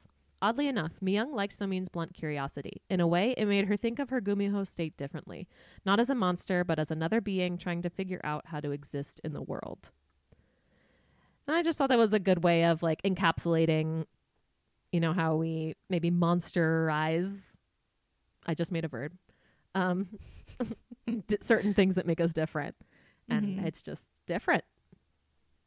Oddly 0.44 0.68
enough, 0.68 1.00
Myung 1.02 1.32
liked 1.34 1.58
Somin's 1.58 1.88
blunt 1.88 2.12
curiosity. 2.12 2.82
In 2.90 3.00
a 3.00 3.06
way, 3.06 3.32
it 3.38 3.46
made 3.46 3.64
her 3.66 3.78
think 3.78 3.98
of 3.98 4.10
her 4.10 4.20
Gumiho 4.20 4.66
state 4.66 4.94
differently, 4.94 5.48
not 5.86 5.98
as 5.98 6.10
a 6.10 6.14
monster, 6.14 6.64
but 6.64 6.78
as 6.78 6.90
another 6.90 7.22
being 7.22 7.56
trying 7.56 7.80
to 7.80 7.88
figure 7.88 8.20
out 8.22 8.48
how 8.48 8.60
to 8.60 8.70
exist 8.70 9.22
in 9.24 9.32
the 9.32 9.40
world. 9.40 9.90
And 11.48 11.56
I 11.56 11.62
just 11.62 11.78
thought 11.78 11.88
that 11.88 11.96
was 11.96 12.12
a 12.12 12.18
good 12.18 12.44
way 12.44 12.66
of 12.66 12.82
like 12.82 13.00
encapsulating, 13.04 14.04
you 14.92 15.00
know, 15.00 15.14
how 15.14 15.36
we 15.36 15.76
maybe 15.88 16.10
monsterize. 16.10 17.52
I 18.44 18.52
just 18.52 18.70
made 18.70 18.84
a 18.84 18.88
verb. 18.88 19.12
Um, 19.74 20.08
d- 21.26 21.38
certain 21.40 21.72
things 21.72 21.94
that 21.94 22.06
make 22.06 22.20
us 22.20 22.34
different, 22.34 22.76
and 23.30 23.60
Mhm. 23.60 23.64
it's 23.64 23.80
just 23.80 24.10
different. 24.26 24.64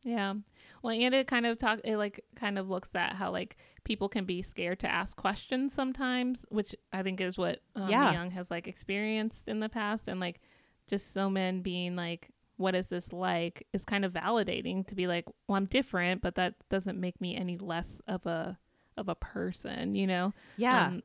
Yeah. 0.04 0.36
Well, 0.84 0.94
and 0.94 1.14
it 1.14 1.28
kind 1.28 1.46
of 1.46 1.58
talk 1.58 1.80
it 1.84 1.98
like 1.98 2.24
kind 2.36 2.58
of 2.58 2.70
looks 2.70 2.94
at 2.96 3.14
how 3.16 3.32
like 3.32 3.58
people 3.84 4.08
can 4.10 4.26
be 4.26 4.42
scared 4.42 4.80
to 4.82 4.92
ask 4.92 5.18
questions 5.18 5.74
sometimes, 5.74 6.46
which 6.50 6.76
I 6.94 7.04
think 7.04 7.20
is 7.20 7.38
what 7.38 7.62
um, 7.76 7.90
Yeah. 7.90 8.14
Young 8.14 8.32
has 8.32 8.50
like 8.52 8.68
experienced 8.68 9.48
in 9.48 9.60
the 9.60 9.70
past, 9.70 10.08
and 10.08 10.20
like 10.20 10.40
just 10.88 11.16
Somin 11.16 11.62
being 11.64 11.96
like, 11.96 12.30
"What 12.58 12.76
is 12.76 12.88
this 12.88 13.12
like?" 13.12 13.68
is 13.74 13.86
kind 13.86 14.06
of 14.06 14.14
validating 14.14 14.86
to 14.88 14.96
be 14.96 15.08
like, 15.08 15.26
"Well, 15.48 15.58
I'm 15.58 15.66
different, 15.66 16.22
but 16.22 16.36
that 16.36 16.56
doesn't 16.70 17.00
make 17.00 17.20
me 17.20 17.36
any 17.36 17.58
less 17.58 18.02
of 18.08 18.26
a 18.26 18.58
of 18.96 19.10
a 19.10 19.16
person," 19.16 19.96
you 19.96 20.08
know? 20.08 20.34
Yeah. 20.56 20.88
Um, 20.88 21.04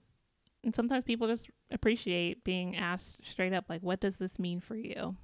and 0.64 0.74
sometimes 0.76 1.02
people 1.04 1.26
just 1.26 1.50
appreciate 1.72 2.44
being 2.44 2.76
asked 2.76 3.24
straight 3.24 3.52
up, 3.52 3.64
like, 3.68 3.82
"What 3.82 4.00
does 4.00 4.18
this 4.18 4.38
mean 4.38 4.60
for 4.60 4.76
you?" 4.76 5.16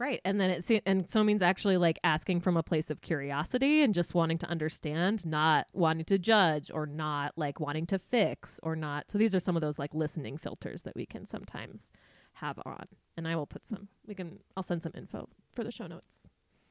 Right. 0.00 0.22
And 0.24 0.40
then 0.40 0.48
it 0.48 0.64
se- 0.64 0.80
and 0.86 1.06
Somin's 1.06 1.42
actually 1.42 1.76
like 1.76 1.98
asking 2.02 2.40
from 2.40 2.56
a 2.56 2.62
place 2.62 2.88
of 2.88 3.02
curiosity 3.02 3.82
and 3.82 3.92
just 3.92 4.14
wanting 4.14 4.38
to 4.38 4.46
understand, 4.46 5.26
not 5.26 5.66
wanting 5.74 6.06
to 6.06 6.18
judge 6.18 6.70
or 6.72 6.86
not 6.86 7.34
like 7.36 7.60
wanting 7.60 7.84
to 7.88 7.98
fix 7.98 8.58
or 8.62 8.74
not. 8.74 9.10
So 9.10 9.18
these 9.18 9.34
are 9.34 9.40
some 9.40 9.56
of 9.56 9.60
those 9.60 9.78
like 9.78 9.92
listening 9.92 10.38
filters 10.38 10.84
that 10.84 10.96
we 10.96 11.04
can 11.04 11.26
sometimes 11.26 11.92
have 12.32 12.58
on. 12.64 12.86
And 13.18 13.28
I 13.28 13.36
will 13.36 13.44
put 13.44 13.66
some 13.66 13.88
we 14.06 14.14
can 14.14 14.38
I'll 14.56 14.62
send 14.62 14.82
some 14.82 14.92
info 14.96 15.28
for 15.52 15.64
the 15.64 15.70
show 15.70 15.86
notes. 15.86 16.26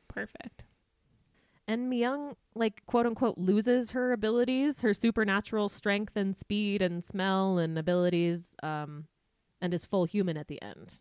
Perfect. 0.07 0.65
And 1.67 1.93
Myung 1.93 2.33
like 2.55 2.81
quote 2.87 3.05
unquote 3.05 3.37
loses 3.37 3.91
her 3.91 4.11
abilities, 4.11 4.81
her 4.81 4.95
supernatural 4.95 5.69
strength 5.69 6.17
and 6.17 6.35
speed 6.35 6.81
and 6.81 7.05
smell 7.05 7.59
and 7.59 7.77
abilities 7.77 8.55
um 8.63 9.05
and 9.61 9.71
is 9.71 9.85
full 9.85 10.05
human 10.05 10.35
at 10.35 10.47
the 10.47 10.59
end. 10.63 10.99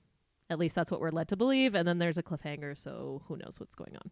At 0.51 0.59
least 0.59 0.75
that's 0.75 0.91
what 0.91 1.01
we're 1.01 1.11
led 1.11 1.29
to 1.29 1.37
believe. 1.37 1.75
And 1.75 1.87
then 1.87 1.99
there's 1.99 2.19
a 2.19 2.23
cliffhanger, 2.23 2.77
so 2.77 3.23
who 3.29 3.37
knows 3.37 3.61
what's 3.61 3.75
going 3.75 3.95
on. 3.97 4.11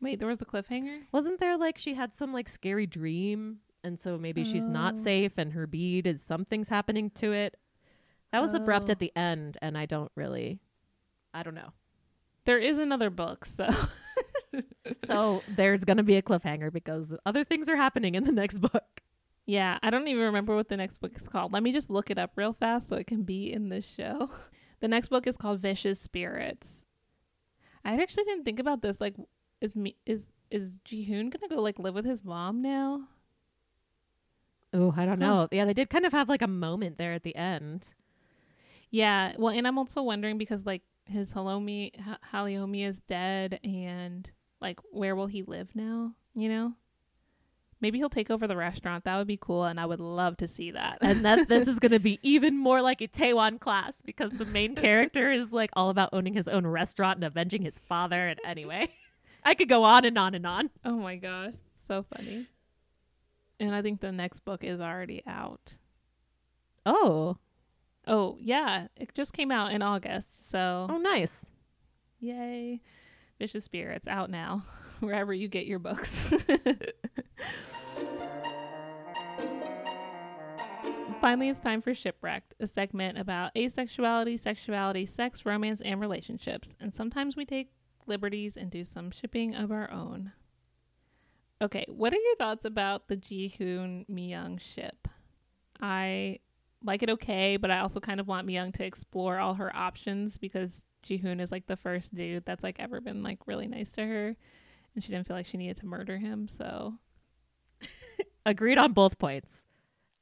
Wait, 0.00 0.18
there 0.18 0.28
was 0.28 0.40
a 0.42 0.46
cliffhanger. 0.46 1.00
Wasn't 1.12 1.40
there 1.40 1.56
like 1.58 1.78
she 1.78 1.94
had 1.94 2.14
some 2.14 2.32
like 2.32 2.48
scary 2.48 2.86
dream 2.86 3.58
and 3.84 3.98
so 4.00 4.18
maybe 4.18 4.44
she's 4.44 4.66
not 4.66 4.94
Oh. 4.94 5.02
safe 5.02 5.32
and 5.38 5.52
her 5.52 5.66
bead 5.66 6.06
is 6.06 6.22
something's 6.22 6.68
happening 6.68 7.10
to 7.10 7.32
it. 7.32 7.56
That 8.32 8.40
was 8.42 8.52
abrupt 8.54 8.88
Oh. 8.90 8.92
at 8.92 8.98
the 8.98 9.12
end 9.16 9.56
and 9.62 9.76
I 9.78 9.86
don't 9.86 10.10
really 10.14 10.58
I 11.32 11.42
don't 11.42 11.54
know. 11.54 11.70
There 12.44 12.58
is 12.58 12.78
another 12.78 13.10
book, 13.10 13.44
so 13.44 13.68
So 15.06 15.42
there's 15.48 15.84
going 15.84 15.96
to 15.98 16.02
be 16.02 16.16
a 16.16 16.22
cliffhanger 16.22 16.72
because 16.72 17.12
other 17.26 17.44
things 17.44 17.68
are 17.68 17.76
happening 17.76 18.14
in 18.14 18.24
the 18.24 18.32
next 18.32 18.58
book. 18.58 19.02
yeah, 19.46 19.78
I 19.82 19.90
don't 19.90 20.08
even 20.08 20.24
remember 20.24 20.54
what 20.56 20.68
the 20.68 20.76
next 20.76 20.98
book 20.98 21.16
is 21.16 21.28
called. 21.28 21.52
Let 21.52 21.62
me 21.62 21.72
just 21.72 21.90
look 21.90 22.10
it 22.10 22.18
up 22.18 22.32
real 22.36 22.52
fast 22.52 22.88
so 22.88 22.96
it 22.96 23.06
can 23.06 23.22
be 23.22 23.52
in 23.52 23.68
this 23.68 23.86
show. 23.86 24.30
The 24.86 24.90
next 24.90 25.08
book 25.08 25.26
is 25.26 25.36
called 25.36 25.58
Vicious 25.58 25.98
Spirits. 25.98 26.84
I 27.84 28.00
actually 28.00 28.22
didn't 28.22 28.44
think 28.44 28.60
about 28.60 28.82
this. 28.82 29.00
Like, 29.00 29.16
is 29.60 29.74
me 29.74 29.96
is 30.06 30.28
is 30.48 30.78
Jihoon 30.84 31.28
gonna 31.28 31.48
go 31.52 31.60
like 31.60 31.80
live 31.80 31.94
with 31.96 32.04
his 32.04 32.22
mom 32.22 32.62
now? 32.62 33.08
Oh, 34.72 34.94
I 34.96 35.04
don't 35.04 35.20
Huh. 35.20 35.26
know. 35.26 35.48
Yeah, 35.50 35.64
they 35.64 35.74
did 35.74 35.90
kind 35.90 36.06
of 36.06 36.12
have 36.12 36.28
like 36.28 36.40
a 36.40 36.46
moment 36.46 36.98
there 36.98 37.14
at 37.14 37.24
the 37.24 37.34
end. 37.34 37.88
Yeah. 38.92 39.34
Well, 39.36 39.52
and 39.52 39.66
I'm 39.66 39.76
also 39.76 40.04
wondering 40.04 40.38
because 40.38 40.64
like 40.64 40.82
his 41.06 41.34
Halmeoni 41.34 41.98
Ha- 42.02 42.18
Halmeoni 42.32 42.86
is 42.86 43.00
dead, 43.00 43.58
and 43.64 44.30
like 44.60 44.78
where 44.92 45.16
will 45.16 45.26
he 45.26 45.42
live 45.42 45.74
now? 45.74 46.14
You 46.36 46.48
know. 46.48 46.74
Maybe 47.80 47.98
he'll 47.98 48.08
take 48.08 48.30
over 48.30 48.46
the 48.46 48.56
restaurant. 48.56 49.04
That 49.04 49.18
would 49.18 49.26
be 49.26 49.36
cool, 49.36 49.64
and 49.64 49.78
I 49.78 49.84
would 49.86 50.00
love 50.00 50.36
to 50.38 50.48
see 50.48 50.70
that. 50.70 50.98
And 51.02 51.24
that 51.24 51.48
this 51.48 51.68
is 51.68 51.78
going 51.78 51.92
to 51.92 51.98
be 51.98 52.18
even 52.22 52.56
more 52.56 52.80
like 52.80 53.00
Itaewon 53.00 53.60
class 53.60 54.00
because 54.04 54.32
the 54.32 54.46
main 54.46 54.74
character 54.74 55.30
is 55.30 55.52
like 55.52 55.70
all 55.74 55.90
about 55.90 56.10
owning 56.12 56.34
his 56.34 56.48
own 56.48 56.66
restaurant 56.66 57.18
and 57.18 57.24
avenging 57.24 57.62
his 57.62 57.78
father. 57.78 58.28
And 58.28 58.40
anyway, 58.44 58.88
I 59.44 59.54
could 59.54 59.68
go 59.68 59.84
on 59.84 60.04
and 60.04 60.16
on 60.18 60.34
and 60.34 60.46
on. 60.46 60.70
Oh 60.84 60.96
my 60.96 61.16
gosh, 61.16 61.54
so 61.86 62.04
funny. 62.16 62.46
And 63.60 63.74
I 63.74 63.82
think 63.82 64.00
the 64.00 64.12
next 64.12 64.40
book 64.40 64.64
is 64.64 64.80
already 64.80 65.22
out. 65.26 65.78
Oh, 66.84 67.36
Oh, 68.08 68.38
yeah, 68.40 68.86
it 68.96 69.12
just 69.14 69.32
came 69.32 69.50
out 69.50 69.72
in 69.72 69.82
August. 69.82 70.48
So, 70.48 70.86
oh, 70.88 70.98
nice. 70.98 71.46
yay. 72.20 72.80
Vicious 73.38 73.64
Spirits 73.64 74.08
out 74.08 74.30
now, 74.30 74.62
wherever 75.00 75.34
you 75.34 75.48
get 75.48 75.66
your 75.66 75.78
books. 75.78 76.32
Finally, 81.20 81.48
it's 81.48 81.60
time 81.60 81.82
for 81.82 81.94
Shipwrecked, 81.94 82.54
a 82.60 82.66
segment 82.66 83.18
about 83.18 83.54
asexuality, 83.54 84.38
sexuality, 84.38 85.06
sex, 85.06 85.44
romance, 85.44 85.80
and 85.80 86.00
relationships. 86.00 86.76
And 86.78 86.94
sometimes 86.94 87.36
we 87.36 87.44
take 87.44 87.72
liberties 88.06 88.56
and 88.56 88.70
do 88.70 88.84
some 88.84 89.10
shipping 89.10 89.54
of 89.54 89.72
our 89.72 89.90
own. 89.90 90.32
Okay, 91.60 91.86
what 91.88 92.12
are 92.12 92.18
your 92.18 92.36
thoughts 92.36 92.64
about 92.64 93.08
the 93.08 93.16
Ji-hoon 93.16 94.04
Myung 94.10 94.60
ship? 94.60 95.08
I 95.80 96.40
like 96.84 97.02
it 97.02 97.10
okay, 97.10 97.56
but 97.56 97.70
I 97.70 97.80
also 97.80 97.98
kind 97.98 98.20
of 98.20 98.28
want 98.28 98.46
Myung 98.46 98.72
to 98.74 98.84
explore 98.84 99.38
all 99.38 99.54
her 99.54 99.74
options 99.74 100.38
because 100.38 100.84
Ji-hoon 101.06 101.40
is 101.40 101.52
like 101.52 101.66
the 101.66 101.76
first 101.76 102.14
dude 102.14 102.44
that's 102.44 102.62
like 102.62 102.80
ever 102.80 103.00
been 103.00 103.22
like 103.22 103.38
really 103.46 103.68
nice 103.68 103.92
to 103.92 104.04
her, 104.04 104.36
and 104.94 105.04
she 105.04 105.10
didn't 105.10 105.26
feel 105.26 105.36
like 105.36 105.46
she 105.46 105.56
needed 105.56 105.76
to 105.78 105.86
murder 105.86 106.18
him. 106.18 106.48
So 106.48 106.94
Agreed 108.46 108.78
on 108.78 108.92
both 108.92 109.18
points. 109.18 109.64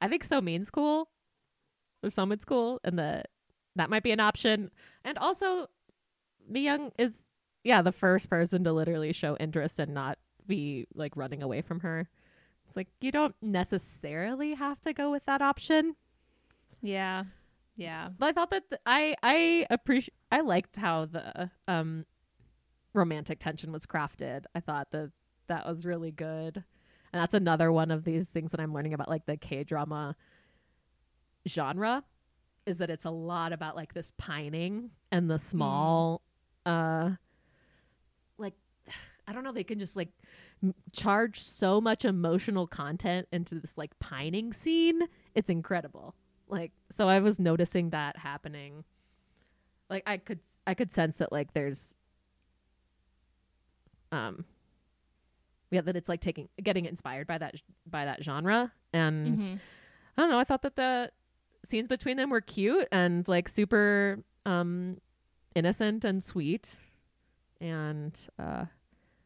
I 0.01 0.07
think 0.07 0.27
Somin's 0.27 0.69
cool. 0.69 1.09
Or 2.03 2.09
it's 2.33 2.45
cool, 2.45 2.79
and 2.83 2.99
the 2.99 3.23
that 3.75 3.89
might 3.89 4.03
be 4.03 4.11
an 4.11 4.19
option. 4.19 4.69
And 5.03 5.17
also, 5.17 5.69
Myung 6.51 6.91
is 6.99 7.23
yeah 7.63 7.81
the 7.81 7.91
first 7.91 8.29
person 8.29 8.63
to 8.63 8.73
literally 8.73 9.11
show 9.11 9.35
interest 9.37 9.79
and 9.79 9.93
not 9.93 10.19
be 10.45 10.85
like 10.93 11.17
running 11.17 11.41
away 11.41 11.61
from 11.61 11.79
her. 11.79 12.07
It's 12.67 12.75
like 12.75 12.87
you 13.01 13.11
don't 13.11 13.35
necessarily 13.41 14.53
have 14.53 14.81
to 14.81 14.93
go 14.93 15.09
with 15.09 15.25
that 15.25 15.41
option. 15.41 15.95
yeah, 16.81 17.23
yeah, 17.75 18.09
But 18.17 18.27
I 18.27 18.31
thought 18.31 18.51
that 18.51 18.69
th- 18.69 18.81
I 18.85 19.15
I 19.21 19.67
appreciate 19.69 20.13
I 20.31 20.41
liked 20.41 20.77
how 20.77 21.05
the 21.05 21.51
um 21.67 22.05
romantic 22.93 23.39
tension 23.39 23.71
was 23.71 23.85
crafted. 23.85 24.45
I 24.55 24.61
thought 24.61 24.91
that 24.91 25.11
that 25.47 25.67
was 25.67 25.85
really 25.85 26.11
good. 26.11 26.63
And 27.13 27.21
that's 27.21 27.33
another 27.33 27.71
one 27.71 27.91
of 27.91 28.03
these 28.03 28.27
things 28.27 28.51
that 28.51 28.59
I'm 28.59 28.73
learning 28.73 28.93
about 28.93 29.09
like 29.09 29.25
the 29.25 29.37
K-drama 29.37 30.15
genre 31.47 32.03
is 32.65 32.79
that 32.79 32.89
it's 32.89 33.05
a 33.05 33.11
lot 33.11 33.53
about 33.53 33.75
like 33.75 33.93
this 33.93 34.11
pining 34.17 34.89
and 35.11 35.29
the 35.29 35.37
small 35.37 36.21
uh 36.65 37.11
like 38.37 38.53
I 39.27 39.33
don't 39.33 39.43
know 39.43 39.51
they 39.51 39.63
can 39.63 39.79
just 39.79 39.95
like 39.95 40.09
charge 40.91 41.41
so 41.41 41.79
much 41.81 42.05
emotional 42.05 42.67
content 42.67 43.27
into 43.31 43.55
this 43.55 43.77
like 43.77 43.97
pining 43.99 44.53
scene. 44.53 45.01
It's 45.35 45.49
incredible 45.49 46.15
like 46.55 46.71
so 46.89 47.07
i 47.07 47.19
was 47.19 47.39
noticing 47.39 47.89
that 47.91 48.17
happening. 48.17 48.83
Like 49.89 50.03
i 50.07 50.17
could 50.17 50.39
i 50.65 50.73
could 50.73 50.91
sense 50.91 51.17
that 51.17 51.31
like 51.31 51.53
there's 51.53 51.95
um 54.11 54.45
yeah 55.71 55.81
that 55.81 55.95
it's 55.95 56.09
like 56.09 56.21
taking 56.21 56.47
getting 56.61 56.85
inspired 56.85 57.27
by 57.27 57.37
that 57.37 57.55
by 57.85 58.05
that 58.05 58.23
genre. 58.23 58.71
And 58.93 59.37
Mhm. 59.39 59.59
i 60.17 60.21
don't 60.21 60.29
know 60.31 60.39
i 60.39 60.43
thought 60.43 60.61
that 60.61 60.75
the 60.75 61.11
scenes 61.65 61.87
between 61.87 62.15
them 62.17 62.29
were 62.29 62.41
cute 62.41 62.87
and 62.91 63.27
like 63.27 63.49
super 63.49 64.23
um 64.45 64.99
innocent 65.55 66.03
and 66.05 66.23
sweet. 66.23 66.75
And 67.61 68.13
uh 68.39 68.65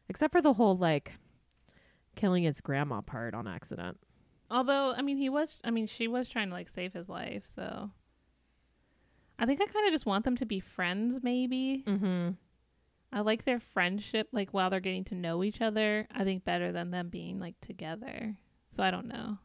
except 0.08 0.32
for 0.32 0.42
the 0.42 0.54
whole 0.54 0.76
like 0.76 1.12
killing 2.16 2.42
his 2.42 2.60
grandma 2.60 3.00
part 3.00 3.34
on 3.34 3.46
accident 3.46 3.98
Although, 4.50 4.94
I 4.96 5.02
mean, 5.02 5.16
he 5.16 5.28
was, 5.28 5.56
I 5.62 5.70
mean, 5.70 5.86
she 5.86 6.08
was 6.08 6.28
trying 6.28 6.48
to 6.48 6.54
like 6.54 6.68
save 6.68 6.92
his 6.92 7.08
life. 7.08 7.44
So 7.54 7.90
I 9.38 9.46
think 9.46 9.60
I 9.60 9.66
kind 9.66 9.86
of 9.86 9.92
just 9.92 10.06
want 10.06 10.24
them 10.24 10.36
to 10.36 10.46
be 10.46 10.60
friends, 10.60 11.20
maybe. 11.22 11.84
mm-hmm 11.86 12.30
I 13.12 13.20
like 13.20 13.44
their 13.44 13.58
friendship, 13.58 14.28
like 14.32 14.50
while 14.50 14.70
they're 14.70 14.80
getting 14.80 15.04
to 15.04 15.14
know 15.14 15.42
each 15.42 15.60
other. 15.60 16.06
I 16.14 16.24
think 16.24 16.44
better 16.44 16.70
than 16.70 16.90
them 16.90 17.08
being 17.08 17.40
like 17.40 17.60
together. 17.60 18.36
So 18.68 18.84
I 18.84 18.90
don't 18.90 19.08
know. 19.08 19.38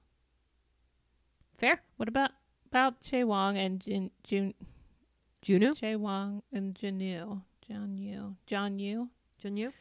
fair 1.57 1.81
What 1.97 2.07
about 2.07 2.31
about 2.67 3.01
Che 3.01 3.23
Wong 3.23 3.57
and 3.57 3.79
Jin 3.81 4.11
Jun 4.23 4.53
Juno 5.41 5.73
Che 5.73 5.95
Wong 5.95 6.43
and 6.53 6.75
Jinu 6.75 7.41
John 7.67 7.97
Yu 7.97 8.35
John 8.45 8.77
Yu? 8.77 9.09
Junyu 9.43 9.71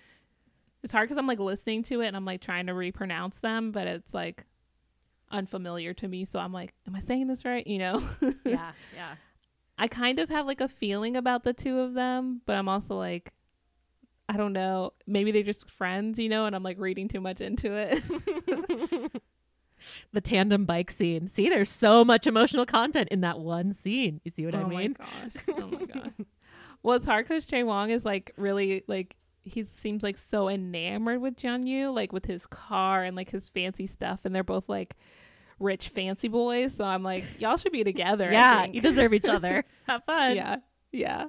it's 0.83 0.93
hard 0.93 1.09
because 1.09 1.19
I'm 1.19 1.27
like 1.27 1.39
listening 1.39 1.83
to 1.85 2.03
it 2.03 2.09
and 2.09 2.17
I'm 2.17 2.27
like 2.27 2.43
trying 2.43 2.67
to 2.67 2.75
repronounce 2.75 3.39
them, 3.39 3.73
but 3.73 3.87
it's 3.87 4.13
like 4.13 4.45
unfamiliar 5.35 5.93
to 5.95 6.09
me. 6.09 6.25
So 6.25 6.39
I'm 6.39 6.53
like, 6.53 6.73
am 6.87 6.95
I 6.95 7.01
saying 7.01 7.27
this 7.27 7.45
right? 7.45 7.67
You 7.67 7.79
know? 7.79 8.03
yeah, 8.45 8.73
yeah. 8.95 9.17
I 9.77 9.89
kind 9.89 10.19
of 10.19 10.31
have 10.31 10.47
like 10.47 10.61
a 10.61 10.69
feeling 10.69 11.17
about 11.17 11.43
the 11.43 11.53
two 11.53 11.81
of 11.81 11.95
them, 11.95 12.41
but 12.47 12.57
I'm 12.57 12.69
also 12.69 12.97
like, 12.97 13.33
I 14.29 14.37
don't 14.37 14.53
know. 14.53 14.93
Maybe 15.07 15.33
they're 15.33 15.43
just 15.43 15.71
friends, 15.71 16.19
you 16.19 16.29
know, 16.29 16.47
and 16.47 16.57
I'm 16.57 16.63
like 16.63 16.79
reading 16.79 17.09
too 17.09 17.21
much 17.21 17.41
into 17.41 17.73
it. 17.73 18.03
the 20.13 20.21
tandem 20.21 20.65
bike 20.65 20.91
scene. 20.91 21.29
See, 21.29 21.49
there's 21.49 21.69
so 21.69 22.05
much 22.05 22.27
emotional 22.27 22.65
content 22.65 23.09
in 23.11 23.21
that 23.21 23.41
one 23.41 23.73
scene. 23.73 24.21
You 24.25 24.31
see 24.31 24.47
what 24.47 24.55
oh 24.55 24.61
I 24.61 24.65
mean? 24.65 24.97
Oh 25.01 25.05
my 25.05 25.29
gosh. 25.29 25.61
Oh 25.61 25.67
my 25.67 25.85
god. 25.87 26.13
well, 26.83 26.97
it's 26.97 27.07
hard 27.07 27.27
because 27.29 27.45
Chae 27.45 27.67
Wong 27.67 27.91
is 27.91 28.05
like 28.05 28.33
really 28.37 28.85
like 28.87 29.17
he 29.43 29.63
seems 29.65 30.03
like 30.03 30.17
so 30.17 30.49
enamored 30.49 31.21
with 31.21 31.37
Jian 31.37 31.67
Yu, 31.67 31.91
like 31.91 32.13
with 32.13 32.25
his 32.25 32.47
car 32.47 33.05
and 33.05 33.15
like 33.15 33.31
his 33.31 33.49
fancy 33.49 33.87
stuff, 33.87 34.21
and 34.25 34.35
they're 34.35 34.43
both 34.43 34.69
like 34.69 34.97
rich 35.59 35.89
fancy 35.89 36.29
boys. 36.29 36.75
So 36.75 36.85
I'm 36.85 37.03
like, 37.03 37.25
y'all 37.39 37.57
should 37.57 37.73
be 37.73 37.85
together. 37.85 38.31
Yeah, 38.31 38.65
you 38.65 38.81
deserve 38.81 39.15
each 39.15 39.29
other. 39.29 39.65
Have 39.87 40.05
fun. 40.05 40.37
yeah, 40.37 40.57
yeah. 40.93 41.27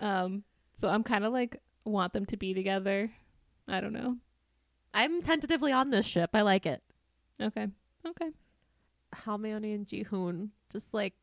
Um, 0.00 0.44
so 0.76 0.88
I'm 0.88 1.02
kind 1.02 1.24
of 1.24 1.32
like 1.32 1.60
want 1.84 2.12
them 2.12 2.26
to 2.26 2.36
be 2.36 2.54
together. 2.54 3.10
I 3.66 3.80
don't 3.80 3.92
know. 3.92 4.16
I'm 4.94 5.22
tentatively 5.22 5.72
on 5.72 5.90
this 5.90 6.06
ship. 6.06 6.30
I 6.34 6.42
like 6.42 6.66
it. 6.66 6.82
Okay, 7.40 7.68
okay. 8.06 8.30
Halmeoni 9.14 9.74
and 9.74 9.86
Jihoon, 9.86 10.48
just 10.72 10.92
like 10.94 11.14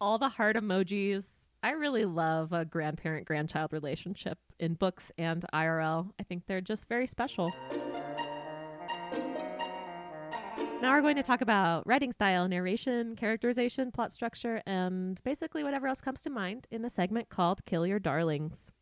all 0.00 0.18
the 0.18 0.28
heart 0.28 0.56
emojis. 0.56 1.24
I 1.62 1.70
really 1.70 2.04
love 2.04 2.52
a 2.52 2.64
grandparent 2.64 3.24
grandchild 3.24 3.72
relationship 3.72 4.38
in 4.58 4.74
books 4.74 5.12
and 5.16 5.44
IRL. 5.54 6.10
I 6.18 6.24
think 6.24 6.46
they're 6.46 6.60
just 6.60 6.88
very 6.88 7.06
special. 7.06 7.52
Now 10.82 10.96
we're 10.96 11.02
going 11.02 11.14
to 11.14 11.22
talk 11.22 11.42
about 11.42 11.86
writing 11.86 12.10
style, 12.10 12.48
narration, 12.48 13.14
characterization, 13.14 13.92
plot 13.92 14.10
structure, 14.10 14.60
and 14.66 15.22
basically 15.22 15.62
whatever 15.62 15.86
else 15.86 16.00
comes 16.00 16.22
to 16.22 16.30
mind 16.30 16.66
in 16.72 16.84
a 16.84 16.90
segment 16.90 17.28
called 17.28 17.64
Kill 17.66 17.86
Your 17.86 18.00
Darlings. 18.00 18.72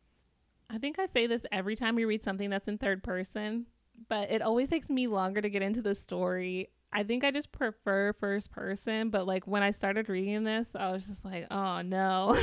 I 0.67 0.79
think 0.79 0.97
I 0.97 1.05
say 1.05 1.27
this 1.27 1.45
every 1.51 1.75
time 1.75 1.93
we 1.93 2.05
read 2.05 2.23
something 2.23 2.49
that's 2.49 2.67
in 2.67 2.79
third 2.79 3.03
person, 3.03 3.67
but 4.09 4.31
it 4.31 4.41
always 4.41 4.71
takes 4.71 4.89
me 4.89 5.05
longer 5.05 5.41
to 5.41 5.49
get 5.51 5.61
into 5.61 5.83
the 5.83 5.93
story. 5.93 6.69
I 6.91 7.03
think 7.03 7.23
I 7.23 7.29
just 7.29 7.51
prefer 7.51 8.13
first 8.13 8.49
person, 8.49 9.11
but 9.11 9.27
like 9.27 9.45
when 9.45 9.61
I 9.61 9.69
started 9.69 10.09
reading 10.09 10.43
this, 10.43 10.69
I 10.73 10.91
was 10.91 11.05
just 11.05 11.23
like, 11.23 11.45
"Oh 11.51 11.83
no." 11.83 12.35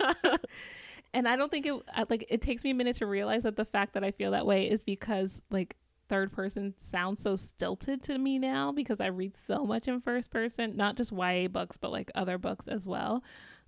and 1.12 1.28
I 1.28 1.36
don't 1.36 1.50
think 1.50 1.66
it 1.66 1.74
like 2.08 2.24
it 2.30 2.40
takes 2.40 2.64
me 2.64 2.70
a 2.70 2.74
minute 2.74 2.96
to 2.96 3.06
realize 3.06 3.42
that 3.42 3.56
the 3.56 3.66
fact 3.66 3.92
that 3.92 4.02
I 4.02 4.12
feel 4.12 4.30
that 4.30 4.46
way 4.46 4.70
is 4.70 4.80
because 4.80 5.42
like 5.50 5.76
third 6.14 6.32
person 6.32 6.74
sounds 6.78 7.20
so 7.20 7.36
stilted 7.36 8.02
to 8.04 8.18
me 8.18 8.38
now 8.38 8.72
because 8.72 9.00
I 9.00 9.06
read 9.06 9.36
so 9.36 9.64
much 9.64 9.88
in 9.88 10.00
first 10.00 10.30
person, 10.30 10.76
not 10.76 10.96
just 10.96 11.12
YA 11.12 11.48
books 11.48 11.76
but 11.76 11.90
like 11.90 12.10
other 12.14 12.38
books 12.38 12.68
as 12.68 12.86
well. 12.86 13.22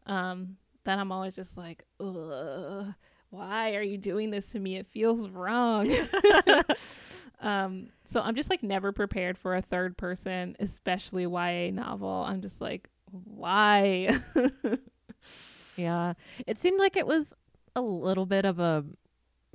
Um 0.07 0.57
that 0.85 0.99
I'm 0.99 1.11
always 1.11 1.35
just 1.35 1.57
like, 1.57 1.85
"Ugh." 2.01 2.95
why 3.31 3.75
are 3.75 3.83
you 3.83 3.99
doing 3.99 4.31
this 4.31 4.47
to 4.53 4.59
me? 4.61 4.77
It 4.77 4.87
feels 4.87 5.29
wrong. 5.29 5.93
um, 7.41 7.89
so 8.05 8.21
I'm 8.21 8.37
just 8.37 8.49
like 8.49 8.63
never 8.63 8.93
prepared 8.93 9.37
for 9.37 9.57
a 9.57 9.61
third 9.61 9.97
person, 9.97 10.57
especially 10.61 11.25
YA 11.25 11.73
novel. 11.73 12.09
I'm 12.09 12.41
just 12.41 12.61
like, 12.61 12.89
why? 13.11 14.17
Yeah. 15.77 16.15
It 16.47 16.59
seemed 16.59 16.81
like 16.81 16.97
it 16.97 17.07
was 17.07 17.33
a 17.75 17.81
little 17.81 18.27
bit 18.27 18.45
of 18.45 18.59
a 18.59 18.85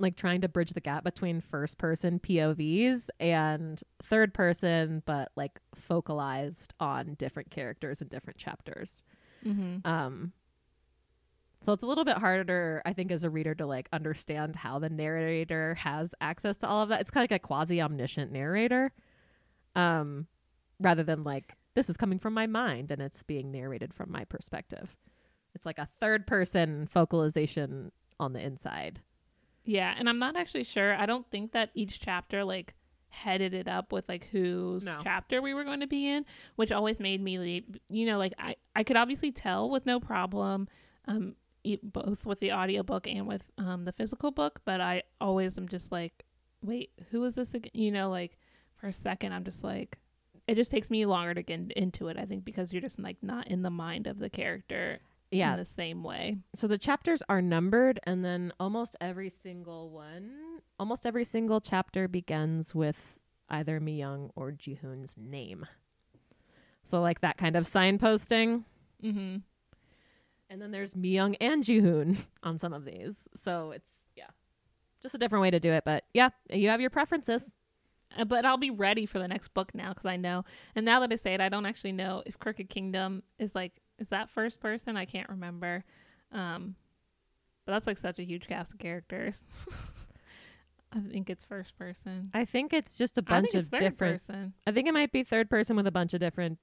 like 0.02 0.16
trying 0.16 0.40
to 0.42 0.48
bridge 0.48 0.72
the 0.72 0.80
gap 0.80 1.04
between 1.04 1.40
first 1.40 1.78
person 1.78 2.18
POVs 2.18 3.08
and 3.20 3.82
third 4.02 4.34
person, 4.34 5.02
but 5.06 5.30
like 5.36 5.60
focalized 5.74 6.74
on 6.80 7.14
different 7.14 7.50
characters 7.50 8.00
and 8.00 8.10
different 8.10 8.38
chapters. 8.38 9.02
mm-hmm. 9.44 9.86
Um 9.88 10.32
so 11.64 11.72
it's 11.72 11.84
a 11.84 11.86
little 11.86 12.04
bit 12.04 12.18
harder, 12.18 12.82
I 12.84 12.92
think, 12.92 13.12
as 13.12 13.22
a 13.22 13.30
reader 13.30 13.54
to 13.54 13.66
like 13.66 13.88
understand 13.92 14.56
how 14.56 14.80
the 14.80 14.90
narrator 14.90 15.76
has 15.76 16.12
access 16.20 16.58
to 16.58 16.68
all 16.68 16.82
of 16.82 16.88
that. 16.88 17.00
It's 17.00 17.10
kind 17.12 17.24
of 17.24 17.30
like 17.30 17.40
a 17.40 17.46
quasi 17.46 17.80
omniscient 17.80 18.32
narrator. 18.32 18.92
Um 19.76 20.26
rather 20.80 21.04
than 21.04 21.22
like 21.22 21.54
this 21.74 21.88
is 21.88 21.96
coming 21.96 22.18
from 22.18 22.34
my 22.34 22.46
mind 22.46 22.90
and 22.90 23.00
it's 23.00 23.22
being 23.22 23.50
narrated 23.52 23.94
from 23.94 24.10
my 24.10 24.24
perspective. 24.24 24.96
It's 25.54 25.64
like 25.64 25.78
a 25.78 25.88
third 26.00 26.26
person 26.26 26.86
focalization 26.86 27.92
on 28.18 28.32
the 28.32 28.40
inside. 28.40 29.00
Yeah, 29.64 29.94
and 29.96 30.08
I'm 30.08 30.18
not 30.18 30.36
actually 30.36 30.64
sure. 30.64 30.94
I 30.94 31.06
don't 31.06 31.28
think 31.30 31.52
that 31.52 31.70
each 31.74 32.00
chapter 32.00 32.44
like 32.44 32.74
headed 33.10 33.52
it 33.52 33.68
up 33.68 33.92
with 33.92 34.08
like 34.08 34.28
whose 34.32 34.84
No. 34.86 34.98
chapter 35.02 35.42
we 35.42 35.52
were 35.54 35.64
going 35.64 35.80
to 35.80 35.86
be 35.86 36.08
in, 36.08 36.24
which 36.56 36.72
always 36.72 36.98
made 36.98 37.20
me 37.22 37.38
leave. 37.38 37.64
You 37.88 38.06
know, 38.06 38.18
like 38.18 38.32
I 38.38 38.56
I 38.74 38.82
could 38.84 38.96
obviously 38.96 39.30
tell 39.32 39.70
with 39.70 39.86
no 39.86 40.00
problem, 40.00 40.68
um, 41.06 41.34
both 41.82 42.26
with 42.26 42.40
the 42.40 42.52
audiobook 42.52 43.06
and 43.06 43.26
with 43.26 43.50
um 43.58 43.84
the 43.84 43.92
physical 43.92 44.30
book, 44.30 44.60
but 44.64 44.80
I 44.80 45.02
always 45.20 45.56
am 45.58 45.68
just 45.68 45.92
like, 45.92 46.24
wait, 46.62 46.90
who 47.10 47.22
is 47.24 47.34
this 47.36 47.54
again? 47.54 47.70
You 47.74 47.92
know, 47.92 48.10
like 48.10 48.38
for 48.76 48.88
a 48.88 48.92
second, 48.92 49.32
I'm 49.32 49.44
just 49.44 49.62
like. 49.64 49.98
It 50.48 50.56
just 50.56 50.72
takes 50.72 50.90
me 50.90 51.06
longer 51.06 51.34
to 51.34 51.42
get 51.42 51.70
into 51.76 52.08
it, 52.08 52.16
I 52.18 52.24
think, 52.24 52.44
because 52.44 52.72
you're 52.72 52.82
just 52.82 52.98
like 52.98 53.16
not 53.22 53.46
in 53.46 53.62
the 53.62 53.70
mind 53.70 54.08
of 54.08 54.18
the 54.18 54.28
character 54.28 54.98
Yeah. 55.32 55.52
in 55.52 55.58
the 55.58 55.64
same 55.64 56.02
way. 56.02 56.36
So 56.54 56.66
the 56.66 56.78
chapters 56.78 57.22
are 57.28 57.42
numbered, 57.42 57.98
and 58.04 58.24
then 58.24 58.52
almost 58.60 58.96
every 59.00 59.30
single 59.30 59.90
one, 59.90 60.60
almost 60.78 61.06
every 61.06 61.24
single 61.24 61.60
chapter 61.60 62.06
begins 62.06 62.74
with 62.74 63.18
either 63.48 63.80
Myung 63.80 64.30
or 64.36 64.52
Jihoon's 64.52 65.14
name. 65.16 65.66
So 66.84 67.00
like 67.00 67.20
that 67.20 67.36
kind 67.38 67.56
of 67.56 67.64
signposting. 67.64 68.64
Mm-hmm. 69.02 69.36
And 70.50 70.60
then 70.62 70.70
there's 70.70 70.94
Myung 70.94 71.36
and 71.40 71.62
Jihoon 71.64 72.18
on 72.42 72.58
some 72.58 72.72
of 72.72 72.84
these. 72.84 73.28
So 73.34 73.70
it's 73.70 73.88
yeah. 74.16 74.30
Just 75.00 75.14
a 75.14 75.18
different 75.18 75.42
way 75.42 75.50
to 75.50 75.60
do 75.60 75.72
it, 75.72 75.84
but 75.84 76.04
yeah, 76.12 76.30
you 76.50 76.68
have 76.68 76.80
your 76.80 76.90
preferences. 76.90 77.42
Uh, 78.16 78.24
but 78.24 78.44
I'll 78.44 78.58
be 78.58 78.70
ready 78.70 79.06
for 79.06 79.18
the 79.18 79.28
next 79.28 79.54
book 79.54 79.74
now 79.74 79.90
because 79.90 80.04
I 80.04 80.16
know. 80.16 80.44
And 80.74 80.84
now 80.84 81.00
that 81.00 81.12
I 81.12 81.16
say 81.16 81.34
it, 81.34 81.40
I 81.40 81.48
don't 81.48 81.66
actually 81.66 81.92
know 81.92 82.22
if 82.26 82.38
Crooked 82.38 82.68
Kingdom 82.68 83.22
is 83.38 83.54
like 83.54 83.80
is 84.02 84.08
that 84.08 84.28
first 84.28 84.60
person. 84.60 84.96
I 84.96 85.06
can't 85.06 85.28
remember. 85.28 85.84
Um, 86.32 86.74
but 87.64 87.72
that's 87.72 87.86
like 87.86 87.98
such 87.98 88.18
a 88.18 88.24
huge 88.24 88.48
cast 88.48 88.74
of 88.74 88.78
characters. 88.78 89.46
I 90.94 91.00
think 91.00 91.30
it's 91.30 91.44
first 91.44 91.78
person. 91.78 92.30
I 92.34 92.44
think 92.44 92.72
it's 92.74 92.98
just 92.98 93.16
a 93.16 93.22
bunch 93.22 93.52
think 93.52 93.54
it's 93.54 93.66
of 93.68 93.78
different 93.78 93.98
person. 93.98 94.52
I 94.66 94.72
think 94.72 94.88
it 94.88 94.92
might 94.92 95.12
be 95.12 95.22
third 95.22 95.48
person 95.48 95.76
with 95.76 95.86
a 95.86 95.90
bunch 95.90 96.12
of 96.12 96.20
different, 96.20 96.58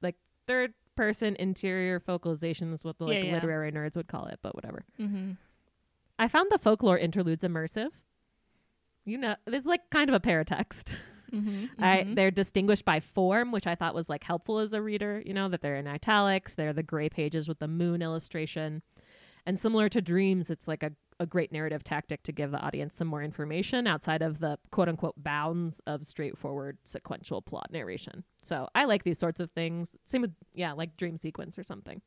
like 0.00 0.14
third 0.46 0.74
person 0.94 1.34
interior 1.36 1.98
focalizations, 1.98 2.84
what 2.84 2.98
the 2.98 3.04
like 3.04 3.16
Yeah, 3.16 3.24
yeah. 3.24 3.34
literary 3.34 3.72
nerds 3.72 3.96
would 3.96 4.06
call 4.06 4.26
it, 4.26 4.38
but 4.42 4.54
whatever. 4.54 4.84
Mm-hmm. 5.00 5.32
I 6.20 6.28
found 6.28 6.50
the 6.50 6.58
folklore 6.58 6.98
interludes 6.98 7.42
immersive. 7.42 7.88
You 9.04 9.18
know, 9.18 9.36
it's 9.46 9.66
like 9.66 9.88
kind 9.90 10.10
of 10.10 10.14
a 10.14 10.20
paratext. 10.20 10.92
Mm-hmm. 11.32 11.82
I 11.82 12.06
they're 12.08 12.30
distinguished 12.30 12.84
by 12.84 13.00
form, 13.00 13.52
which 13.52 13.66
I 13.66 13.74
thought 13.74 13.94
was 13.94 14.08
like 14.08 14.24
helpful 14.24 14.58
as 14.58 14.72
a 14.72 14.82
reader. 14.82 15.22
You 15.24 15.34
know 15.34 15.48
that 15.48 15.60
they're 15.60 15.76
in 15.76 15.86
italics, 15.86 16.54
they're 16.54 16.72
the 16.72 16.82
gray 16.82 17.08
pages 17.08 17.48
with 17.48 17.58
the 17.58 17.68
moon 17.68 18.02
illustration, 18.02 18.82
and 19.46 19.58
similar 19.58 19.88
to 19.90 20.00
dreams, 20.00 20.50
it's 20.50 20.68
like 20.68 20.82
a 20.82 20.92
a 21.20 21.26
great 21.26 21.52
narrative 21.52 21.82
tactic 21.82 22.22
to 22.22 22.32
give 22.32 22.50
the 22.50 22.58
audience 22.58 22.94
some 22.94 23.08
more 23.08 23.22
information 23.22 23.86
outside 23.86 24.22
of 24.22 24.38
the 24.38 24.58
quote 24.70 24.88
unquote 24.88 25.14
bounds 25.16 25.80
of 25.86 26.06
straightforward 26.06 26.78
sequential 26.84 27.42
plot 27.42 27.68
narration. 27.72 28.24
So 28.40 28.68
I 28.74 28.84
like 28.84 29.04
these 29.04 29.18
sorts 29.18 29.40
of 29.40 29.50
things. 29.50 29.96
Same 30.04 30.22
with 30.22 30.32
yeah, 30.54 30.72
like 30.72 30.96
dream 30.96 31.16
sequence 31.16 31.58
or 31.58 31.62
something. 31.62 32.00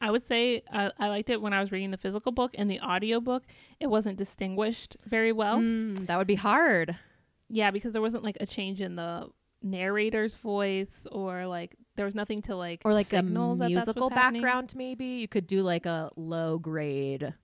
I 0.00 0.10
would 0.10 0.24
say 0.24 0.62
I, 0.70 0.90
I 0.98 1.08
liked 1.08 1.30
it 1.30 1.40
when 1.40 1.54
I 1.54 1.60
was 1.60 1.72
reading 1.72 1.90
the 1.90 1.96
physical 1.96 2.30
book 2.30 2.50
and 2.54 2.70
the 2.70 2.78
audio 2.80 3.20
book. 3.20 3.44
It 3.80 3.86
wasn't 3.86 4.18
distinguished 4.18 4.96
very 5.06 5.32
well. 5.32 5.58
Mm, 5.58 6.06
that 6.06 6.18
would 6.18 6.26
be 6.26 6.34
hard. 6.34 6.96
Yeah, 7.48 7.70
because 7.70 7.92
there 7.92 8.02
wasn't 8.02 8.24
like 8.24 8.38
a 8.40 8.46
change 8.46 8.80
in 8.80 8.96
the 8.96 9.28
narrator's 9.62 10.34
voice 10.36 11.06
or 11.10 11.46
like 11.46 11.74
there 11.96 12.04
was 12.04 12.14
nothing 12.14 12.42
to 12.42 12.54
like 12.56 12.82
Or 12.84 12.92
like 12.92 13.06
a 13.06 13.10
signal 13.10 13.56
that 13.56 13.68
musical 13.70 14.04
what's 14.08 14.14
happening. 14.14 14.42
background, 14.42 14.74
maybe 14.76 15.04
you 15.06 15.28
could 15.28 15.46
do 15.46 15.62
like 15.62 15.86
a 15.86 16.10
low 16.16 16.58
grade 16.58 17.34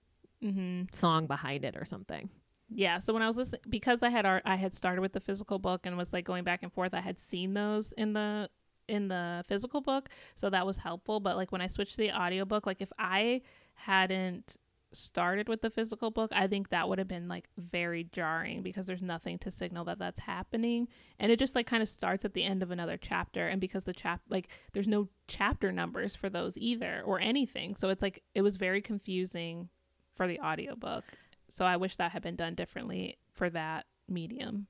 Mm-hmm. 0.42 0.82
song 0.92 1.26
behind 1.28 1.64
it 1.64 1.76
or 1.76 1.84
something. 1.84 2.28
Yeah, 2.68 2.98
so 2.98 3.12
when 3.12 3.22
I 3.22 3.26
was 3.28 3.36
listening, 3.36 3.60
because 3.68 4.02
I 4.02 4.08
had 4.08 4.26
art, 4.26 4.42
I 4.44 4.56
had 4.56 4.74
started 4.74 5.00
with 5.02 5.12
the 5.12 5.20
physical 5.20 5.58
book 5.60 5.82
and 5.86 5.96
was 5.96 6.12
like 6.12 6.24
going 6.24 6.42
back 6.42 6.62
and 6.64 6.72
forth. 6.72 6.94
I 6.94 7.00
had 7.00 7.18
seen 7.20 7.54
those 7.54 7.92
in 7.92 8.12
the 8.12 8.48
in 8.88 9.06
the 9.08 9.44
physical 9.46 9.80
book, 9.80 10.08
so 10.34 10.50
that 10.50 10.66
was 10.66 10.78
helpful. 10.78 11.20
But 11.20 11.36
like 11.36 11.52
when 11.52 11.60
I 11.60 11.66
switched 11.68 11.92
to 11.96 11.98
the 12.02 12.12
audiobook, 12.12 12.66
like 12.66 12.80
if 12.80 12.90
I 12.98 13.42
hadn't 13.74 14.56
started 14.92 15.48
with 15.48 15.62
the 15.62 15.70
physical 15.70 16.10
book, 16.10 16.30
I 16.34 16.46
think 16.46 16.68
that 16.68 16.88
would 16.88 16.98
have 16.98 17.08
been 17.08 17.28
like 17.28 17.48
very 17.56 18.04
jarring 18.04 18.62
because 18.62 18.86
there's 18.86 19.02
nothing 19.02 19.38
to 19.38 19.50
signal 19.50 19.84
that 19.86 19.98
that's 19.98 20.20
happening, 20.20 20.88
and 21.18 21.32
it 21.32 21.38
just 21.38 21.54
like 21.54 21.66
kind 21.66 21.82
of 21.82 21.88
starts 21.88 22.24
at 22.24 22.34
the 22.34 22.44
end 22.44 22.62
of 22.62 22.70
another 22.70 22.96
chapter. 22.96 23.48
And 23.48 23.60
because 23.60 23.84
the 23.84 23.92
chap 23.92 24.20
like 24.28 24.48
there's 24.72 24.88
no 24.88 25.08
chapter 25.28 25.72
numbers 25.72 26.14
for 26.14 26.28
those 26.28 26.56
either 26.58 27.02
or 27.04 27.20
anything, 27.20 27.74
so 27.76 27.88
it's 27.88 28.02
like 28.02 28.22
it 28.34 28.42
was 28.42 28.56
very 28.56 28.80
confusing 28.80 29.68
for 30.14 30.26
the 30.26 30.40
audiobook. 30.40 31.04
So 31.48 31.64
I 31.64 31.76
wish 31.76 31.96
that 31.96 32.12
had 32.12 32.22
been 32.22 32.36
done 32.36 32.54
differently 32.54 33.18
for 33.32 33.50
that 33.50 33.86
medium. 34.08 34.66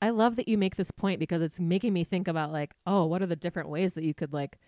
I 0.00 0.10
love 0.10 0.36
that 0.36 0.48
you 0.48 0.56
make 0.56 0.76
this 0.76 0.90
point 0.90 1.18
because 1.18 1.42
it's 1.42 1.58
making 1.58 1.92
me 1.92 2.04
think 2.04 2.28
about 2.28 2.52
like, 2.52 2.72
oh, 2.86 3.06
what 3.06 3.22
are 3.22 3.26
the 3.26 3.36
different 3.36 3.68
ways 3.68 3.94
that 3.94 4.04
you 4.04 4.14
could 4.14 4.32
like 4.32 4.58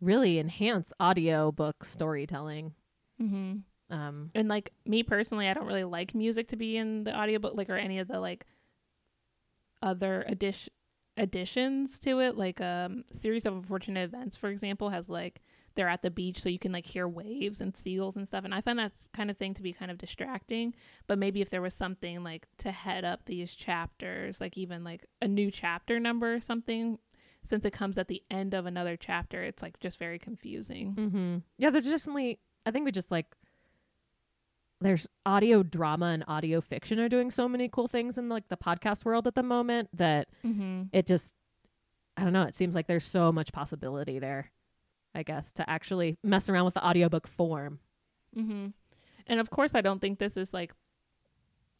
really 0.00 0.38
enhance 0.38 0.92
audio 1.00 1.50
book 1.50 1.84
storytelling? 1.84 2.74
Mm-hmm. 3.20 3.58
Um, 3.90 4.30
And 4.34 4.48
like 4.48 4.72
me 4.84 5.02
personally, 5.02 5.48
I 5.48 5.54
don't 5.54 5.66
really 5.66 5.84
like 5.84 6.14
music 6.14 6.48
to 6.48 6.56
be 6.56 6.76
in 6.76 7.04
the 7.04 7.16
audiobook, 7.16 7.54
like 7.54 7.70
or 7.70 7.76
any 7.76 7.98
of 7.98 8.08
the 8.08 8.20
like 8.20 8.46
other 9.82 10.24
addition 10.26 10.72
additions 11.16 11.98
to 12.00 12.20
it. 12.20 12.36
Like 12.36 12.60
um, 12.60 13.04
series 13.12 13.46
of 13.46 13.54
unfortunate 13.54 14.02
events, 14.04 14.36
for 14.36 14.50
example, 14.50 14.90
has 14.90 15.08
like 15.08 15.40
they're 15.74 15.88
at 15.88 16.02
the 16.02 16.10
beach, 16.10 16.40
so 16.42 16.48
you 16.48 16.58
can 16.58 16.72
like 16.72 16.86
hear 16.86 17.06
waves 17.08 17.60
and 17.60 17.76
seagulls 17.76 18.16
and 18.16 18.26
stuff. 18.26 18.44
And 18.44 18.54
I 18.54 18.60
find 18.60 18.78
that 18.78 18.92
kind 19.12 19.30
of 19.30 19.36
thing 19.36 19.54
to 19.54 19.62
be 19.62 19.72
kind 19.72 19.90
of 19.90 19.98
distracting. 19.98 20.74
But 21.06 21.18
maybe 21.18 21.40
if 21.40 21.50
there 21.50 21.62
was 21.62 21.74
something 21.74 22.22
like 22.22 22.46
to 22.58 22.72
head 22.72 23.04
up 23.04 23.24
these 23.24 23.54
chapters, 23.54 24.40
like 24.40 24.56
even 24.58 24.84
like 24.84 25.06
a 25.22 25.28
new 25.28 25.50
chapter 25.50 25.98
number 26.00 26.34
or 26.34 26.40
something. 26.40 26.98
Since 27.44 27.64
it 27.64 27.72
comes 27.72 27.96
at 27.96 28.08
the 28.08 28.22
end 28.30 28.52
of 28.52 28.66
another 28.66 28.96
chapter, 28.96 29.42
it's 29.42 29.62
like 29.62 29.78
just 29.80 29.98
very 29.98 30.18
confusing. 30.18 30.92
hmm 30.92 31.36
Yeah, 31.56 31.70
there's 31.70 31.88
definitely. 31.88 32.40
I 32.66 32.70
think 32.72 32.84
we 32.84 32.92
just 32.92 33.10
like. 33.10 33.26
There's 34.80 35.08
audio 35.26 35.62
drama 35.62 36.06
and 36.06 36.24
audio 36.28 36.60
fiction 36.60 37.00
are 37.00 37.08
doing 37.08 37.30
so 37.30 37.48
many 37.48 37.68
cool 37.68 37.88
things 37.88 38.16
in 38.16 38.28
like 38.28 38.48
the 38.48 38.56
podcast 38.56 39.04
world 39.04 39.26
at 39.26 39.34
the 39.34 39.42
moment 39.42 39.88
that 39.92 40.28
Mm-hmm. 40.44 40.82
it 40.92 41.06
just. 41.06 41.34
I 42.16 42.24
don't 42.24 42.32
know. 42.32 42.42
It 42.42 42.54
seems 42.54 42.74
like 42.74 42.86
there's 42.88 43.04
so 43.04 43.30
much 43.30 43.52
possibility 43.52 44.18
there. 44.18 44.50
I 45.14 45.22
guess 45.22 45.52
to 45.52 45.68
actually 45.68 46.16
mess 46.22 46.48
around 46.48 46.64
with 46.64 46.74
the 46.74 46.86
audiobook 46.86 47.26
form. 47.26 47.80
Mm-hmm. 48.36 48.68
And 49.26 49.40
of 49.40 49.50
course, 49.50 49.74
I 49.74 49.80
don't 49.80 50.00
think 50.00 50.18
this 50.18 50.36
is 50.36 50.52
like. 50.54 50.72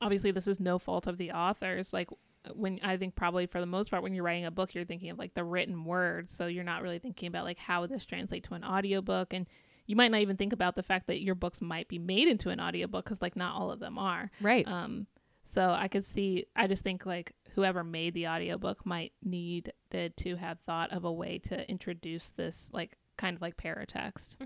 Obviously, 0.01 0.31
this 0.31 0.47
is 0.47 0.61
no 0.61 0.79
fault 0.79 1.09
of 1.09 1.19
the 1.19 1.33
authors. 1.33 1.93
Like 1.93 2.09
when 2.55 2.79
I 2.85 2.97
think 2.97 3.17
probably 3.17 3.47
for 3.47 3.59
the 3.61 3.67
most 3.67 3.91
part, 3.91 4.03
when 4.03 4.15
you're 4.15 4.23
writing 4.25 4.45
a 4.47 4.51
book, 4.53 4.75
you're 4.75 4.85
thinking 4.85 5.11
of 5.11 5.19
like 5.19 5.35
the 5.35 5.43
written 5.45 5.85
word, 5.85 6.31
so 6.31 6.47
you're 6.47 6.63
not 6.65 6.83
really 6.83 7.01
thinking 7.01 7.27
about 7.27 7.45
like 7.45 7.59
how 7.59 7.85
this 7.87 8.07
translate 8.07 8.45
to 8.45 8.55
an 8.55 8.65
audiobook, 8.65 9.33
and 9.33 9.47
you 9.89 9.97
might 9.97 10.13
not 10.13 10.21
even 10.21 10.37
think 10.37 10.53
about 10.53 10.77
the 10.77 10.83
fact 10.85 11.09
that 11.09 11.23
your 11.23 11.35
books 11.35 11.61
might 11.61 11.89
be 11.89 11.99
made 11.99 12.29
into 12.29 12.51
an 12.51 12.61
audiobook 12.61 13.05
because 13.05 13.21
like 13.21 13.35
not 13.35 13.57
all 13.57 13.73
of 13.73 13.81
them 13.81 13.99
are. 13.99 14.31
Right. 14.41 14.69
Um, 14.69 15.09
so 15.45 15.71
I 15.71 15.89
could 15.89 16.05
see. 16.05 16.45
I 16.55 16.67
just 16.67 16.85
think 16.85 17.07
like 17.07 17.33
whoever 17.55 17.83
made 17.83 18.13
the 18.13 18.29
audiobook 18.29 18.85
might 18.85 19.13
need 19.25 19.73
to 19.91 20.37
have 20.37 20.61
thought 20.61 20.93
of 20.93 21.05
a 21.05 21.13
way 21.13 21.39
to 21.39 21.69
introduce 21.69 22.31
this 22.31 22.71
like 22.73 22.99
kind 23.17 23.35
of 23.35 23.41
like 23.41 23.57
paratext. 23.57 24.37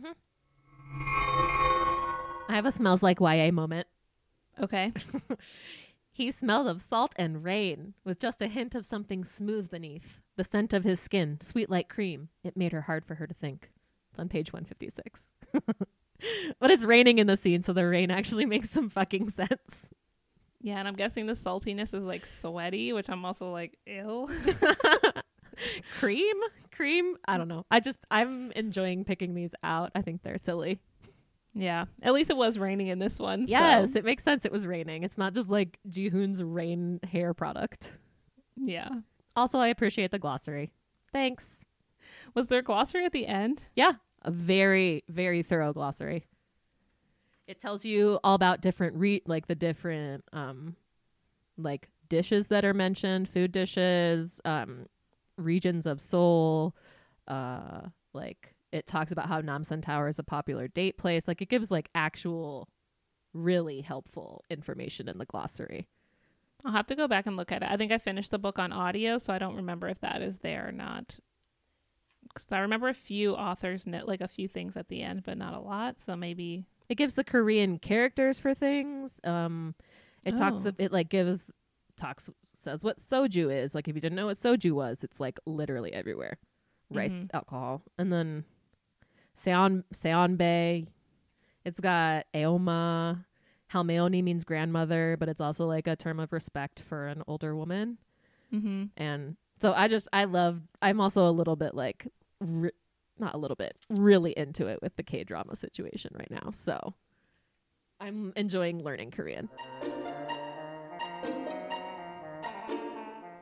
I 2.49 2.55
have 2.55 2.65
a 2.65 2.73
smells 2.73 3.03
like 3.03 3.19
YA 3.21 3.51
moment. 3.51 3.89
Okay. 4.61 4.93
He 6.15 6.31
smelled 6.31 6.69
of 6.69 6.83
salt 6.83 7.15
and 7.17 7.43
rain, 7.43 7.95
with 8.05 8.21
just 8.21 8.43
a 8.43 8.47
hint 8.47 8.75
of 8.75 8.85
something 8.85 9.25
smooth 9.25 9.71
beneath. 9.71 10.21
The 10.37 10.45
scent 10.45 10.75
of 10.75 10.85
his 10.85 11.01
skin, 11.01 11.39
sweet 11.41 11.71
like 11.71 11.89
cream. 11.89 12.29
It 12.45 12.55
made 12.55 12.73
her 12.73 12.83
hard 12.83 13.07
for 13.07 13.15
her 13.15 13.27
to 13.27 13.33
think. 13.33 13.71
It's 14.13 14.19
on 14.21 14.29
page 14.29 14.53
156. 14.53 15.31
but 16.61 16.71
it's 16.71 16.85
raining 16.85 17.19
in 17.19 17.27
the 17.27 17.37
scene, 17.37 17.63
so 17.63 17.73
the 17.73 17.87
rain 17.87 18.11
actually 18.11 18.45
makes 18.47 18.71
some 18.71 18.91
fucking 18.91 19.31
sense. 19.31 19.89
Yeah, 20.61 20.79
and 20.79 20.87
I'm 20.87 20.95
guessing 20.95 21.27
the 21.27 21.33
saltiness 21.33 21.95
is 21.95 22.05
like 22.05 22.27
sweaty, 22.41 22.93
which 22.93 23.09
I'm 23.09 23.25
also 23.25 23.51
like 23.51 23.79
ill. 23.87 24.31
cream? 25.99 26.37
Cream? 26.71 27.17
I 27.27 27.39
don't 27.39 27.49
know. 27.49 27.65
I 27.71 27.81
just, 27.81 28.05
I'm 28.11 28.53
enjoying 28.53 29.05
picking 29.05 29.35
these 29.35 29.55
out. 29.65 29.91
I 29.95 30.03
think 30.03 30.23
they're 30.23 30.39
silly. 30.39 30.79
yeah, 31.55 31.87
at 32.03 32.13
least 32.13 32.31
it 32.31 32.37
was 32.37 32.59
raining 32.59 32.89
in 32.89 32.99
this 32.99 33.19
one. 33.19 33.47
Yes, 33.49 33.95
so, 33.95 33.99
it 33.99 34.05
makes 34.05 34.23
sense. 34.23 34.45
It 34.45 34.53
was 34.53 34.67
raining. 34.67 35.05
It's 35.05 35.19
not 35.19 35.35
just 35.35 35.51
like 35.51 35.79
Jihoon's 35.89 36.43
rain 36.43 37.01
hair 37.11 37.33
product. 37.35 37.93
yeah. 38.57 38.91
Also, 39.35 39.59
I 39.59 39.69
appreciate 39.69 40.11
the 40.11 40.19
glossary. 40.19 40.71
Thanks. 41.15 41.62
Was 42.35 42.49
there 42.49 42.61
a 42.61 42.63
glossary 42.63 43.05
at 43.05 43.13
the 43.13 43.27
end? 43.27 43.65
Yeah, 43.75 43.93
a 44.23 44.31
very 44.31 45.05
very 45.09 45.43
thorough 45.43 45.73
glossary. 45.73 46.27
It 47.47 47.61
tells 47.61 47.85
you 47.85 48.19
all 48.23 48.35
about 48.35 48.61
different 48.61 48.97
re 48.97 49.23
like 49.27 49.47
the 49.47 49.55
different 49.55 50.25
um 50.33 50.77
like 51.57 51.89
dishes 52.09 52.49
that 52.49 52.65
are 52.65 52.75
mentioned, 52.75 53.29
food 53.29 53.53
dishes, 53.53 54.41
um 54.45 54.87
regions 55.37 55.87
of 55.87 56.01
Seoul, 56.01 56.77
uh 57.29 57.83
like 58.13 58.55
it 58.73 58.87
talks 58.87 59.13
about 59.13 59.29
how 59.29 59.41
Namsan 59.43 59.83
Tower 59.83 60.09
is 60.09 60.19
a 60.19 60.25
popular 60.25 60.67
date 60.67 60.97
place. 60.97 61.29
Like 61.29 61.43
it 61.43 61.49
gives 61.51 61.71
like 61.71 61.89
actual 61.95 62.69
really 63.35 63.81
helpful 63.81 64.45
information 64.51 65.09
in 65.09 65.19
the 65.19 65.27
glossary. 65.27 65.87
I'll 66.65 66.73
have 66.73 66.87
to 66.87 66.95
go 66.95 67.09
back 67.09 67.27
and 67.27 67.37
look 67.37 67.51
at 67.51 67.63
it. 67.63 67.69
I 67.71 67.77
think 67.77 67.93
I 67.93 67.99
finished 67.99 68.31
the 68.31 68.39
book 68.39 68.59
on 68.59 68.73
audio, 68.73 69.19
so 69.19 69.33
I 69.33 69.39
don't 69.39 69.57
remember 69.57 69.89
if 69.89 70.01
that 70.01 70.23
is 70.23 70.39
there 70.39 70.69
or 70.69 70.73
not. 70.73 71.19
Because 72.35 72.51
I 72.53 72.61
remember 72.61 72.89
a 72.89 72.95
few 72.95 73.35
authors 73.35 73.87
note 73.87 74.07
like 74.07 74.21
a 74.21 74.29
few 74.29 74.49
things 74.49 74.77
at 74.77 74.89
the 74.89 75.03
end, 75.03 75.23
but 75.25 75.37
not 75.39 75.55
a 75.55 75.61
lot. 75.61 76.01
So 76.01 76.17
maybe 76.17 76.65
It 76.89 76.95
gives 76.97 77.15
the 77.15 77.25
Korean 77.25 77.79
characters 77.79 78.41
for 78.41 78.55
things. 78.55 79.21
Um, 79.25 79.75
it 80.25 80.37
talks. 80.37 80.67
Oh. 80.67 80.73
It 80.79 80.93
like 80.93 81.09
gives 81.09 81.53
talks 81.97 82.29
says 82.55 82.85
what 82.85 82.99
soju 82.99 83.53
is. 83.53 83.75
Like 83.75 83.89
if 83.89 83.95
you 83.95 84.01
didn't 84.01 84.17
know 84.17 84.27
what 84.27 84.37
soju 84.37 84.73
was, 84.73 85.03
it's 85.05 85.19
like 85.21 85.39
literally 85.47 85.93
everywhere. 85.93 86.39
Rice 86.91 87.13
Mhm. 87.25 87.31
alcohol, 87.35 87.83
and 87.99 88.13
then 88.13 88.45
seon 89.37 89.85
seonbae. 89.95 90.87
It's 91.65 91.81
got 91.81 92.27
eoma. 92.35 93.25
Halmeoni 93.73 94.23
means 94.23 94.45
grandmother, 94.45 95.17
but 95.19 95.29
it's 95.31 95.41
also 95.41 95.67
like 95.67 95.87
a 95.87 95.97
term 95.97 96.21
of 96.21 96.33
respect 96.33 96.81
for 96.81 97.07
an 97.09 97.23
older 97.27 97.57
woman. 97.57 97.99
mm-hmm. 98.53 98.85
And 98.99 99.37
so 99.61 99.73
I 99.73 99.89
just 99.89 100.09
I 100.13 100.25
love. 100.25 100.61
I'm 100.83 101.01
also 101.01 101.27
a 101.29 101.33
little 101.33 101.57
bit 101.57 101.75
like. 101.75 102.07
Re- 102.43 102.71
not 103.19 103.35
a 103.35 103.39
little 103.39 103.57
bit, 103.57 103.77
really 103.89 104.33
into 104.33 104.67
it 104.67 104.81
with 104.83 104.97
the 104.97 105.03
K 105.03 105.25
drama 105.25 105.55
situation 105.57 106.13
right 106.19 106.31
now. 106.31 106.51
So 106.53 106.95
I'm 108.01 108.33
enjoying 108.37 108.83
learning 108.83 109.13
Korean. 109.13 109.49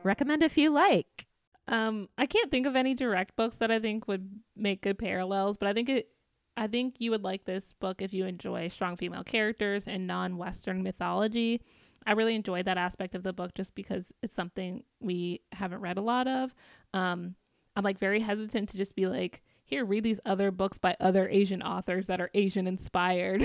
Recommend 0.03 0.43
if 0.43 0.57
you 0.57 0.71
like. 0.71 1.27
Um, 1.67 2.09
I 2.17 2.25
can't 2.25 2.51
think 2.51 2.67
of 2.67 2.75
any 2.75 2.93
direct 2.93 3.35
books 3.35 3.57
that 3.57 3.71
I 3.71 3.79
think 3.79 4.07
would 4.07 4.29
make 4.55 4.81
good 4.81 4.97
parallels, 4.99 5.57
but 5.57 5.67
I 5.67 5.73
think 5.73 5.89
it 5.89 6.09
I 6.57 6.67
think 6.67 6.95
you 6.99 7.11
would 7.11 7.23
like 7.23 7.45
this 7.45 7.73
book 7.73 8.01
if 8.01 8.13
you 8.13 8.25
enjoy 8.25 8.67
strong 8.67 8.97
female 8.97 9.23
characters 9.23 9.87
and 9.87 10.05
non-western 10.05 10.83
mythology. 10.83 11.61
I 12.05 12.11
really 12.11 12.35
enjoyed 12.35 12.65
that 12.65 12.77
aspect 12.77 13.15
of 13.15 13.23
the 13.23 13.31
book 13.31 13.53
just 13.55 13.73
because 13.73 14.11
it's 14.21 14.33
something 14.33 14.83
we 14.99 15.41
haven't 15.53 15.81
read 15.81 15.97
a 15.97 16.01
lot 16.01 16.27
of. 16.27 16.53
Um, 16.93 17.35
I'm 17.75 17.83
like 17.83 17.99
very 17.99 18.19
hesitant 18.19 18.69
to 18.69 18.77
just 18.77 18.95
be 18.95 19.07
like, 19.07 19.41
here, 19.63 19.85
read 19.85 20.03
these 20.03 20.19
other 20.25 20.51
books 20.51 20.77
by 20.77 20.97
other 20.99 21.29
Asian 21.29 21.61
authors 21.61 22.07
that 22.07 22.19
are 22.19 22.29
Asian 22.33 22.67
inspired. 22.67 23.43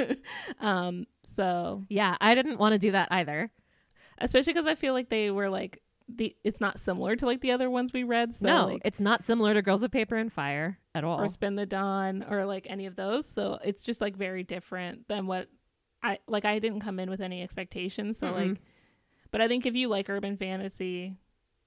um, 0.60 1.06
so 1.24 1.84
Yeah, 1.88 2.16
I 2.20 2.34
didn't 2.34 2.58
want 2.58 2.72
to 2.72 2.78
do 2.78 2.92
that 2.92 3.08
either. 3.10 3.50
especially 4.18 4.54
because 4.54 4.66
I 4.66 4.74
feel 4.74 4.94
like 4.94 5.10
they 5.10 5.30
were 5.30 5.50
like 5.50 5.82
the 6.08 6.34
it's 6.42 6.60
not 6.60 6.80
similar 6.80 7.16
to 7.16 7.26
like 7.26 7.42
the 7.42 7.52
other 7.52 7.68
ones 7.68 7.92
we 7.92 8.02
read. 8.02 8.34
So 8.34 8.46
no, 8.46 8.66
like, 8.68 8.82
it's 8.84 8.98
not 9.00 9.24
similar 9.24 9.52
to 9.52 9.60
Girls 9.60 9.82
of 9.82 9.90
Paper 9.90 10.16
and 10.16 10.32
Fire 10.32 10.78
at 10.94 11.04
all. 11.04 11.20
or 11.20 11.28
Spin 11.28 11.54
the 11.54 11.66
Dawn 11.66 12.24
or 12.30 12.46
like 12.46 12.66
any 12.70 12.86
of 12.86 12.96
those. 12.96 13.28
So 13.28 13.58
it's 13.62 13.82
just 13.82 14.00
like 14.00 14.16
very 14.16 14.42
different 14.42 15.06
than 15.08 15.26
what 15.26 15.48
I 16.02 16.18
like. 16.26 16.46
I 16.46 16.60
didn't 16.60 16.80
come 16.80 16.98
in 16.98 17.10
with 17.10 17.20
any 17.20 17.42
expectations. 17.42 18.16
So 18.18 18.28
Mm-mm. 18.28 18.50
like, 18.52 18.60
but 19.30 19.42
I 19.42 19.48
think 19.48 19.66
if 19.66 19.74
you 19.74 19.88
like 19.88 20.08
urban 20.08 20.38
fantasy 20.38 21.18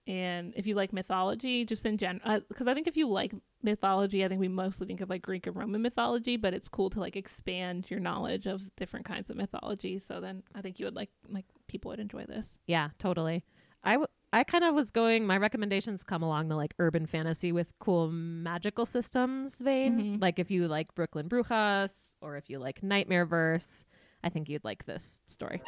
and 0.07 0.53
if 0.55 0.65
you 0.67 0.75
like 0.75 0.91
mythology, 0.93 1.63
just 1.65 1.85
in 1.85 1.97
general, 1.97 2.41
because 2.49 2.67
I 2.67 2.73
think 2.73 2.87
if 2.87 2.97
you 2.97 3.07
like 3.07 3.33
mythology, 3.63 4.25
I 4.25 4.27
think 4.27 4.41
we 4.41 4.47
mostly 4.47 4.87
think 4.87 5.01
of 5.01 5.09
like 5.09 5.21
Greek 5.21 5.45
and 5.47 5.55
Roman 5.55 5.81
mythology, 5.81 6.37
but 6.37 6.53
it's 6.53 6.67
cool 6.69 6.89
to 6.91 6.99
like 6.99 7.15
expand 7.15 7.85
your 7.89 7.99
knowledge 7.99 8.47
of 8.47 8.75
different 8.75 9.05
kinds 9.05 9.29
of 9.29 9.37
mythology. 9.37 9.99
So 9.99 10.19
then 10.19 10.43
I 10.55 10.61
think 10.61 10.79
you 10.79 10.85
would 10.85 10.95
like 10.95 11.09
like 11.29 11.45
people 11.67 11.89
would 11.89 11.99
enjoy 11.99 12.25
this. 12.25 12.57
Yeah, 12.67 12.89
totally. 12.99 13.43
I, 13.83 13.93
w- 13.93 14.07
I 14.33 14.43
kind 14.43 14.63
of 14.63 14.75
was 14.75 14.91
going, 14.91 15.25
my 15.25 15.37
recommendations 15.37 16.03
come 16.03 16.21
along 16.23 16.47
the 16.49 16.55
like 16.55 16.73
urban 16.79 17.05
fantasy 17.05 17.51
with 17.51 17.71
cool 17.79 18.11
magical 18.11 18.85
systems 18.85 19.59
vein. 19.59 20.17
Mhm. 20.17 20.21
Like 20.21 20.39
if 20.39 20.51
you 20.51 20.67
like 20.67 20.93
Brooklyn 20.95 21.27
Brujas 21.29 21.93
or 22.21 22.37
if 22.37 22.49
you 22.49 22.59
like 22.59 22.81
Nightmare 22.83 23.25
Verse, 23.25 23.85
I 24.23 24.29
think 24.29 24.49
you'd 24.49 24.63
like 24.63 24.85
this 24.85 25.21
story. 25.27 25.61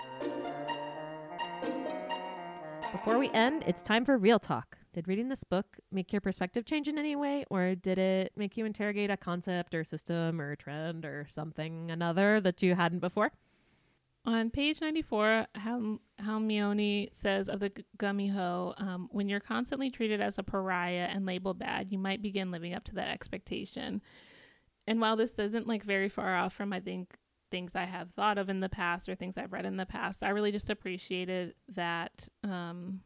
Before 2.94 3.18
we 3.18 3.30
end, 3.32 3.64
it's 3.66 3.82
time 3.82 4.06
for 4.06 4.18
real 4.18 4.38
talk. 4.38 4.78
Did 4.94 5.08
reading 5.08 5.28
this 5.28 5.44
book 5.44 5.80
make 5.92 6.14
your 6.14 6.22
perspective 6.22 6.64
change 6.64 6.88
in 6.88 7.00
any 7.00 7.16
way, 7.16 7.44
or 7.50 7.74
did 7.74 7.98
it 7.98 8.32
make 8.38 8.56
you 8.56 8.66
interrogate 8.66 9.10
a 9.10 9.18
concept 9.18 9.74
or 9.74 9.84
system 9.84 10.40
or 10.40 10.56
trend 10.56 11.04
or 11.04 11.26
something 11.28 11.90
another 11.90 12.40
that 12.42 12.62
you 12.62 12.76
hadn't 12.76 13.00
before? 13.00 13.32
On 14.26 14.52
page 14.52 14.80
94, 14.80 15.48
Hal- 15.56 16.00
Halmeoni 16.22 17.10
says 17.14 17.50
of 17.50 17.60
the 17.60 17.70
G- 17.70 17.84
Gumiho, 17.98 18.80
um, 18.80 19.10
when 19.12 19.28
you're 19.28 19.40
constantly 19.40 19.90
treated 19.90 20.22
as 20.22 20.38
a 20.38 20.44
pariah 20.44 21.10
and 21.12 21.26
labeled 21.26 21.58
bad, 21.58 21.92
you 21.92 21.98
might 21.98 22.22
begin 22.22 22.52
living 22.52 22.76
up 22.76 22.86
to 22.86 22.96
that 22.96 23.10
expectation. 23.10 24.02
And 24.88 25.02
while 25.02 25.18
this 25.18 25.38
isn't 25.40 25.68
like 25.68 25.84
very 25.84 26.10
far 26.10 26.36
off 26.36 26.54
from, 26.54 26.72
I 26.72 26.80
think, 26.80 27.18
things 27.54 27.76
I 27.76 27.86
have 27.86 28.10
thought 28.16 28.40
of 28.40 28.50
in 28.50 28.62
the 28.62 28.68
past 28.68 29.08
or 29.08 29.14
things 29.14 29.38
I've 29.38 29.54
read 29.54 29.68
in 29.68 29.78
the 29.78 29.86
past. 29.86 30.24
I 30.24 30.30
really 30.30 30.52
just 30.52 30.72
appreciated 30.72 31.54
that 31.76 32.28
um, 32.44 33.02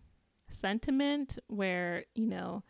sentiment 0.49 1.37
where, 1.47 2.05
you 2.15 2.27
know, 2.27 2.63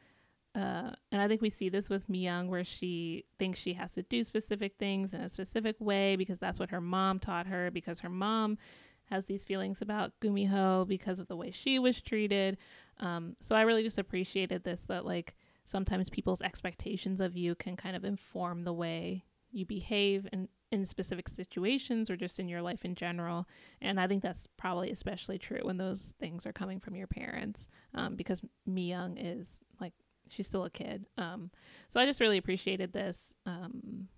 uh, 0.56 0.90
and 1.12 1.22
I 1.22 1.28
think 1.28 1.44
we 1.44 1.52
see 1.52 1.70
this 1.70 1.88
with 1.88 2.10
Young, 2.10 2.48
where 2.48 2.64
she 2.64 3.26
thinks 3.38 3.60
she 3.60 3.74
has 3.74 3.94
to 3.94 4.02
do 4.02 4.24
specific 4.24 4.74
things 4.80 5.14
in 5.14 5.22
a 5.22 5.30
specific 5.30 5.76
way 5.80 6.16
because 6.16 6.40
that's 6.40 6.60
what 6.60 6.72
her 6.72 6.82
mom 6.82 7.20
taught 7.20 7.46
her, 7.46 7.70
because 7.70 8.00
her 8.00 8.10
mom 8.10 8.58
has 9.06 9.28
these 9.28 9.44
feelings 9.44 9.80
about 9.84 10.20
Gumiho 10.20 10.88
because 10.88 11.20
of 11.20 11.28
the 11.28 11.36
way 11.36 11.52
she 11.52 11.78
was 11.78 12.02
treated. 12.02 12.58
Um, 13.00 13.36
so 13.40 13.56
I 13.56 13.62
really 13.62 13.84
just 13.84 14.00
appreciated 14.00 14.64
this 14.64 14.86
that, 14.86 15.06
like, 15.06 15.36
sometimes 15.66 16.10
people's 16.10 16.42
expectations 16.42 17.22
of 17.22 17.38
you 17.38 17.54
can 17.54 17.76
kind 17.76 17.96
of 17.96 18.04
inform 18.04 18.64
the 18.64 18.74
way 18.74 19.26
you 19.52 19.64
behave 19.64 20.28
in, 20.34 20.50
in 20.72 20.86
specific 20.86 21.30
situations 21.30 22.10
or 22.10 22.18
just 22.18 22.40
in 22.40 22.50
your 22.50 22.62
life 22.62 22.84
in 22.84 22.94
general. 22.96 23.48
And 23.82 24.00
I 24.00 24.08
think 24.08 24.22
that's 24.22 24.48
probably 24.58 24.92
especially 24.92 25.38
true 25.38 25.60
when 25.64 25.78
those 25.78 26.14
things 26.20 26.46
are 26.46 26.52
coming 26.54 26.80
from 26.80 26.96
your 26.96 27.08
parents 27.08 27.68
um, 27.94 28.16
because 28.16 28.42
Mi 28.66 28.90
Young 28.90 29.18
is 29.18 29.62
like, 29.80 29.94
she's 30.30 30.48
still 30.48 30.66
a 30.66 30.70
kid. 30.70 31.06
Um, 31.18 31.52
so 31.88 32.00
I 32.02 32.06
just 32.06 32.20
really 32.20 32.38
appreciated 32.38 32.92
this. 32.92 33.34
Um, 33.46 34.10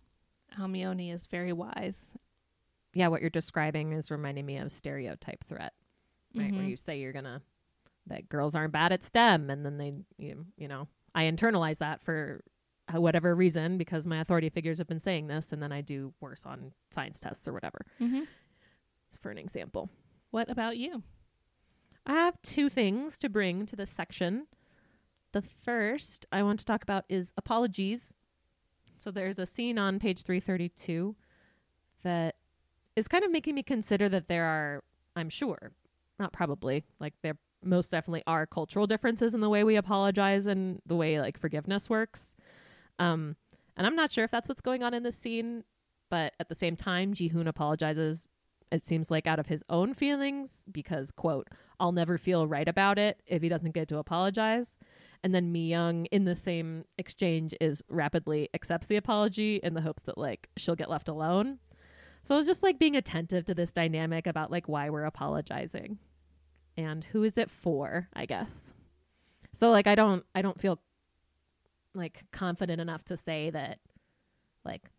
Halmeoni 0.57 1.13
is 1.13 1.27
very 1.27 1.53
wise. 1.53 2.13
Yeah, 2.95 3.09
what 3.09 3.21
you're 3.21 3.29
describing 3.29 3.93
is 3.93 4.09
reminding 4.09 4.47
me 4.47 4.57
of 4.57 4.71
stereotype 4.71 5.43
threat, 5.47 5.73
right? 6.35 6.51
Where 6.51 6.63
Mhm. 6.63 6.69
you 6.69 6.77
say 6.77 6.99
you're 6.99 7.13
gonna 7.13 7.43
that 8.07 8.27
girls 8.27 8.55
aren't 8.55 8.73
bad 8.73 8.91
at 8.91 9.03
STEM, 9.03 9.51
and 9.51 9.63
then 9.63 9.77
they, 9.77 9.93
you, 10.17 10.47
you 10.57 10.67
know, 10.67 10.87
I 11.13 11.25
internalize 11.25 11.77
that 11.77 12.01
for 12.01 12.43
whatever 12.93 13.35
reason 13.35 13.77
because 13.77 14.07
my 14.07 14.19
authority 14.19 14.49
figures 14.49 14.77
have 14.77 14.87
been 14.87 14.99
saying 14.99 15.27
this, 15.27 15.51
and 15.51 15.61
then 15.61 15.71
I 15.71 15.81
do 15.81 16.13
worse 16.19 16.45
on 16.45 16.71
science 16.91 17.19
tests 17.19 17.47
or 17.47 17.53
whatever. 17.53 17.85
Mm-hmm. 18.01 18.21
For 19.19 19.31
an 19.31 19.37
example, 19.37 19.89
What 20.31 20.49
about 20.49 20.77
you? 20.77 21.03
I 22.05 22.13
have 22.13 22.41
two 22.41 22.69
things 22.69 23.17
to 23.19 23.29
bring 23.29 23.65
to 23.67 23.75
this 23.75 23.89
section. 23.89 24.47
The 25.31 25.41
first 25.41 26.25
I 26.31 26.43
want 26.43 26.59
to 26.59 26.65
talk 26.65 26.83
about 26.83 27.05
is 27.09 27.33
apologies. 27.37 28.13
So 28.97 29.11
there's 29.11 29.39
a 29.39 29.45
scene 29.45 29.77
on 29.77 29.99
page 29.99 30.23
332 30.23 31.15
that 32.03 32.35
is 32.95 33.07
kind 33.07 33.23
of 33.23 33.31
making 33.31 33.55
me 33.55 33.63
consider 33.63 34.09
that 34.09 34.27
there 34.27 34.45
are, 34.45 34.83
I'm 35.15 35.29
sure, 35.29 35.71
not 36.19 36.33
probably, 36.33 36.83
like 36.99 37.13
there 37.21 37.37
most 37.63 37.91
definitely 37.91 38.23
are 38.25 38.45
cultural 38.45 38.87
differences 38.87 39.33
in 39.33 39.41
the 39.41 39.49
way 39.49 39.63
we 39.63 39.75
apologize 39.75 40.45
and 40.45 40.81
the 40.85 40.95
way 40.95 41.19
like 41.19 41.37
forgiveness 41.37 41.89
works. 41.89 42.33
Um, 42.99 43.35
and 43.75 43.87
I'm 43.87 43.95
not 43.95 44.11
sure 44.11 44.23
if 44.23 44.31
that's 44.31 44.49
what's 44.49 44.61
going 44.61 44.83
on 44.83 44.93
in 44.93 45.03
this 45.03 45.17
scene, 45.17 45.63
but 46.09 46.33
at 46.39 46.49
the 46.49 46.55
same 46.55 46.75
time, 46.75 47.13
Jihoon 47.13 47.47
apologizes. 47.47 48.27
It 48.71 48.85
seems 48.85 49.09
like 49.09 49.25
out 49.25 49.39
of 49.39 49.47
his 49.47 49.63
own 49.69 49.93
feelings 49.95 50.63
because, 50.71 51.09
quote, 51.09 51.47
I'll 51.79 51.91
never 51.91 52.17
feel 52.17 52.45
right 52.45 52.67
about 52.67 52.99
it 52.99 53.21
if 53.25 53.41
he 53.41 53.49
doesn't 53.49 53.73
get 53.73 53.87
to 53.87 53.97
apologize. 53.97 54.77
And 55.23 55.33
then 55.33 55.51
Mi 55.51 55.67
Young, 55.67 56.05
in 56.07 56.25
the 56.25 56.35
same 56.35 56.85
exchange, 56.97 57.53
is 57.59 57.81
rapidly 57.89 58.49
accepts 58.53 58.87
the 58.87 58.97
apology 58.97 59.59
in 59.63 59.73
the 59.73 59.81
hopes 59.81 60.03
that 60.03 60.17
like 60.17 60.49
she'll 60.57 60.75
get 60.75 60.89
left 60.89 61.09
alone. 61.09 61.59
So 62.23 62.35
I 62.35 62.37
was 62.37 62.47
just 62.47 62.63
like 62.63 62.79
being 62.79 62.95
attentive 62.95 63.45
to 63.45 63.53
this 63.53 63.71
dynamic 63.71 64.27
about 64.27 64.51
like 64.51 64.67
why 64.67 64.89
we're 64.89 65.05
apologizing 65.05 65.97
and 66.77 67.03
who 67.05 67.23
is 67.23 67.37
it 67.37 67.49
for, 67.49 68.09
I 68.13 68.25
guess. 68.25 68.73
So 69.53 69.71
like 69.71 69.87
I 69.87 69.95
don't 69.95 70.23
I 70.35 70.41
don't 70.41 70.59
feel 70.59 70.79
like 71.93 72.23
confident 72.31 72.79
enough 72.81 73.03
to 73.05 73.17
say 73.17 73.49
that 73.49 73.79
like 74.63 74.89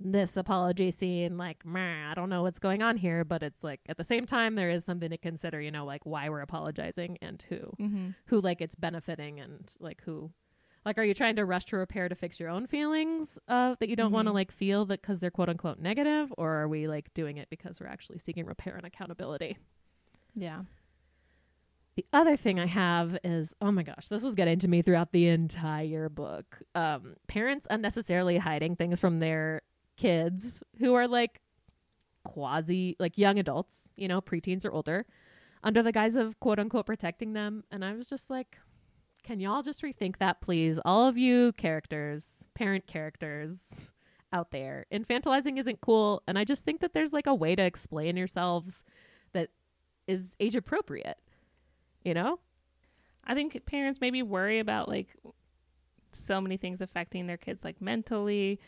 this 0.00 0.36
apology 0.36 0.90
scene 0.92 1.36
like 1.36 1.58
I 1.74 2.12
don't 2.14 2.28
know 2.30 2.42
what's 2.42 2.60
going 2.60 2.82
on 2.82 2.96
here, 2.96 3.24
but 3.24 3.42
it's 3.42 3.64
like 3.64 3.80
at 3.88 3.96
the 3.96 4.04
same 4.04 4.26
time 4.26 4.54
there 4.54 4.70
is 4.70 4.84
something 4.84 5.10
to 5.10 5.18
consider, 5.18 5.60
you 5.60 5.70
know, 5.72 5.84
like 5.84 6.06
why 6.06 6.28
we're 6.28 6.40
apologizing 6.40 7.18
and 7.20 7.44
who 7.48 7.58
Mm-hmm. 7.80 8.08
who 8.26 8.40
like 8.40 8.60
it's 8.60 8.76
benefiting 8.76 9.40
and 9.40 9.74
like 9.80 10.00
who 10.04 10.30
like 10.84 10.96
are 10.98 11.02
you 11.04 11.14
trying 11.14 11.34
to 11.36 11.44
rush 11.44 11.64
to 11.66 11.76
repair 11.76 12.08
to 12.08 12.14
fix 12.14 12.38
your 12.38 12.48
own 12.48 12.66
feelings 12.66 13.38
uh, 13.48 13.74
that 13.80 13.88
you 13.88 13.96
don't 13.96 14.12
want 14.12 14.28
to 14.28 14.32
like 14.32 14.52
feel 14.52 14.84
that 14.86 15.02
because 15.02 15.18
they're 15.18 15.30
quote 15.32 15.48
unquote 15.48 15.80
negative 15.80 16.32
or 16.38 16.52
are 16.54 16.68
we 16.68 16.86
like 16.86 17.12
doing 17.14 17.36
it 17.36 17.48
because 17.50 17.80
we're 17.80 17.88
actually 17.88 18.18
seeking 18.18 18.46
repair 18.46 18.76
and 18.76 18.86
accountability 18.86 19.58
Yeah. 20.36 20.62
The 21.98 22.06
other 22.12 22.36
thing 22.36 22.60
i 22.60 22.66
have 22.66 23.18
is 23.24 23.56
oh 23.60 23.72
my 23.72 23.82
gosh 23.82 24.06
this 24.06 24.22
was 24.22 24.36
getting 24.36 24.60
to 24.60 24.68
me 24.68 24.82
throughout 24.82 25.10
the 25.10 25.26
entire 25.26 26.08
book. 26.08 26.62
Um, 26.76 27.16
parents 27.26 27.66
unnecessarily 27.68 28.38
hiding 28.38 28.76
things 28.76 29.00
from 29.00 29.18
their 29.18 29.62
kids 29.96 30.62
who 30.78 30.94
are 30.94 31.08
like 31.08 31.40
quasi 32.22 32.94
like 33.00 33.18
young 33.18 33.36
adults 33.40 33.74
you 33.96 34.06
know 34.06 34.20
preteens 34.20 34.64
or 34.64 34.70
older 34.70 35.06
under 35.64 35.82
the 35.82 35.90
guise 35.90 36.14
of 36.14 36.38
quote 36.38 36.60
unquote 36.60 36.86
protecting 36.86 37.32
them. 37.32 37.64
And 37.72 37.84
i 37.84 37.92
was 37.94 38.08
just 38.08 38.30
like 38.30 38.58
can 39.24 39.40
y'all 39.40 39.62
just 39.62 39.82
rethink 39.82 40.18
that 40.18 40.40
please? 40.40 40.78
All 40.84 41.08
of 41.08 41.18
you 41.18 41.50
characters 41.54 42.46
parent 42.54 42.86
characters 42.86 43.56
out 44.32 44.52
there 44.52 44.86
infantilizing 44.92 45.58
isn't 45.58 45.80
cool. 45.80 46.22
And 46.28 46.38
i 46.38 46.44
just 46.44 46.64
think 46.64 46.80
that 46.80 46.94
there's 46.94 47.12
like 47.12 47.26
a 47.26 47.34
way 47.34 47.56
to 47.56 47.62
explain 47.64 48.16
yourselves 48.16 48.84
that 49.32 49.48
is 50.06 50.36
age 50.38 50.54
appropriate 50.54 51.18
you 52.08 52.14
know 52.14 52.38
I 53.24 53.34
think 53.34 53.64
parents 53.66 54.00
maybe 54.00 54.22
worry 54.22 54.58
about 54.58 54.88
like 54.88 55.14
so 56.12 56.40
many 56.40 56.56
things 56.56 56.80
affecting 56.80 57.26
their 57.26 57.36
kids 57.36 57.62
like 57.62 57.80
mentally. 57.82 58.58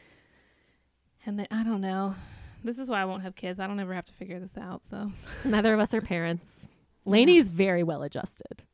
And 1.24 1.38
they, 1.38 1.46
I 1.50 1.64
don't 1.64 1.80
know. 1.80 2.14
This 2.62 2.78
is 2.78 2.90
why 2.90 3.00
I 3.00 3.06
won't 3.06 3.22
have 3.22 3.34
kids. 3.34 3.58
I 3.58 3.66
don't 3.66 3.80
ever 3.80 3.94
have 3.94 4.04
to 4.04 4.12
figure 4.12 4.38
this 4.38 4.58
out. 4.58 4.84
So, 4.84 5.10
neither 5.46 5.72
of 5.72 5.80
us 5.80 5.94
are 5.94 6.02
parents 6.02 6.68
Lainey's 7.06 7.48
very 7.48 7.82
well 7.82 8.02
adjusted 8.02 8.64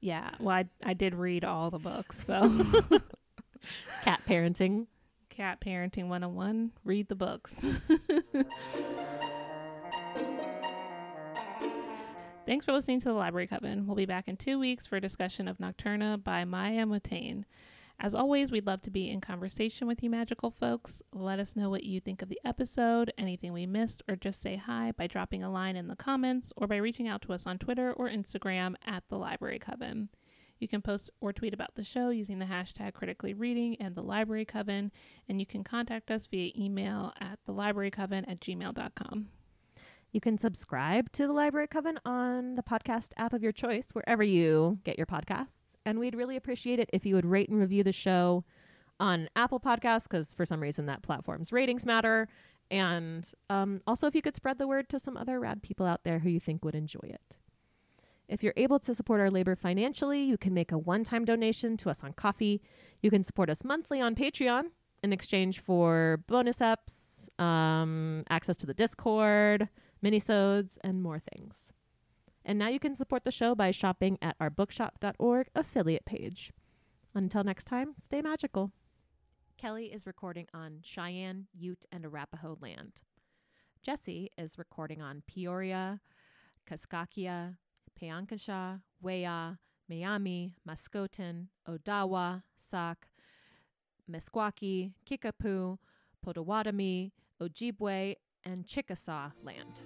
yeah. 0.00 0.30
Well, 0.38 0.56
I, 0.56 0.64
I 0.84 0.94
did 0.94 1.14
read 1.14 1.44
all 1.44 1.70
the 1.70 1.78
books. 1.78 2.24
So, 2.24 2.64
cat 4.04 4.20
parenting 4.28 4.86
Cat 5.28 5.60
Parenting 5.60 6.08
101, 6.08 6.72
read 6.84 7.08
the 7.08 7.14
books. 7.14 7.66
Thanks 12.46 12.64
for 12.64 12.70
listening 12.70 13.00
to 13.00 13.08
the 13.08 13.14
Library 13.14 13.48
Coven. 13.48 13.88
We'll 13.88 13.96
be 13.96 14.06
back 14.06 14.28
in 14.28 14.36
two 14.36 14.60
weeks 14.60 14.86
for 14.86 14.94
a 14.94 15.00
discussion 15.00 15.48
of 15.48 15.58
Nocturna 15.58 16.22
by 16.22 16.44
Maya 16.44 16.86
Motayne. 16.86 17.42
As 17.98 18.14
always, 18.14 18.52
we'd 18.52 18.68
love 18.68 18.82
to 18.82 18.90
be 18.90 19.10
in 19.10 19.20
conversation 19.20 19.88
with 19.88 20.00
you, 20.00 20.08
magical 20.10 20.52
folks. 20.52 21.02
Let 21.12 21.40
us 21.40 21.56
know 21.56 21.70
what 21.70 21.82
you 21.82 21.98
think 21.98 22.22
of 22.22 22.28
the 22.28 22.38
episode, 22.44 23.12
anything 23.18 23.52
we 23.52 23.66
missed, 23.66 24.00
or 24.08 24.14
just 24.14 24.40
say 24.40 24.54
hi 24.54 24.92
by 24.92 25.08
dropping 25.08 25.42
a 25.42 25.50
line 25.50 25.74
in 25.74 25.88
the 25.88 25.96
comments 25.96 26.52
or 26.56 26.68
by 26.68 26.76
reaching 26.76 27.08
out 27.08 27.20
to 27.22 27.32
us 27.32 27.48
on 27.48 27.58
Twitter 27.58 27.92
or 27.92 28.08
Instagram 28.08 28.76
at 28.86 29.02
the 29.08 29.18
Library 29.18 29.58
Coven. 29.58 30.08
You 30.60 30.68
can 30.68 30.82
post 30.82 31.10
or 31.20 31.32
tweet 31.32 31.52
about 31.52 31.74
the 31.74 31.82
show 31.82 32.10
using 32.10 32.38
the 32.38 32.44
hashtag 32.44 32.94
critically 32.94 33.34
reading 33.34 33.74
and 33.80 33.96
the 33.96 34.04
Library 34.04 34.44
Coven, 34.44 34.92
and 35.28 35.40
you 35.40 35.46
can 35.46 35.64
contact 35.64 36.12
us 36.12 36.26
via 36.26 36.52
email 36.56 37.12
at 37.20 37.40
thelibrarycoven 37.44 38.30
at 38.30 38.38
gmail.com. 38.38 39.30
You 40.12 40.20
can 40.20 40.38
subscribe 40.38 41.12
to 41.12 41.26
the 41.26 41.32
Library 41.32 41.66
Coven 41.66 41.98
on 42.04 42.54
the 42.54 42.62
podcast 42.62 43.10
app 43.16 43.32
of 43.32 43.42
your 43.42 43.52
choice, 43.52 43.90
wherever 43.92 44.22
you 44.22 44.78
get 44.84 44.96
your 44.96 45.06
podcasts. 45.06 45.76
And 45.84 45.98
we'd 45.98 46.14
really 46.14 46.36
appreciate 46.36 46.78
it 46.78 46.88
if 46.92 47.04
you 47.04 47.14
would 47.14 47.26
rate 47.26 47.48
and 47.48 47.60
review 47.60 47.82
the 47.82 47.92
show 47.92 48.44
on 48.98 49.28
Apple 49.36 49.60
Podcasts, 49.60 50.04
because 50.04 50.32
for 50.32 50.46
some 50.46 50.60
reason 50.60 50.86
that 50.86 51.02
platform's 51.02 51.52
ratings 51.52 51.84
matter. 51.84 52.28
And 52.70 53.30
um, 53.50 53.82
also, 53.86 54.06
if 54.06 54.14
you 54.14 54.22
could 54.22 54.34
spread 54.34 54.58
the 54.58 54.66
word 54.66 54.88
to 54.88 54.98
some 54.98 55.16
other 55.16 55.38
rad 55.38 55.62
people 55.62 55.86
out 55.86 56.02
there 56.02 56.20
who 56.20 56.30
you 56.30 56.40
think 56.40 56.64
would 56.64 56.74
enjoy 56.74 57.04
it. 57.04 57.36
If 58.28 58.42
you're 58.42 58.54
able 58.56 58.80
to 58.80 58.94
support 58.94 59.20
our 59.20 59.30
labor 59.30 59.54
financially, 59.54 60.22
you 60.22 60.36
can 60.36 60.52
make 60.52 60.72
a 60.72 60.78
one 60.78 61.04
time 61.04 61.24
donation 61.24 61.76
to 61.76 61.90
us 61.90 62.02
on 62.02 62.12
Ko-fi. 62.14 62.60
You 63.02 63.10
can 63.10 63.22
support 63.22 63.50
us 63.50 63.62
monthly 63.62 64.00
on 64.00 64.14
Patreon 64.14 64.64
in 65.02 65.12
exchange 65.12 65.60
for 65.60 66.24
bonus 66.26 66.58
eps, 66.58 67.28
um, 67.40 68.24
access 68.30 68.56
to 68.56 68.66
the 68.66 68.74
Discord, 68.74 69.68
minisodes, 70.06 70.78
and 70.84 71.02
more 71.02 71.18
things. 71.18 71.72
And 72.44 72.58
now 72.58 72.68
you 72.68 72.78
can 72.78 72.94
support 72.94 73.24
the 73.24 73.32
show 73.32 73.54
by 73.54 73.72
shopping 73.72 74.18
at 74.22 74.36
our 74.38 74.50
bookshop.org 74.50 75.48
affiliate 75.54 76.04
page. 76.04 76.52
Until 77.14 77.42
next 77.42 77.64
time, 77.64 77.94
stay 78.00 78.22
magical. 78.22 78.70
Kelly 79.56 79.86
is 79.86 80.06
recording 80.06 80.46
on 80.54 80.78
Cheyenne, 80.82 81.46
Ute, 81.58 81.86
and 81.90 82.04
Arapaho 82.04 82.56
land. 82.60 83.00
Jesse 83.82 84.30
is 84.38 84.58
recording 84.58 85.00
on 85.02 85.22
Peoria, 85.26 86.00
Kaskaskia, 86.70 87.56
Piankashaw, 88.00 88.80
Wea, 89.00 89.56
Miami, 89.88 90.54
Mascouten, 90.68 91.46
Odawa, 91.68 92.42
Sauk, 92.56 93.06
Meskwaki, 94.10 94.92
Kickapoo, 95.08 95.78
Potawatomi, 96.24 97.12
Ojibwe, 97.40 98.16
and 98.46 98.64
Chickasaw 98.64 99.30
land. 99.42 99.82